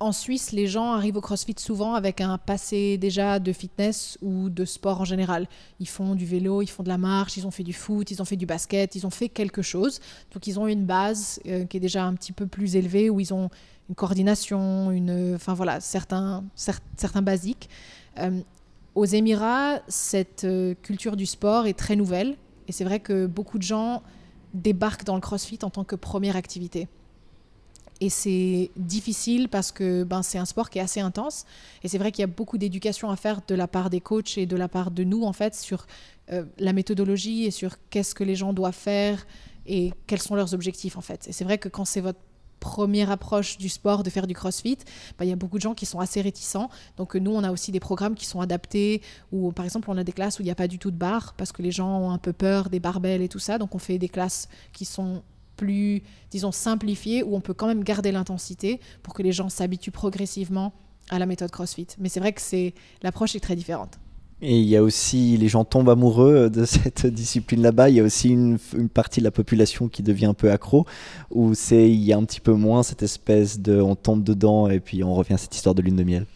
En 0.00 0.12
Suisse, 0.12 0.52
les 0.52 0.66
gens 0.66 0.92
arrivent 0.92 1.16
au 1.16 1.20
CrossFit 1.20 1.56
souvent 1.58 1.94
avec 1.94 2.20
un 2.20 2.38
passé 2.38 2.98
déjà 2.98 3.38
de 3.38 3.52
fitness 3.52 4.16
ou 4.22 4.48
de 4.48 4.64
sport 4.64 5.00
en 5.00 5.04
général. 5.04 5.48
Ils 5.80 5.88
font 5.88 6.14
du 6.14 6.24
vélo, 6.24 6.62
ils 6.62 6.68
font 6.68 6.82
de 6.82 6.88
la 6.88 6.98
marche, 6.98 7.36
ils 7.36 7.46
ont 7.46 7.50
fait 7.50 7.64
du 7.64 7.72
foot, 7.72 8.10
ils 8.10 8.22
ont 8.22 8.24
fait 8.24 8.36
du 8.36 8.46
basket, 8.46 8.94
ils 8.94 9.06
ont 9.06 9.10
fait 9.10 9.28
quelque 9.28 9.62
chose. 9.62 10.00
Donc 10.32 10.46
ils 10.46 10.60
ont 10.60 10.68
une 10.68 10.84
base 10.84 11.40
qui 11.42 11.76
est 11.76 11.80
déjà 11.80 12.04
un 12.04 12.14
petit 12.14 12.32
peu 12.32 12.46
plus 12.46 12.76
élevée 12.76 13.10
où 13.10 13.18
ils 13.18 13.34
ont 13.34 13.50
une 13.88 13.94
coordination, 13.94 14.90
une, 14.90 15.34
enfin 15.34 15.54
voilà, 15.54 15.80
certains, 15.80 16.44
certains 16.54 17.22
basiques. 17.22 17.68
Euh, 18.18 18.40
aux 18.94 19.04
Émirats, 19.04 19.80
cette 19.88 20.44
euh, 20.44 20.74
culture 20.82 21.16
du 21.16 21.26
sport 21.26 21.66
est 21.66 21.78
très 21.78 21.96
nouvelle 21.96 22.36
et 22.66 22.72
c'est 22.72 22.84
vrai 22.84 23.00
que 23.00 23.26
beaucoup 23.26 23.58
de 23.58 23.62
gens 23.62 24.02
débarquent 24.54 25.04
dans 25.04 25.14
le 25.14 25.20
CrossFit 25.20 25.58
en 25.62 25.70
tant 25.70 25.84
que 25.84 25.94
première 25.94 26.36
activité. 26.36 26.88
Et 28.00 28.10
c'est 28.10 28.70
difficile 28.76 29.48
parce 29.48 29.72
que 29.72 30.04
ben, 30.04 30.22
c'est 30.22 30.38
un 30.38 30.44
sport 30.44 30.70
qui 30.70 30.78
est 30.78 30.82
assez 30.82 31.00
intense. 31.00 31.44
Et 31.82 31.88
c'est 31.88 31.98
vrai 31.98 32.12
qu'il 32.12 32.20
y 32.20 32.24
a 32.24 32.28
beaucoup 32.28 32.58
d'éducation 32.58 33.10
à 33.10 33.16
faire 33.16 33.40
de 33.46 33.54
la 33.54 33.66
part 33.66 33.90
des 33.90 34.00
coachs 34.00 34.38
et 34.38 34.46
de 34.46 34.56
la 34.56 34.68
part 34.68 34.90
de 34.90 35.04
nous, 35.04 35.24
en 35.24 35.32
fait, 35.32 35.54
sur 35.54 35.86
euh, 36.32 36.44
la 36.58 36.72
méthodologie 36.72 37.44
et 37.44 37.50
sur 37.50 37.76
qu'est-ce 37.90 38.14
que 38.14 38.24
les 38.24 38.36
gens 38.36 38.52
doivent 38.52 38.74
faire 38.74 39.26
et 39.66 39.92
quels 40.06 40.22
sont 40.22 40.36
leurs 40.36 40.54
objectifs, 40.54 40.96
en 40.96 41.00
fait. 41.00 41.28
Et 41.28 41.32
c'est 41.32 41.44
vrai 41.44 41.58
que 41.58 41.68
quand 41.68 41.84
c'est 41.84 42.00
votre 42.00 42.20
première 42.60 43.10
approche 43.10 43.58
du 43.58 43.68
sport, 43.68 44.02
de 44.02 44.10
faire 44.10 44.26
du 44.26 44.34
crossfit, 44.34 44.78
bah, 45.18 45.24
il 45.24 45.28
y 45.28 45.32
a 45.32 45.36
beaucoup 45.36 45.58
de 45.58 45.62
gens 45.62 45.74
qui 45.74 45.86
sont 45.86 46.00
assez 46.00 46.20
réticents. 46.20 46.70
Donc 46.96 47.14
nous, 47.14 47.32
on 47.32 47.44
a 47.44 47.50
aussi 47.50 47.72
des 47.72 47.80
programmes 47.80 48.14
qui 48.14 48.26
sont 48.26 48.40
adaptés, 48.40 49.02
où 49.32 49.52
par 49.52 49.64
exemple, 49.64 49.90
on 49.90 49.96
a 49.96 50.04
des 50.04 50.12
classes 50.12 50.38
où 50.38 50.42
il 50.42 50.46
n'y 50.46 50.50
a 50.50 50.56
pas 50.56 50.68
du 50.68 50.78
tout 50.78 50.90
de 50.90 50.96
barre, 50.96 51.34
parce 51.36 51.52
que 51.52 51.62
les 51.62 51.70
gens 51.70 51.98
ont 52.00 52.10
un 52.10 52.18
peu 52.18 52.32
peur 52.32 52.68
des 52.68 52.80
barbelles 52.80 53.22
et 53.22 53.28
tout 53.28 53.38
ça. 53.38 53.58
Donc 53.58 53.74
on 53.74 53.78
fait 53.78 53.98
des 53.98 54.08
classes 54.08 54.48
qui 54.72 54.84
sont 54.84 55.22
plus, 55.58 56.02
disons, 56.30 56.52
simplifiées, 56.52 57.22
où 57.22 57.36
on 57.36 57.40
peut 57.42 57.52
quand 57.52 57.66
même 57.66 57.84
garder 57.84 58.12
l'intensité 58.12 58.80
pour 59.02 59.12
que 59.12 59.22
les 59.22 59.32
gens 59.32 59.50
s'habituent 59.50 59.90
progressivement 59.90 60.72
à 61.10 61.18
la 61.18 61.26
méthode 61.26 61.50
CrossFit. 61.50 61.88
Mais 61.98 62.08
c'est 62.08 62.20
vrai 62.20 62.32
que 62.32 62.40
c'est 62.40 62.72
l'approche 63.02 63.34
est 63.34 63.40
très 63.40 63.56
différente. 63.56 63.98
Et 64.40 64.60
il 64.60 64.66
y 64.68 64.76
a 64.76 64.82
aussi, 64.82 65.36
les 65.36 65.48
gens 65.48 65.64
tombent 65.64 65.90
amoureux 65.90 66.48
de 66.48 66.64
cette 66.64 67.06
discipline 67.06 67.60
là-bas. 67.60 67.88
Il 67.88 67.96
y 67.96 68.00
a 68.00 68.04
aussi 68.04 68.28
une, 68.28 68.58
partie 68.92 69.20
de 69.20 69.24
la 69.24 69.32
population 69.32 69.88
qui 69.88 70.02
devient 70.02 70.26
un 70.26 70.34
peu 70.34 70.50
accro, 70.50 70.86
où 71.30 71.54
c'est, 71.54 71.90
il 71.90 72.02
y 72.02 72.12
a 72.12 72.16
un 72.16 72.24
petit 72.24 72.40
peu 72.40 72.52
moins 72.52 72.82
cette 72.82 73.02
espèce 73.02 73.58
de, 73.58 73.80
on 73.80 73.96
tombe 73.96 74.22
dedans 74.22 74.68
et 74.68 74.80
puis 74.80 75.02
on 75.02 75.14
revient 75.14 75.34
à 75.34 75.38
cette 75.38 75.54
histoire 75.54 75.74
de 75.74 75.82
lune 75.82 75.96
de 75.96 76.04
miel. 76.04 76.26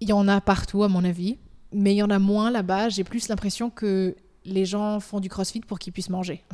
Il 0.00 0.08
y 0.08 0.12
en 0.12 0.28
a 0.28 0.40
partout, 0.42 0.82
à 0.82 0.88
mon 0.88 1.04
avis, 1.04 1.38
mais 1.72 1.94
il 1.94 1.96
y 1.96 2.02
en 2.02 2.10
a 2.10 2.18
moins 2.18 2.50
là-bas. 2.50 2.90
J'ai 2.90 3.04
plus 3.04 3.28
l'impression 3.28 3.70
que 3.70 4.14
les 4.44 4.64
gens 4.64 5.00
font 5.00 5.20
du 5.20 5.28
crossfit 5.28 5.60
pour 5.60 5.78
qu'ils 5.78 5.92
puissent 5.92 6.10
manger. 6.10 6.44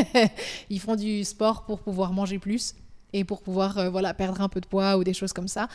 Ils 0.70 0.80
font 0.80 0.96
du 0.96 1.24
sport 1.24 1.64
pour 1.64 1.80
pouvoir 1.80 2.12
manger 2.12 2.38
plus 2.38 2.74
et 3.12 3.24
pour 3.24 3.42
pouvoir 3.42 3.78
euh, 3.78 3.90
voilà, 3.90 4.14
perdre 4.14 4.40
un 4.40 4.48
peu 4.48 4.60
de 4.60 4.66
poids 4.66 4.96
ou 4.96 5.04
des 5.04 5.14
choses 5.14 5.32
comme 5.32 5.48
ça 5.48 5.68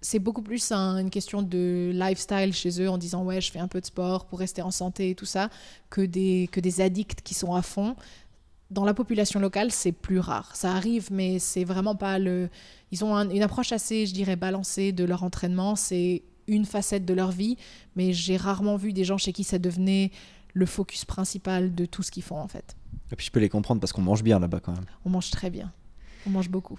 c'est 0.00 0.18
beaucoup 0.18 0.42
plus 0.42 0.70
une 0.72 1.10
question 1.10 1.42
de 1.42 1.90
lifestyle 1.94 2.52
chez 2.52 2.80
eux 2.80 2.88
en 2.88 2.98
disant 2.98 3.24
ouais 3.24 3.40
je 3.40 3.50
fais 3.50 3.58
un 3.58 3.68
peu 3.68 3.80
de 3.80 3.86
sport 3.86 4.26
pour 4.26 4.38
rester 4.38 4.62
en 4.62 4.70
santé 4.70 5.10
et 5.10 5.14
tout 5.14 5.26
ça 5.26 5.50
que 5.90 6.00
des, 6.00 6.48
que 6.52 6.60
des 6.60 6.80
addicts 6.80 7.22
qui 7.22 7.34
sont 7.34 7.54
à 7.54 7.62
fond. 7.62 7.96
Dans 8.70 8.84
la 8.84 8.92
population 8.92 9.40
locale, 9.40 9.72
c'est 9.72 9.92
plus 9.92 10.18
rare. 10.18 10.54
Ça 10.54 10.72
arrive, 10.72 11.08
mais 11.10 11.38
c'est 11.38 11.64
vraiment 11.64 11.96
pas 11.96 12.18
le. 12.18 12.50
Ils 12.92 13.02
ont 13.02 13.16
une 13.16 13.42
approche 13.42 13.72
assez, 13.72 14.04
je 14.04 14.12
dirais, 14.12 14.36
balancée 14.36 14.92
de 14.92 15.04
leur 15.04 15.22
entraînement. 15.22 15.74
C'est 15.74 16.22
une 16.46 16.66
facette 16.66 17.06
de 17.06 17.14
leur 17.14 17.30
vie, 17.30 17.56
mais 17.96 18.12
j'ai 18.12 18.36
rarement 18.36 18.76
vu 18.76 18.92
des 18.92 19.04
gens 19.04 19.16
chez 19.16 19.32
qui 19.32 19.42
ça 19.42 19.58
devenait 19.58 20.10
le 20.58 20.66
focus 20.66 21.04
principal 21.04 21.74
de 21.74 21.86
tout 21.86 22.02
ce 22.02 22.10
qu'ils 22.10 22.24
font 22.24 22.40
en 22.40 22.48
fait. 22.48 22.76
Et 23.12 23.16
puis 23.16 23.24
je 23.24 23.30
peux 23.30 23.40
les 23.40 23.48
comprendre 23.48 23.80
parce 23.80 23.92
qu'on 23.92 24.02
mange 24.02 24.24
bien 24.24 24.40
là-bas 24.40 24.60
quand 24.60 24.72
même. 24.72 24.84
On 25.04 25.10
mange 25.10 25.30
très 25.30 25.50
bien. 25.50 25.72
On 26.26 26.30
mange 26.30 26.50
beaucoup. 26.50 26.78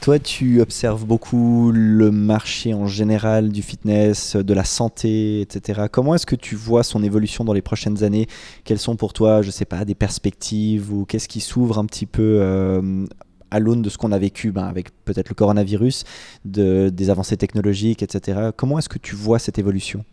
Toi, 0.00 0.18
tu 0.18 0.62
observes 0.62 1.04
beaucoup 1.04 1.70
le 1.74 2.10
marché 2.10 2.72
en 2.72 2.86
général 2.86 3.50
du 3.50 3.60
fitness, 3.60 4.34
de 4.36 4.54
la 4.54 4.64
santé, 4.64 5.42
etc. 5.42 5.82
Comment 5.92 6.14
est-ce 6.14 6.24
que 6.24 6.36
tu 6.36 6.54
vois 6.54 6.82
son 6.82 7.02
évolution 7.02 7.44
dans 7.44 7.52
les 7.52 7.60
prochaines 7.60 8.02
années? 8.02 8.26
Quelles 8.64 8.78
sont 8.78 8.96
pour 8.96 9.12
toi, 9.12 9.42
je 9.42 9.48
ne 9.48 9.52
sais 9.52 9.66
pas, 9.66 9.84
des 9.84 9.94
perspectives 9.94 10.90
ou 10.90 11.04
qu'est-ce 11.04 11.28
qui 11.28 11.40
s'ouvre 11.40 11.76
un 11.76 11.84
petit 11.84 12.06
peu 12.06 12.38
euh, 12.40 13.04
à 13.50 13.58
l'aune 13.58 13.82
de 13.82 13.88
ce 13.88 13.98
qu'on 13.98 14.12
a 14.12 14.18
vécu 14.18 14.52
ben, 14.52 14.64
avec 14.64 14.90
peut-être 15.04 15.28
le 15.28 15.34
coronavirus, 15.34 16.04
de, 16.44 16.90
des 16.92 17.10
avancées 17.10 17.36
technologiques, 17.36 18.02
etc. 18.02 18.50
Comment 18.56 18.78
est-ce 18.78 18.88
que 18.88 18.98
tu 18.98 19.14
vois 19.14 19.38
cette 19.38 19.58
évolution? 19.58 20.04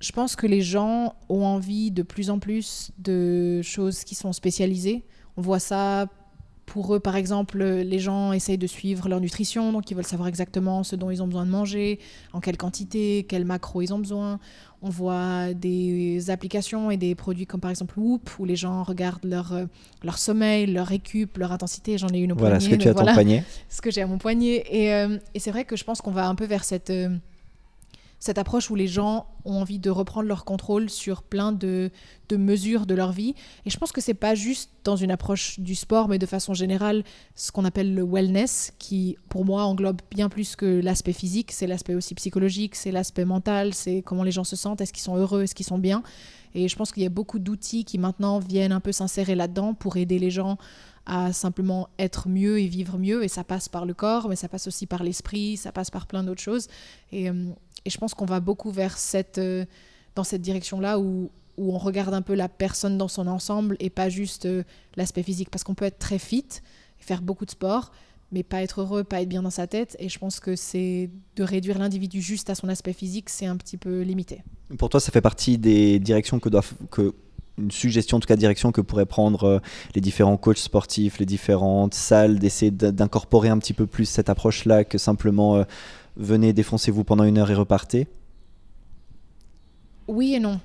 Je 0.00 0.12
pense 0.12 0.36
que 0.36 0.46
les 0.46 0.62
gens 0.62 1.14
ont 1.28 1.44
envie 1.44 1.90
de 1.90 2.02
plus 2.02 2.30
en 2.30 2.38
plus 2.38 2.92
de 2.98 3.62
choses 3.62 4.04
qui 4.04 4.14
sont 4.14 4.32
spécialisées. 4.32 5.02
On 5.36 5.42
voit 5.42 5.58
ça 5.58 6.06
pour 6.68 6.94
eux, 6.94 7.00
par 7.00 7.16
exemple, 7.16 7.64
les 7.64 7.98
gens 7.98 8.32
essayent 8.32 8.58
de 8.58 8.66
suivre 8.66 9.08
leur 9.08 9.20
nutrition, 9.20 9.72
donc 9.72 9.90
ils 9.90 9.94
veulent 9.94 10.04
savoir 10.04 10.28
exactement 10.28 10.84
ce 10.84 10.96
dont 10.96 11.10
ils 11.10 11.22
ont 11.22 11.26
besoin 11.26 11.46
de 11.46 11.50
manger, 11.50 11.98
en 12.32 12.40
quelle 12.40 12.58
quantité, 12.58 13.24
quel 13.28 13.44
macro 13.44 13.80
ils 13.80 13.92
ont 13.92 13.98
besoin. 13.98 14.38
On 14.80 14.90
voit 14.90 15.54
des 15.54 16.30
applications 16.30 16.90
et 16.90 16.96
des 16.96 17.16
produits 17.16 17.46
comme 17.46 17.60
par 17.60 17.70
exemple 17.70 17.98
Whoop, 17.98 18.30
où 18.38 18.44
les 18.44 18.54
gens 18.54 18.84
regardent 18.84 19.24
leur, 19.24 19.52
euh, 19.52 19.64
leur 20.04 20.18
sommeil, 20.18 20.66
leur 20.66 20.86
récup, 20.86 21.36
leur 21.36 21.50
intensité. 21.50 21.98
J'en 21.98 22.08
ai 22.08 22.18
une 22.18 22.32
au 22.32 22.36
voilà, 22.36 22.58
poignet. 22.58 22.70
ce 22.70 22.76
que 22.76 22.80
tu 22.82 22.88
as 22.88 22.92
à 22.92 22.94
ton 22.94 23.12
poignet. 23.12 23.44
Ce 23.68 23.82
que 23.82 23.90
j'ai 23.90 24.02
à 24.02 24.06
mon 24.06 24.18
poignet. 24.18 24.64
Et, 24.70 24.94
euh, 24.94 25.18
et 25.34 25.40
c'est 25.40 25.50
vrai 25.50 25.64
que 25.64 25.76
je 25.76 25.82
pense 25.82 26.00
qu'on 26.00 26.12
va 26.12 26.28
un 26.28 26.34
peu 26.34 26.44
vers 26.44 26.64
cette... 26.64 26.90
Euh, 26.90 27.10
cette 28.18 28.38
approche 28.38 28.70
où 28.70 28.74
les 28.74 28.88
gens 28.88 29.26
ont 29.44 29.60
envie 29.60 29.78
de 29.78 29.90
reprendre 29.90 30.28
leur 30.28 30.44
contrôle 30.44 30.90
sur 30.90 31.22
plein 31.22 31.52
de, 31.52 31.90
mesures 32.32 32.84
de 32.84 32.94
leur 32.94 33.12
vie. 33.12 33.34
Et 33.64 33.70
je 33.70 33.78
pense 33.78 33.92
que 33.92 34.00
c'est 34.00 34.14
pas 34.14 34.34
juste 34.34 34.70
dans 34.84 34.96
une 34.96 35.10
approche 35.10 35.60
du 35.60 35.74
sport, 35.74 36.08
mais 36.08 36.18
de 36.18 36.26
façon 36.26 36.52
générale, 36.52 37.04
ce 37.34 37.52
qu'on 37.52 37.64
appelle 37.64 37.94
le 37.94 38.02
wellness, 38.02 38.72
qui 38.78 39.16
pour 39.28 39.44
moi 39.44 39.64
englobe 39.64 40.00
bien 40.10 40.28
plus 40.28 40.56
que 40.56 40.80
l'aspect 40.80 41.12
physique, 41.12 41.52
c'est 41.52 41.66
l'aspect 41.66 41.94
aussi 41.94 42.14
psychologique, 42.14 42.74
c'est 42.74 42.90
l'aspect 42.90 43.24
mental, 43.24 43.72
c'est 43.72 44.02
comment 44.02 44.24
les 44.24 44.32
gens 44.32 44.44
se 44.44 44.56
sentent, 44.56 44.80
est-ce 44.80 44.92
qu'ils 44.92 45.02
sont 45.02 45.16
heureux, 45.16 45.42
est-ce 45.42 45.54
qu'ils 45.54 45.66
sont 45.66 45.78
bien? 45.78 46.02
Et 46.54 46.68
je 46.68 46.76
pense 46.76 46.92
qu'il 46.92 47.02
y 47.02 47.06
a 47.06 47.10
beaucoup 47.10 47.38
d'outils 47.38 47.84
qui 47.84 47.98
maintenant 47.98 48.38
viennent 48.38 48.72
un 48.72 48.80
peu 48.80 48.92
s'insérer 48.92 49.34
là-dedans 49.34 49.74
pour 49.74 49.96
aider 49.96 50.18
les 50.18 50.30
gens 50.30 50.58
à 51.08 51.32
simplement 51.32 51.88
être 51.98 52.28
mieux 52.28 52.60
et 52.60 52.66
vivre 52.68 52.98
mieux. 52.98 53.24
Et 53.24 53.28
ça 53.28 53.42
passe 53.42 53.68
par 53.68 53.86
le 53.86 53.94
corps, 53.94 54.28
mais 54.28 54.36
ça 54.36 54.48
passe 54.48 54.66
aussi 54.66 54.86
par 54.86 55.02
l'esprit, 55.02 55.56
ça 55.56 55.72
passe 55.72 55.90
par 55.90 56.06
plein 56.06 56.22
d'autres 56.22 56.42
choses. 56.42 56.68
Et, 57.12 57.30
euh, 57.30 57.50
et 57.84 57.90
je 57.90 57.98
pense 57.98 58.14
qu'on 58.14 58.26
va 58.26 58.40
beaucoup 58.40 58.70
vers 58.70 58.98
cette, 58.98 59.38
euh, 59.38 59.64
dans 60.14 60.24
cette 60.24 60.42
direction-là 60.42 60.98
où, 60.98 61.30
où 61.56 61.74
on 61.74 61.78
regarde 61.78 62.14
un 62.14 62.22
peu 62.22 62.34
la 62.34 62.48
personne 62.48 62.98
dans 62.98 63.08
son 63.08 63.26
ensemble 63.26 63.76
et 63.80 63.90
pas 63.90 64.08
juste 64.08 64.46
euh, 64.46 64.62
l'aspect 64.96 65.22
physique. 65.22 65.50
Parce 65.50 65.64
qu'on 65.64 65.74
peut 65.74 65.84
être 65.84 65.98
très 65.98 66.18
fit, 66.18 66.46
faire 66.98 67.22
beaucoup 67.22 67.44
de 67.44 67.50
sport, 67.50 67.92
mais 68.32 68.42
pas 68.42 68.62
être 68.62 68.80
heureux, 68.80 69.04
pas 69.04 69.22
être 69.22 69.28
bien 69.28 69.42
dans 69.42 69.50
sa 69.50 69.66
tête. 69.66 69.96
Et 69.98 70.08
je 70.08 70.18
pense 70.18 70.40
que 70.40 70.56
c'est 70.56 71.10
de 71.36 71.42
réduire 71.42 71.78
l'individu 71.78 72.20
juste 72.20 72.50
à 72.50 72.54
son 72.54 72.68
aspect 72.68 72.92
physique, 72.92 73.30
c'est 73.30 73.46
un 73.46 73.56
petit 73.56 73.76
peu 73.76 74.02
limité. 74.02 74.42
Pour 74.78 74.88
toi, 74.88 75.00
ça 75.00 75.10
fait 75.10 75.20
partie 75.20 75.58
des 75.58 75.98
directions 75.98 76.38
que 76.38 76.48
doivent 76.48 76.72
que 76.90 77.14
une 77.56 77.72
suggestion 77.72 78.18
en 78.18 78.20
tout 78.20 78.28
cas 78.28 78.36
direction 78.36 78.70
que 78.70 78.80
pourraient 78.80 79.04
prendre 79.04 79.42
euh, 79.42 79.58
les 79.96 80.00
différents 80.00 80.36
coachs 80.36 80.58
sportifs, 80.58 81.18
les 81.18 81.26
différentes 81.26 81.92
salles, 81.92 82.38
d'essayer 82.38 82.70
d'incorporer 82.70 83.48
un 83.48 83.58
petit 83.58 83.72
peu 83.72 83.86
plus 83.86 84.04
cette 84.04 84.28
approche-là 84.28 84.84
que 84.84 84.96
simplement 84.96 85.64
venez, 86.18 86.52
défoncez-vous 86.52 87.04
pendant 87.04 87.24
une 87.24 87.38
heure 87.38 87.50
et 87.50 87.54
repartez 87.54 88.08
Oui 90.08 90.34
et 90.34 90.40
non. 90.40 90.60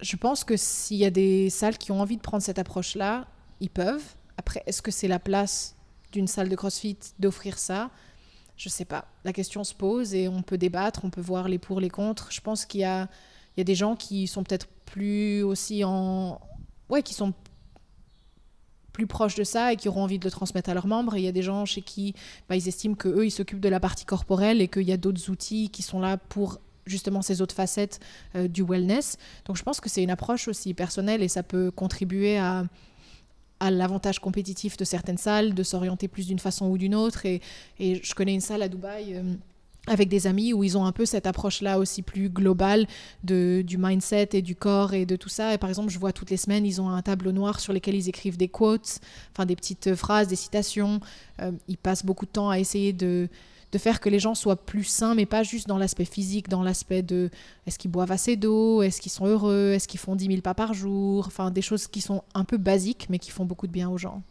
Je 0.00 0.16
pense 0.16 0.44
que 0.44 0.56
s'il 0.56 0.98
y 0.98 1.04
a 1.04 1.10
des 1.10 1.48
salles 1.50 1.78
qui 1.78 1.92
ont 1.92 2.00
envie 2.00 2.16
de 2.16 2.22
prendre 2.22 2.42
cette 2.42 2.58
approche-là, 2.58 3.26
ils 3.60 3.70
peuvent. 3.70 4.14
Après, 4.36 4.62
est-ce 4.66 4.82
que 4.82 4.90
c'est 4.90 5.08
la 5.08 5.18
place 5.18 5.76
d'une 6.12 6.26
salle 6.26 6.48
de 6.48 6.56
CrossFit 6.56 6.98
d'offrir 7.18 7.58
ça? 7.58 7.90
Je 8.56 8.68
ne 8.68 8.72
sais 8.72 8.84
pas. 8.84 9.06
La 9.24 9.32
question 9.32 9.64
se 9.64 9.74
pose 9.74 10.14
et 10.14 10.28
on 10.28 10.42
peut 10.42 10.58
débattre, 10.58 11.04
on 11.04 11.10
peut 11.10 11.20
voir 11.20 11.48
les 11.48 11.58
pour, 11.58 11.80
les 11.80 11.90
contre. 11.90 12.30
Je 12.30 12.40
pense 12.40 12.64
qu'il 12.64 12.80
y 12.80 12.84
a, 12.84 13.08
y 13.56 13.60
a 13.60 13.64
des 13.64 13.74
gens 13.74 13.96
qui 13.96 14.26
sont 14.26 14.42
peut-être 14.42 14.66
plus 14.84 15.42
aussi 15.42 15.84
en... 15.84 16.40
Ouais, 16.88 17.02
qui 17.02 17.14
sont 17.14 17.32
plus 18.98 19.06
proches 19.06 19.36
de 19.36 19.44
ça 19.44 19.72
et 19.72 19.76
qui 19.76 19.88
auront 19.88 20.02
envie 20.02 20.18
de 20.18 20.24
le 20.24 20.30
transmettre 20.32 20.70
à 20.70 20.74
leurs 20.74 20.88
membres. 20.88 21.16
Il 21.16 21.22
y 21.22 21.28
a 21.28 21.32
des 21.32 21.42
gens 21.42 21.64
chez 21.64 21.82
qui 21.82 22.14
bah, 22.48 22.56
ils 22.56 22.66
estiment 22.66 22.96
qu'eux, 22.96 23.24
ils 23.24 23.30
s'occupent 23.30 23.60
de 23.60 23.68
la 23.68 23.78
partie 23.78 24.04
corporelle 24.04 24.60
et 24.60 24.66
qu'il 24.66 24.82
y 24.82 24.92
a 24.92 24.96
d'autres 24.96 25.30
outils 25.30 25.70
qui 25.70 25.82
sont 25.82 26.00
là 26.00 26.16
pour 26.16 26.58
justement 26.84 27.22
ces 27.22 27.40
autres 27.40 27.54
facettes 27.54 28.00
euh, 28.34 28.48
du 28.48 28.64
wellness. 28.64 29.16
Donc 29.44 29.56
je 29.56 29.62
pense 29.62 29.80
que 29.80 29.88
c'est 29.88 30.02
une 30.02 30.10
approche 30.10 30.48
aussi 30.48 30.74
personnelle 30.74 31.22
et 31.22 31.28
ça 31.28 31.44
peut 31.44 31.70
contribuer 31.70 32.38
à, 32.38 32.64
à 33.60 33.70
l'avantage 33.70 34.18
compétitif 34.18 34.76
de 34.76 34.84
certaines 34.84 35.16
salles, 35.16 35.54
de 35.54 35.62
s'orienter 35.62 36.08
plus 36.08 36.26
d'une 36.26 36.40
façon 36.40 36.66
ou 36.66 36.76
d'une 36.76 36.96
autre. 36.96 37.24
Et, 37.24 37.40
et, 37.78 38.02
je 38.02 38.14
connais 38.16 38.34
une 38.34 38.40
salle 38.40 38.62
à 38.62 38.68
Dubaï. 38.68 39.14
Euh, 39.14 39.22
avec 39.88 40.08
des 40.08 40.26
amis 40.26 40.52
où 40.52 40.64
ils 40.64 40.76
ont 40.76 40.84
un 40.84 40.92
peu 40.92 41.06
cette 41.06 41.26
approche-là 41.26 41.78
aussi 41.78 42.02
plus 42.02 42.28
globale 42.28 42.86
du 43.22 43.76
mindset 43.78 44.30
et 44.32 44.42
du 44.42 44.54
corps 44.54 44.94
et 44.94 45.06
de 45.06 45.16
tout 45.16 45.28
ça. 45.28 45.54
Et 45.54 45.58
par 45.58 45.68
exemple, 45.68 45.90
je 45.90 45.98
vois 45.98 46.12
toutes 46.12 46.30
les 46.30 46.36
semaines, 46.36 46.66
ils 46.66 46.80
ont 46.80 46.88
un 46.88 47.02
tableau 47.02 47.32
noir 47.32 47.60
sur 47.60 47.72
lequel 47.72 47.94
ils 47.94 48.08
écrivent 48.08 48.36
des 48.36 48.48
quotes, 48.48 49.00
enfin 49.32 49.46
des 49.46 49.56
petites 49.56 49.94
phrases, 49.94 50.28
des 50.28 50.36
citations. 50.36 51.00
Euh, 51.40 51.52
ils 51.68 51.78
passent 51.78 52.04
beaucoup 52.04 52.26
de 52.26 52.30
temps 52.30 52.50
à 52.50 52.58
essayer 52.58 52.92
de, 52.92 53.28
de 53.72 53.78
faire 53.78 54.00
que 54.00 54.08
les 54.08 54.18
gens 54.18 54.34
soient 54.34 54.56
plus 54.56 54.84
sains, 54.84 55.14
mais 55.14 55.26
pas 55.26 55.42
juste 55.42 55.68
dans 55.68 55.78
l'aspect 55.78 56.04
physique, 56.04 56.48
dans 56.48 56.62
l'aspect 56.62 57.02
de 57.02 57.30
est-ce 57.66 57.78
qu'ils 57.78 57.90
boivent 57.90 58.12
assez 58.12 58.36
d'eau, 58.36 58.82
est-ce 58.82 59.00
qu'ils 59.00 59.12
sont 59.12 59.26
heureux, 59.26 59.72
est-ce 59.74 59.88
qu'ils 59.88 60.00
font 60.00 60.16
10 60.16 60.26
000 60.26 60.40
pas 60.40 60.54
par 60.54 60.74
jour, 60.74 61.26
enfin 61.26 61.50
des 61.50 61.62
choses 61.62 61.86
qui 61.86 62.00
sont 62.00 62.22
un 62.34 62.44
peu 62.44 62.56
basiques, 62.56 63.06
mais 63.10 63.18
qui 63.18 63.30
font 63.30 63.44
beaucoup 63.44 63.66
de 63.66 63.72
bien 63.72 63.88
aux 63.88 63.98
gens. 63.98 64.22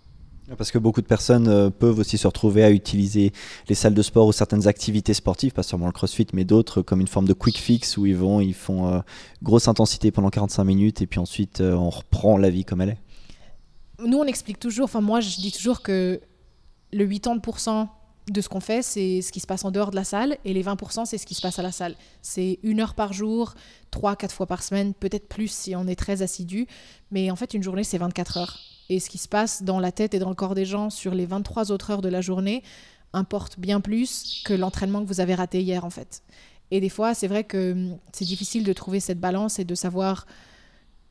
Parce 0.56 0.72
que 0.72 0.78
beaucoup 0.78 1.02
de 1.02 1.08
personnes 1.08 1.50
euh, 1.50 1.70
peuvent 1.70 2.00
aussi 2.00 2.18
se 2.18 2.26
retrouver 2.26 2.64
à 2.64 2.72
utiliser 2.72 3.34
les 3.68 3.76
salles 3.76 3.94
de 3.94 4.02
sport 4.02 4.28
ou 4.28 4.32
certaines 4.32 4.68
activités 4.68 5.14
sportives, 5.14 5.52
pas 5.52 5.64
seulement 5.64 5.88
le 5.88 5.92
crossfit, 5.92 6.28
mais 6.34 6.46
d'autres 6.46 6.82
comme 6.82 7.02
une 7.02 7.08
forme 7.08 7.28
de 7.28 7.34
quick 7.34 7.58
fix 7.58 7.98
où 7.98 8.06
ils 8.06 8.16
vont, 8.16 8.40
ils 8.40 8.54
font 8.54 8.88
euh, 8.88 9.00
grosse 9.44 9.68
intensité 9.68 10.10
pendant 10.10 10.30
45 10.30 10.64
minutes 10.64 11.02
et 11.02 11.08
puis 11.08 11.20
ensuite 11.20 11.60
euh, 11.60 11.74
on 11.74 11.90
reprend 11.90 12.38
la 12.38 12.50
vie 12.50 12.64
comme 12.64 12.80
elle 12.80 12.92
est. 12.92 12.98
Nous, 14.06 14.18
on 14.18 14.24
explique 14.24 14.60
toujours, 14.60 14.86
enfin 14.86 15.02
moi 15.02 15.20
je 15.20 15.36
dis 15.36 15.52
toujours 15.52 15.82
que 15.82 16.22
le 16.94 17.06
80% 17.06 17.88
de 18.32 18.42
ce 18.42 18.48
qu'on 18.48 18.60
fait, 18.62 18.82
c'est 18.82 19.22
ce 19.22 19.34
qui 19.34 19.42
se 19.42 19.48
passe 19.48 19.66
en 19.66 19.72
dehors 19.72 19.92
de 19.92 19.96
la 19.96 20.04
salle 20.06 20.38
et 20.46 20.54
les 20.54 20.64
20%, 20.64 21.06
c'est 21.06 21.18
ce 21.18 21.26
qui 21.26 21.34
se 21.34 21.42
passe 21.42 21.60
à 21.60 21.62
la 21.62 21.72
salle. 21.74 21.96
C'est 22.22 22.60
une 22.64 22.80
heure 22.80 22.94
par 22.94 23.12
jour, 23.12 23.54
trois, 23.92 24.16
quatre 24.16 24.34
fois 24.34 24.46
par 24.46 24.64
semaine, 24.64 24.94
peut-être 24.94 25.28
plus 25.28 25.50
si 25.50 25.76
on 25.76 25.88
est 25.88 25.96
très 25.96 26.22
assidu, 26.22 26.68
mais 27.12 27.32
en 27.32 27.36
fait 27.36 27.54
une 27.54 27.64
journée, 27.64 27.84
c'est 27.84 27.98
24 27.98 28.38
heures 28.38 28.58
et 28.90 29.00
ce 29.00 29.10
qui 29.10 29.18
se 29.18 29.28
passe 29.28 29.64
dans 29.64 29.80
la 29.80 29.92
tête 29.92 30.14
et 30.14 30.20
dans 30.20 30.30
le 30.30 30.36
corps 30.36 30.56
des 30.56 30.66
gens 30.66 30.90
sur 30.90 31.14
les 31.14 31.26
23 31.26 31.72
autres 31.72 31.92
heures 31.92 32.02
de 32.02 32.10
la 32.10 32.22
journée 32.22 32.64
importe 33.14 33.60
bien 33.60 33.82
plus 33.82 34.42
que 34.46 34.54
l'entraînement 34.54 35.02
que 35.02 35.08
vous 35.08 35.20
avez 35.20 35.36
raté 35.36 35.62
hier 35.62 35.86
en 35.86 35.90
fait. 35.90 36.24
Et 36.72 36.82
des 36.82 36.90
fois, 36.90 37.14
c'est 37.14 37.28
vrai 37.28 37.44
que 37.44 37.72
hum, 37.72 37.98
c'est 38.12 38.26
difficile 38.26 38.64
de 38.64 38.74
trouver 38.74 39.00
cette 39.00 39.20
balance 39.20 39.60
et 39.60 39.64
de 39.64 39.76
savoir 39.76 40.26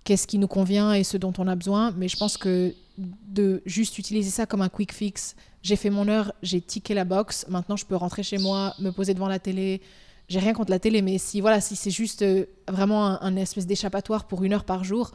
qu'est-ce 0.04 0.26
qui 0.26 0.38
nous 0.38 0.48
convient 0.48 0.92
et 0.92 1.04
ce 1.04 1.16
dont 1.16 1.32
on 1.38 1.48
a 1.48 1.56
besoin, 1.56 1.92
mais 1.96 2.08
je 2.08 2.16
pense 2.16 2.36
que 2.36 2.74
de 2.98 3.62
juste 3.66 3.98
utiliser 3.98 4.30
ça 4.30 4.46
comme 4.46 4.62
un 4.62 4.68
quick 4.68 4.92
fix, 4.92 5.34
j'ai 5.62 5.76
fait 5.76 5.90
mon 5.90 6.08
heure, 6.08 6.32
j'ai 6.42 6.60
tické 6.60 6.94
la 6.94 7.04
box, 7.04 7.44
maintenant 7.48 7.76
je 7.76 7.84
peux 7.84 7.96
rentrer 7.96 8.22
chez 8.22 8.38
moi, 8.38 8.74
me 8.78 8.90
poser 8.90 9.14
devant 9.14 9.28
la 9.28 9.38
télé, 9.38 9.82
j'ai 10.28 10.38
rien 10.38 10.54
contre 10.54 10.70
la 10.70 10.78
télé, 10.78 11.02
mais 11.02 11.18
si 11.18 11.40
voilà, 11.40 11.60
si 11.60 11.76
c'est 11.76 11.90
juste 11.90 12.22
euh, 12.22 12.46
vraiment 12.68 13.20
un 13.22 13.36
espèce 13.36 13.66
d'échappatoire 13.66 14.26
pour 14.26 14.44
une 14.44 14.52
heure 14.52 14.64
par 14.64 14.84
jour, 14.84 15.10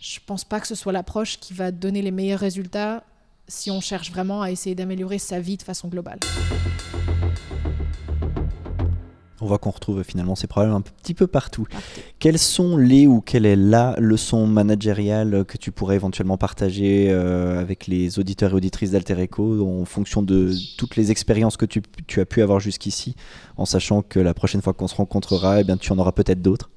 je 0.00 0.18
pense 0.24 0.44
pas 0.44 0.60
que 0.60 0.66
ce 0.66 0.74
soit 0.74 0.92
l'approche 0.92 1.38
qui 1.38 1.54
va 1.54 1.70
donner 1.70 2.02
les 2.02 2.10
meilleurs 2.10 2.40
résultats 2.40 3.02
si 3.48 3.70
on 3.70 3.80
cherche 3.80 4.10
vraiment 4.12 4.42
à 4.42 4.50
essayer 4.50 4.74
d'améliorer 4.74 5.18
sa 5.18 5.40
vie 5.40 5.56
de 5.56 5.62
façon 5.62 5.88
globale. 5.88 6.18
On 9.40 9.46
voit 9.46 9.58
qu'on 9.58 9.70
retrouve 9.70 10.02
finalement 10.02 10.34
ces 10.34 10.48
problèmes 10.48 10.74
un 10.74 10.80
petit 10.80 11.14
peu 11.14 11.28
partout. 11.28 11.66
Quelles 12.18 12.40
sont 12.40 12.76
les 12.76 13.06
ou 13.06 13.20
quelle 13.20 13.46
est 13.46 13.54
la 13.56 13.94
leçon 13.98 14.48
managériale 14.48 15.44
que 15.46 15.56
tu 15.56 15.70
pourrais 15.70 15.94
éventuellement 15.94 16.36
partager 16.36 17.06
euh, 17.08 17.60
avec 17.60 17.86
les 17.86 18.18
auditeurs 18.18 18.50
et 18.50 18.54
auditrices 18.54 18.90
d'Alter 18.90 19.18
Echo 19.20 19.64
en 19.64 19.84
fonction 19.84 20.22
de 20.22 20.52
toutes 20.76 20.96
les 20.96 21.12
expériences 21.12 21.56
que 21.56 21.66
tu, 21.66 21.82
as 22.20 22.24
pu 22.24 22.42
avoir 22.42 22.58
jusqu'ici, 22.58 23.14
en 23.56 23.64
sachant 23.64 24.02
que 24.02 24.18
la 24.18 24.34
prochaine 24.34 24.60
fois 24.60 24.72
qu'on 24.72 24.88
se 24.88 24.96
rencontrera, 24.96 25.60
eh 25.60 25.64
bien, 25.64 25.76
tu 25.76 25.92
en 25.92 25.98
auras 25.98 26.12
peut-être 26.12 26.42
d'autres? 26.42 26.68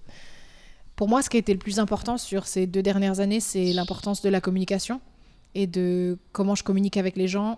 Pour 1.01 1.09
moi, 1.09 1.23
ce 1.23 1.31
qui 1.31 1.37
a 1.37 1.39
été 1.39 1.51
le 1.51 1.57
plus 1.57 1.79
important 1.79 2.19
sur 2.19 2.45
ces 2.45 2.67
deux 2.67 2.83
dernières 2.83 3.21
années, 3.21 3.39
c'est 3.39 3.73
l'importance 3.73 4.21
de 4.21 4.29
la 4.29 4.39
communication 4.39 5.01
et 5.55 5.65
de 5.65 6.19
comment 6.31 6.53
je 6.53 6.63
communique 6.63 6.95
avec 6.95 7.15
les 7.15 7.27
gens 7.27 7.57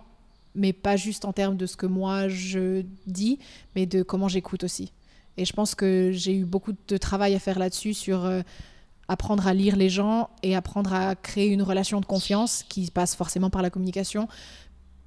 mais 0.54 0.72
pas 0.72 0.96
juste 0.96 1.26
en 1.26 1.34
termes 1.34 1.58
de 1.58 1.66
ce 1.66 1.76
que 1.76 1.84
moi 1.84 2.26
je 2.28 2.86
dis, 3.06 3.38
mais 3.76 3.84
de 3.84 4.02
comment 4.02 4.28
j'écoute 4.28 4.64
aussi. 4.64 4.92
Et 5.36 5.44
je 5.44 5.52
pense 5.52 5.74
que 5.74 6.10
j'ai 6.10 6.34
eu 6.34 6.46
beaucoup 6.46 6.72
de 6.88 6.96
travail 6.96 7.34
à 7.34 7.38
faire 7.38 7.58
là-dessus 7.58 7.92
sur 7.92 8.24
euh, 8.24 8.40
apprendre 9.08 9.46
à 9.46 9.52
lire 9.52 9.76
les 9.76 9.90
gens 9.90 10.30
et 10.42 10.56
apprendre 10.56 10.94
à 10.94 11.14
créer 11.14 11.48
une 11.48 11.60
relation 11.60 12.00
de 12.00 12.06
confiance 12.06 12.64
qui 12.70 12.90
passe 12.90 13.14
forcément 13.14 13.50
par 13.50 13.60
la 13.60 13.68
communication. 13.68 14.26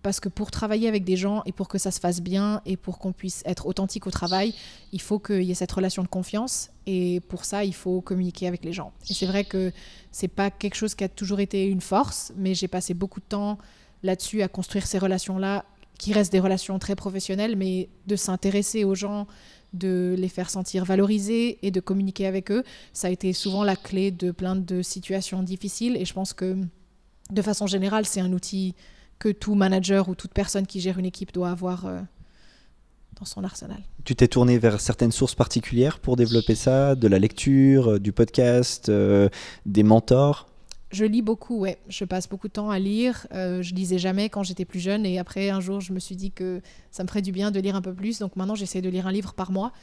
Parce 0.07 0.21
que 0.21 0.29
pour 0.29 0.51
travailler 0.51 0.87
avec 0.87 1.03
des 1.03 1.17
gens 1.17 1.43
et 1.45 1.51
pour 1.51 1.67
que 1.67 1.77
ça 1.77 1.91
se 1.91 1.99
fasse 1.99 2.21
bien 2.21 2.61
et 2.65 2.77
pour 2.77 2.97
qu'on 2.97 3.11
puisse 3.11 3.43
être 3.45 3.65
authentique 3.65 4.07
au 4.07 4.09
travail, 4.09 4.53
il 4.93 5.01
faut 5.01 5.19
qu'il 5.19 5.43
y 5.43 5.51
ait 5.51 5.53
cette 5.53 5.73
relation 5.73 6.01
de 6.01 6.07
confiance. 6.07 6.69
Et 6.85 7.19
pour 7.27 7.43
ça, 7.43 7.65
il 7.65 7.73
faut 7.73 7.99
communiquer 7.99 8.47
avec 8.47 8.63
les 8.63 8.71
gens. 8.71 8.93
Et 9.09 9.13
c'est 9.13 9.25
vrai 9.25 9.43
que 9.43 9.73
c'est 10.13 10.29
pas 10.29 10.49
quelque 10.49 10.75
chose 10.75 10.95
qui 10.95 11.03
a 11.03 11.09
toujours 11.09 11.41
été 11.41 11.65
une 11.65 11.81
force, 11.81 12.31
mais 12.37 12.53
j'ai 12.53 12.69
passé 12.69 12.93
beaucoup 12.93 13.19
de 13.19 13.25
temps 13.25 13.57
là-dessus, 14.01 14.41
à 14.43 14.47
construire 14.47 14.87
ces 14.87 14.97
relations-là, 14.97 15.65
qui 15.99 16.13
restent 16.13 16.31
des 16.31 16.39
relations 16.39 16.79
très 16.79 16.95
professionnelles, 16.95 17.57
mais 17.57 17.89
de 18.05 18.15
s'intéresser 18.15 18.85
aux 18.85 18.95
gens, 18.95 19.27
de 19.73 20.15
les 20.17 20.29
faire 20.29 20.49
sentir 20.49 20.85
valorisés 20.85 21.57
et 21.63 21.69
de 21.69 21.81
communiquer 21.81 22.27
avec 22.27 22.49
eux, 22.49 22.63
ça 22.93 23.09
a 23.09 23.11
été 23.11 23.33
souvent 23.33 23.65
la 23.65 23.75
clé 23.75 24.11
de 24.11 24.31
plein 24.31 24.55
de 24.55 24.81
situations 24.81 25.43
difficiles. 25.43 25.97
Et 25.97 26.05
je 26.05 26.13
pense 26.13 26.31
que, 26.31 26.55
de 27.29 27.41
façon 27.41 27.67
générale, 27.67 28.05
c'est 28.05 28.21
un 28.21 28.31
outil 28.31 28.73
que 29.19 29.29
tout 29.29 29.55
manager 29.55 30.09
ou 30.09 30.15
toute 30.15 30.33
personne 30.33 30.67
qui 30.67 30.79
gère 30.79 30.99
une 30.99 31.05
équipe 31.05 31.33
doit 31.33 31.49
avoir. 31.49 31.85
Euh, 31.85 31.99
dans 33.19 33.25
son 33.25 33.43
arsenal. 33.43 33.79
Tu 34.03 34.15
t'es 34.15 34.27
tourné 34.27 34.57
vers 34.57 34.79
certaines 34.79 35.11
sources 35.11 35.35
particulières 35.35 35.99
pour 35.99 36.15
développer 36.15 36.55
ça 36.55 36.95
De 36.95 37.07
la 37.07 37.19
lecture, 37.19 37.93
euh, 37.93 37.99
du 37.99 38.11
podcast, 38.11 38.89
euh, 38.89 39.29
des 39.65 39.83
mentors? 39.83 40.47
Je 40.89 41.03
lis 41.03 41.21
beaucoup, 41.21 41.59
ouais. 41.59 41.79
Je 41.89 42.05
passe 42.05 42.29
beaucoup 42.29 42.47
de 42.47 42.53
temps 42.53 42.69
à 42.69 42.79
lire. 42.79 43.27
Euh, 43.33 43.61
je 43.61 43.73
lisais 43.73 43.97
jamais 43.97 44.29
quand 44.29 44.43
j'étais 44.43 44.63
plus 44.63 44.79
jeune 44.79 45.05
et 45.05 45.19
après 45.19 45.49
un 45.49 45.59
jour 45.59 45.81
je 45.81 45.91
me 45.91 45.99
suis 45.99 46.15
dit 46.15 46.31
que 46.31 46.61
ça 46.91 47.03
me 47.03 47.09
ferait 47.09 47.21
du 47.21 47.33
bien 47.33 47.51
de 47.51 47.59
lire 47.59 47.75
un 47.75 47.81
peu 47.81 47.93
plus. 47.93 48.19
Donc 48.19 48.35
maintenant 48.37 48.55
j'essaie 48.55 48.81
de 48.81 48.89
lire 48.89 49.05
un 49.07 49.11
livre 49.11 49.33
par 49.33 49.51
mois. 49.51 49.73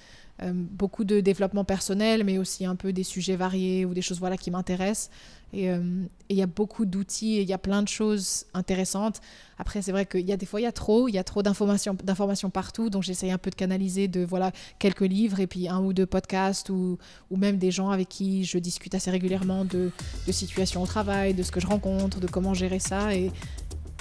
Euh, 0.43 0.53
beaucoup 0.53 1.05
de 1.05 1.21
développement 1.21 1.65
personnel, 1.65 2.25
mais 2.25 2.39
aussi 2.39 2.67
un 2.67 2.75
peu 2.75 2.93
des 2.93 3.05
sujets 3.05 3.37
variés 3.37 3.85
ou 3.85 3.95
des 3.95 4.03
choses 4.03 4.19
voilà, 4.19 4.37
qui 4.37 4.51
m'intéressent. 4.51 5.11
Euh, 5.55 6.03
et 6.29 6.35
il 6.35 6.37
y 6.37 6.43
a 6.43 6.47
beaucoup 6.47 6.85
d'outils 6.85 7.37
et 7.37 7.43
il 7.43 7.49
y 7.49 7.53
a 7.53 7.59
plein 7.59 7.83
de 7.83 7.89
choses 7.89 8.47
intéressantes. 8.53 9.21
Après, 9.59 9.81
c'est 9.81 9.93
vrai 9.93 10.07
qu'il 10.07 10.27
y 10.29 10.33
a 10.33 10.37
des 10.37 10.47
fois, 10.47 10.61
il 10.61 10.65
y 10.65 10.67
a 10.67 10.73
trop, 10.73 11.07
il 11.07 11.15
y 11.15 11.19
a 11.19 11.23
trop 11.23 11.45
d'informations, 11.45 11.97
d'informations 12.03 12.51
partout. 12.51 12.91
Donc, 12.91 13.05
j'essaye 13.05 13.31
un 13.31 13.39
peu 13.39 13.51
de 13.51 13.55
canaliser 13.55 14.09
de 14.09 14.25
voilà, 14.25 14.51
quelques 14.81 15.03
livres 15.03 15.39
et 15.39 15.47
puis 15.47 15.69
un 15.69 15.81
ou 15.81 15.93
deux 15.93 16.07
podcasts 16.07 16.69
ou, 16.69 16.99
ou 17.31 17.37
même 17.37 17.59
des 17.59 17.71
gens 17.71 17.91
avec 17.91 18.09
qui 18.09 18.43
je 18.43 18.59
discute 18.59 18.97
assez 18.97 19.13
régulièrement 19.13 19.65
de, 19.65 19.93
de 20.27 20.33
situations 20.33 20.83
au 20.83 20.87
travail, 20.87 21.35
de 21.35 21.45
ce 21.45 21.53
que 21.53 21.61
je 21.61 21.69
rencontre, 21.69 22.19
de 22.19 22.27
comment 22.27 22.55
gérer 22.55 22.81
ça. 22.81 23.15
Et, 23.15 23.31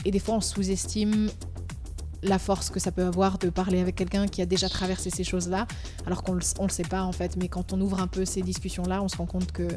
et 0.04 0.10
des 0.10 0.20
fois, 0.20 0.38
on 0.38 0.42
sous-estime 0.42 1.30
la 2.24 2.40
force 2.40 2.70
que 2.70 2.80
ça 2.80 2.92
peut 2.92 3.04
avoir 3.04 3.38
de 3.38 3.50
parler 3.50 3.80
avec 3.80 3.96
quelqu'un 3.96 4.28
qui 4.28 4.42
a 4.42 4.46
déjà 4.46 4.70
traversé 4.70 5.10
ces 5.10 5.24
choses-là, 5.24 5.68
alors 6.06 6.24
qu'on 6.24 6.34
ne 6.34 6.40
le 6.40 6.70
sait 6.70 6.84
pas 6.84 7.04
en 7.04 7.12
fait. 7.12 7.36
Mais 7.38 7.48
quand 7.48 7.74
on 7.74 7.82
ouvre 7.82 8.02
un 8.02 8.08
peu 8.08 8.26
ces 8.26 8.42
discussions-là, 8.42 9.02
on 9.04 9.08
se 9.08 9.18
rend 9.18 9.26
compte 9.26 9.52
que 9.52 9.68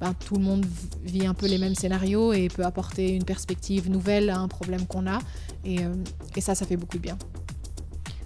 ben, 0.00 0.14
tout 0.14 0.36
le 0.36 0.42
monde 0.42 0.66
vit 1.04 1.26
un 1.26 1.34
peu 1.34 1.46
les 1.46 1.58
mêmes 1.58 1.74
scénarios 1.74 2.32
et 2.32 2.48
peut 2.48 2.64
apporter 2.64 3.14
une 3.14 3.24
perspective 3.24 3.90
nouvelle 3.90 4.30
à 4.30 4.38
un 4.38 4.48
problème 4.48 4.86
qu'on 4.86 5.06
a. 5.06 5.18
Et, 5.64 5.80
euh, 5.80 5.94
et 6.36 6.40
ça, 6.40 6.54
ça 6.54 6.66
fait 6.66 6.76
beaucoup 6.76 6.96
de 6.96 7.02
bien. 7.02 7.16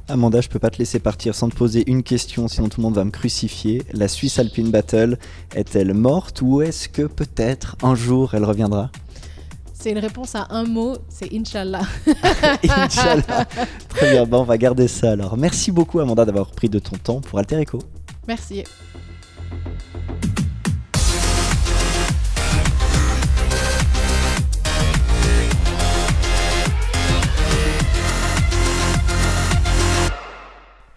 Amanda, 0.09 0.41
je 0.41 0.49
peux 0.49 0.61
pas 0.61 0.71
te 0.71 0.79
laisser 0.79 1.01
partir 1.01 1.35
sans 1.35 1.49
te 1.49 1.57
poser 1.57 1.83
une 1.91 2.05
question, 2.05 2.47
sinon 2.47 2.69
tout 2.69 2.81
le 2.81 2.85
monde 2.85 2.95
va 2.95 3.05
me 3.05 3.11
crucifier. 3.11 3.83
La 3.93 4.07
Swiss 4.07 4.39
Alpine 4.39 4.71
Battle 4.71 5.19
est-elle 5.57 5.95
morte 5.95 6.43
ou 6.43 6.63
est-ce 6.63 6.89
que 6.89 7.03
peut-être 7.03 7.77
un 7.83 7.97
jour 7.97 8.35
elle 8.35 8.45
reviendra? 8.45 8.93
C'est 9.87 9.93
une 9.93 9.99
réponse 10.01 10.35
à 10.35 10.49
un 10.51 10.65
mot, 10.65 10.97
c'est 11.09 11.33
Inch'Allah. 11.33 11.83
Inch'Allah. 12.65 13.45
Très 13.89 14.11
bien, 14.11 14.27
bon, 14.27 14.41
on 14.41 14.43
va 14.43 14.59
garder 14.59 14.89
ça 14.89 15.13
alors. 15.13 15.37
Merci 15.37 15.71
beaucoup 15.71 16.01
Amanda 16.01 16.25
d'avoir 16.25 16.51
pris 16.51 16.69
de 16.69 16.81
ton 16.81 16.97
temps 16.97 17.21
pour 17.21 17.39
Alter 17.39 17.61
Echo. 17.61 17.79
Merci. 18.27 18.65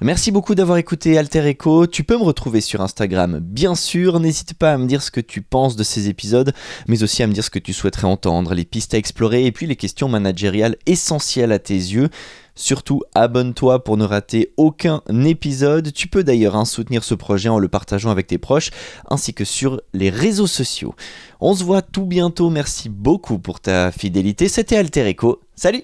Merci 0.01 0.31
beaucoup 0.31 0.55
d'avoir 0.55 0.77
écouté 0.77 1.17
Alter 1.17 1.45
Echo. 1.45 1.85
Tu 1.85 2.05
peux 2.05 2.17
me 2.17 2.23
retrouver 2.23 2.61
sur 2.61 2.79
Instagram, 2.79 3.39
bien 3.39 3.75
sûr. 3.75 4.21
N'hésite 4.21 4.53
pas 4.53 4.71
à 4.71 4.77
me 4.77 4.87
dire 4.87 5.01
ce 5.01 5.11
que 5.11 5.19
tu 5.19 5.41
penses 5.41 5.75
de 5.75 5.83
ces 5.83 6.07
épisodes, 6.07 6.53
mais 6.87 7.03
aussi 7.03 7.21
à 7.21 7.27
me 7.27 7.33
dire 7.33 7.43
ce 7.43 7.49
que 7.49 7.59
tu 7.59 7.73
souhaiterais 7.73 8.07
entendre, 8.07 8.53
les 8.53 8.63
pistes 8.63 8.93
à 8.93 8.97
explorer 8.97 9.45
et 9.45 9.51
puis 9.51 9.65
les 9.65 9.75
questions 9.75 10.07
managériales 10.07 10.77
essentielles 10.85 11.51
à 11.51 11.59
tes 11.59 11.73
yeux. 11.73 12.07
Surtout, 12.55 13.01
abonne-toi 13.13 13.83
pour 13.83 13.97
ne 13.97 14.05
rater 14.05 14.53
aucun 14.55 15.01
épisode. 15.09 15.91
Tu 15.91 16.07
peux 16.07 16.23
d'ailleurs 16.23 16.55
hein, 16.55 16.63
soutenir 16.63 17.03
ce 17.03 17.13
projet 17.13 17.49
en 17.49 17.59
le 17.59 17.67
partageant 17.67 18.09
avec 18.09 18.27
tes 18.27 18.37
proches, 18.37 18.69
ainsi 19.09 19.33
que 19.33 19.43
sur 19.43 19.81
les 19.93 20.09
réseaux 20.09 20.47
sociaux. 20.47 20.95
On 21.41 21.53
se 21.53 21.65
voit 21.65 21.81
tout 21.81 22.05
bientôt. 22.05 22.49
Merci 22.49 22.87
beaucoup 22.87 23.37
pour 23.37 23.59
ta 23.59 23.91
fidélité. 23.91 24.47
C'était 24.47 24.77
Alter 24.77 25.07
Echo. 25.07 25.41
Salut 25.57 25.83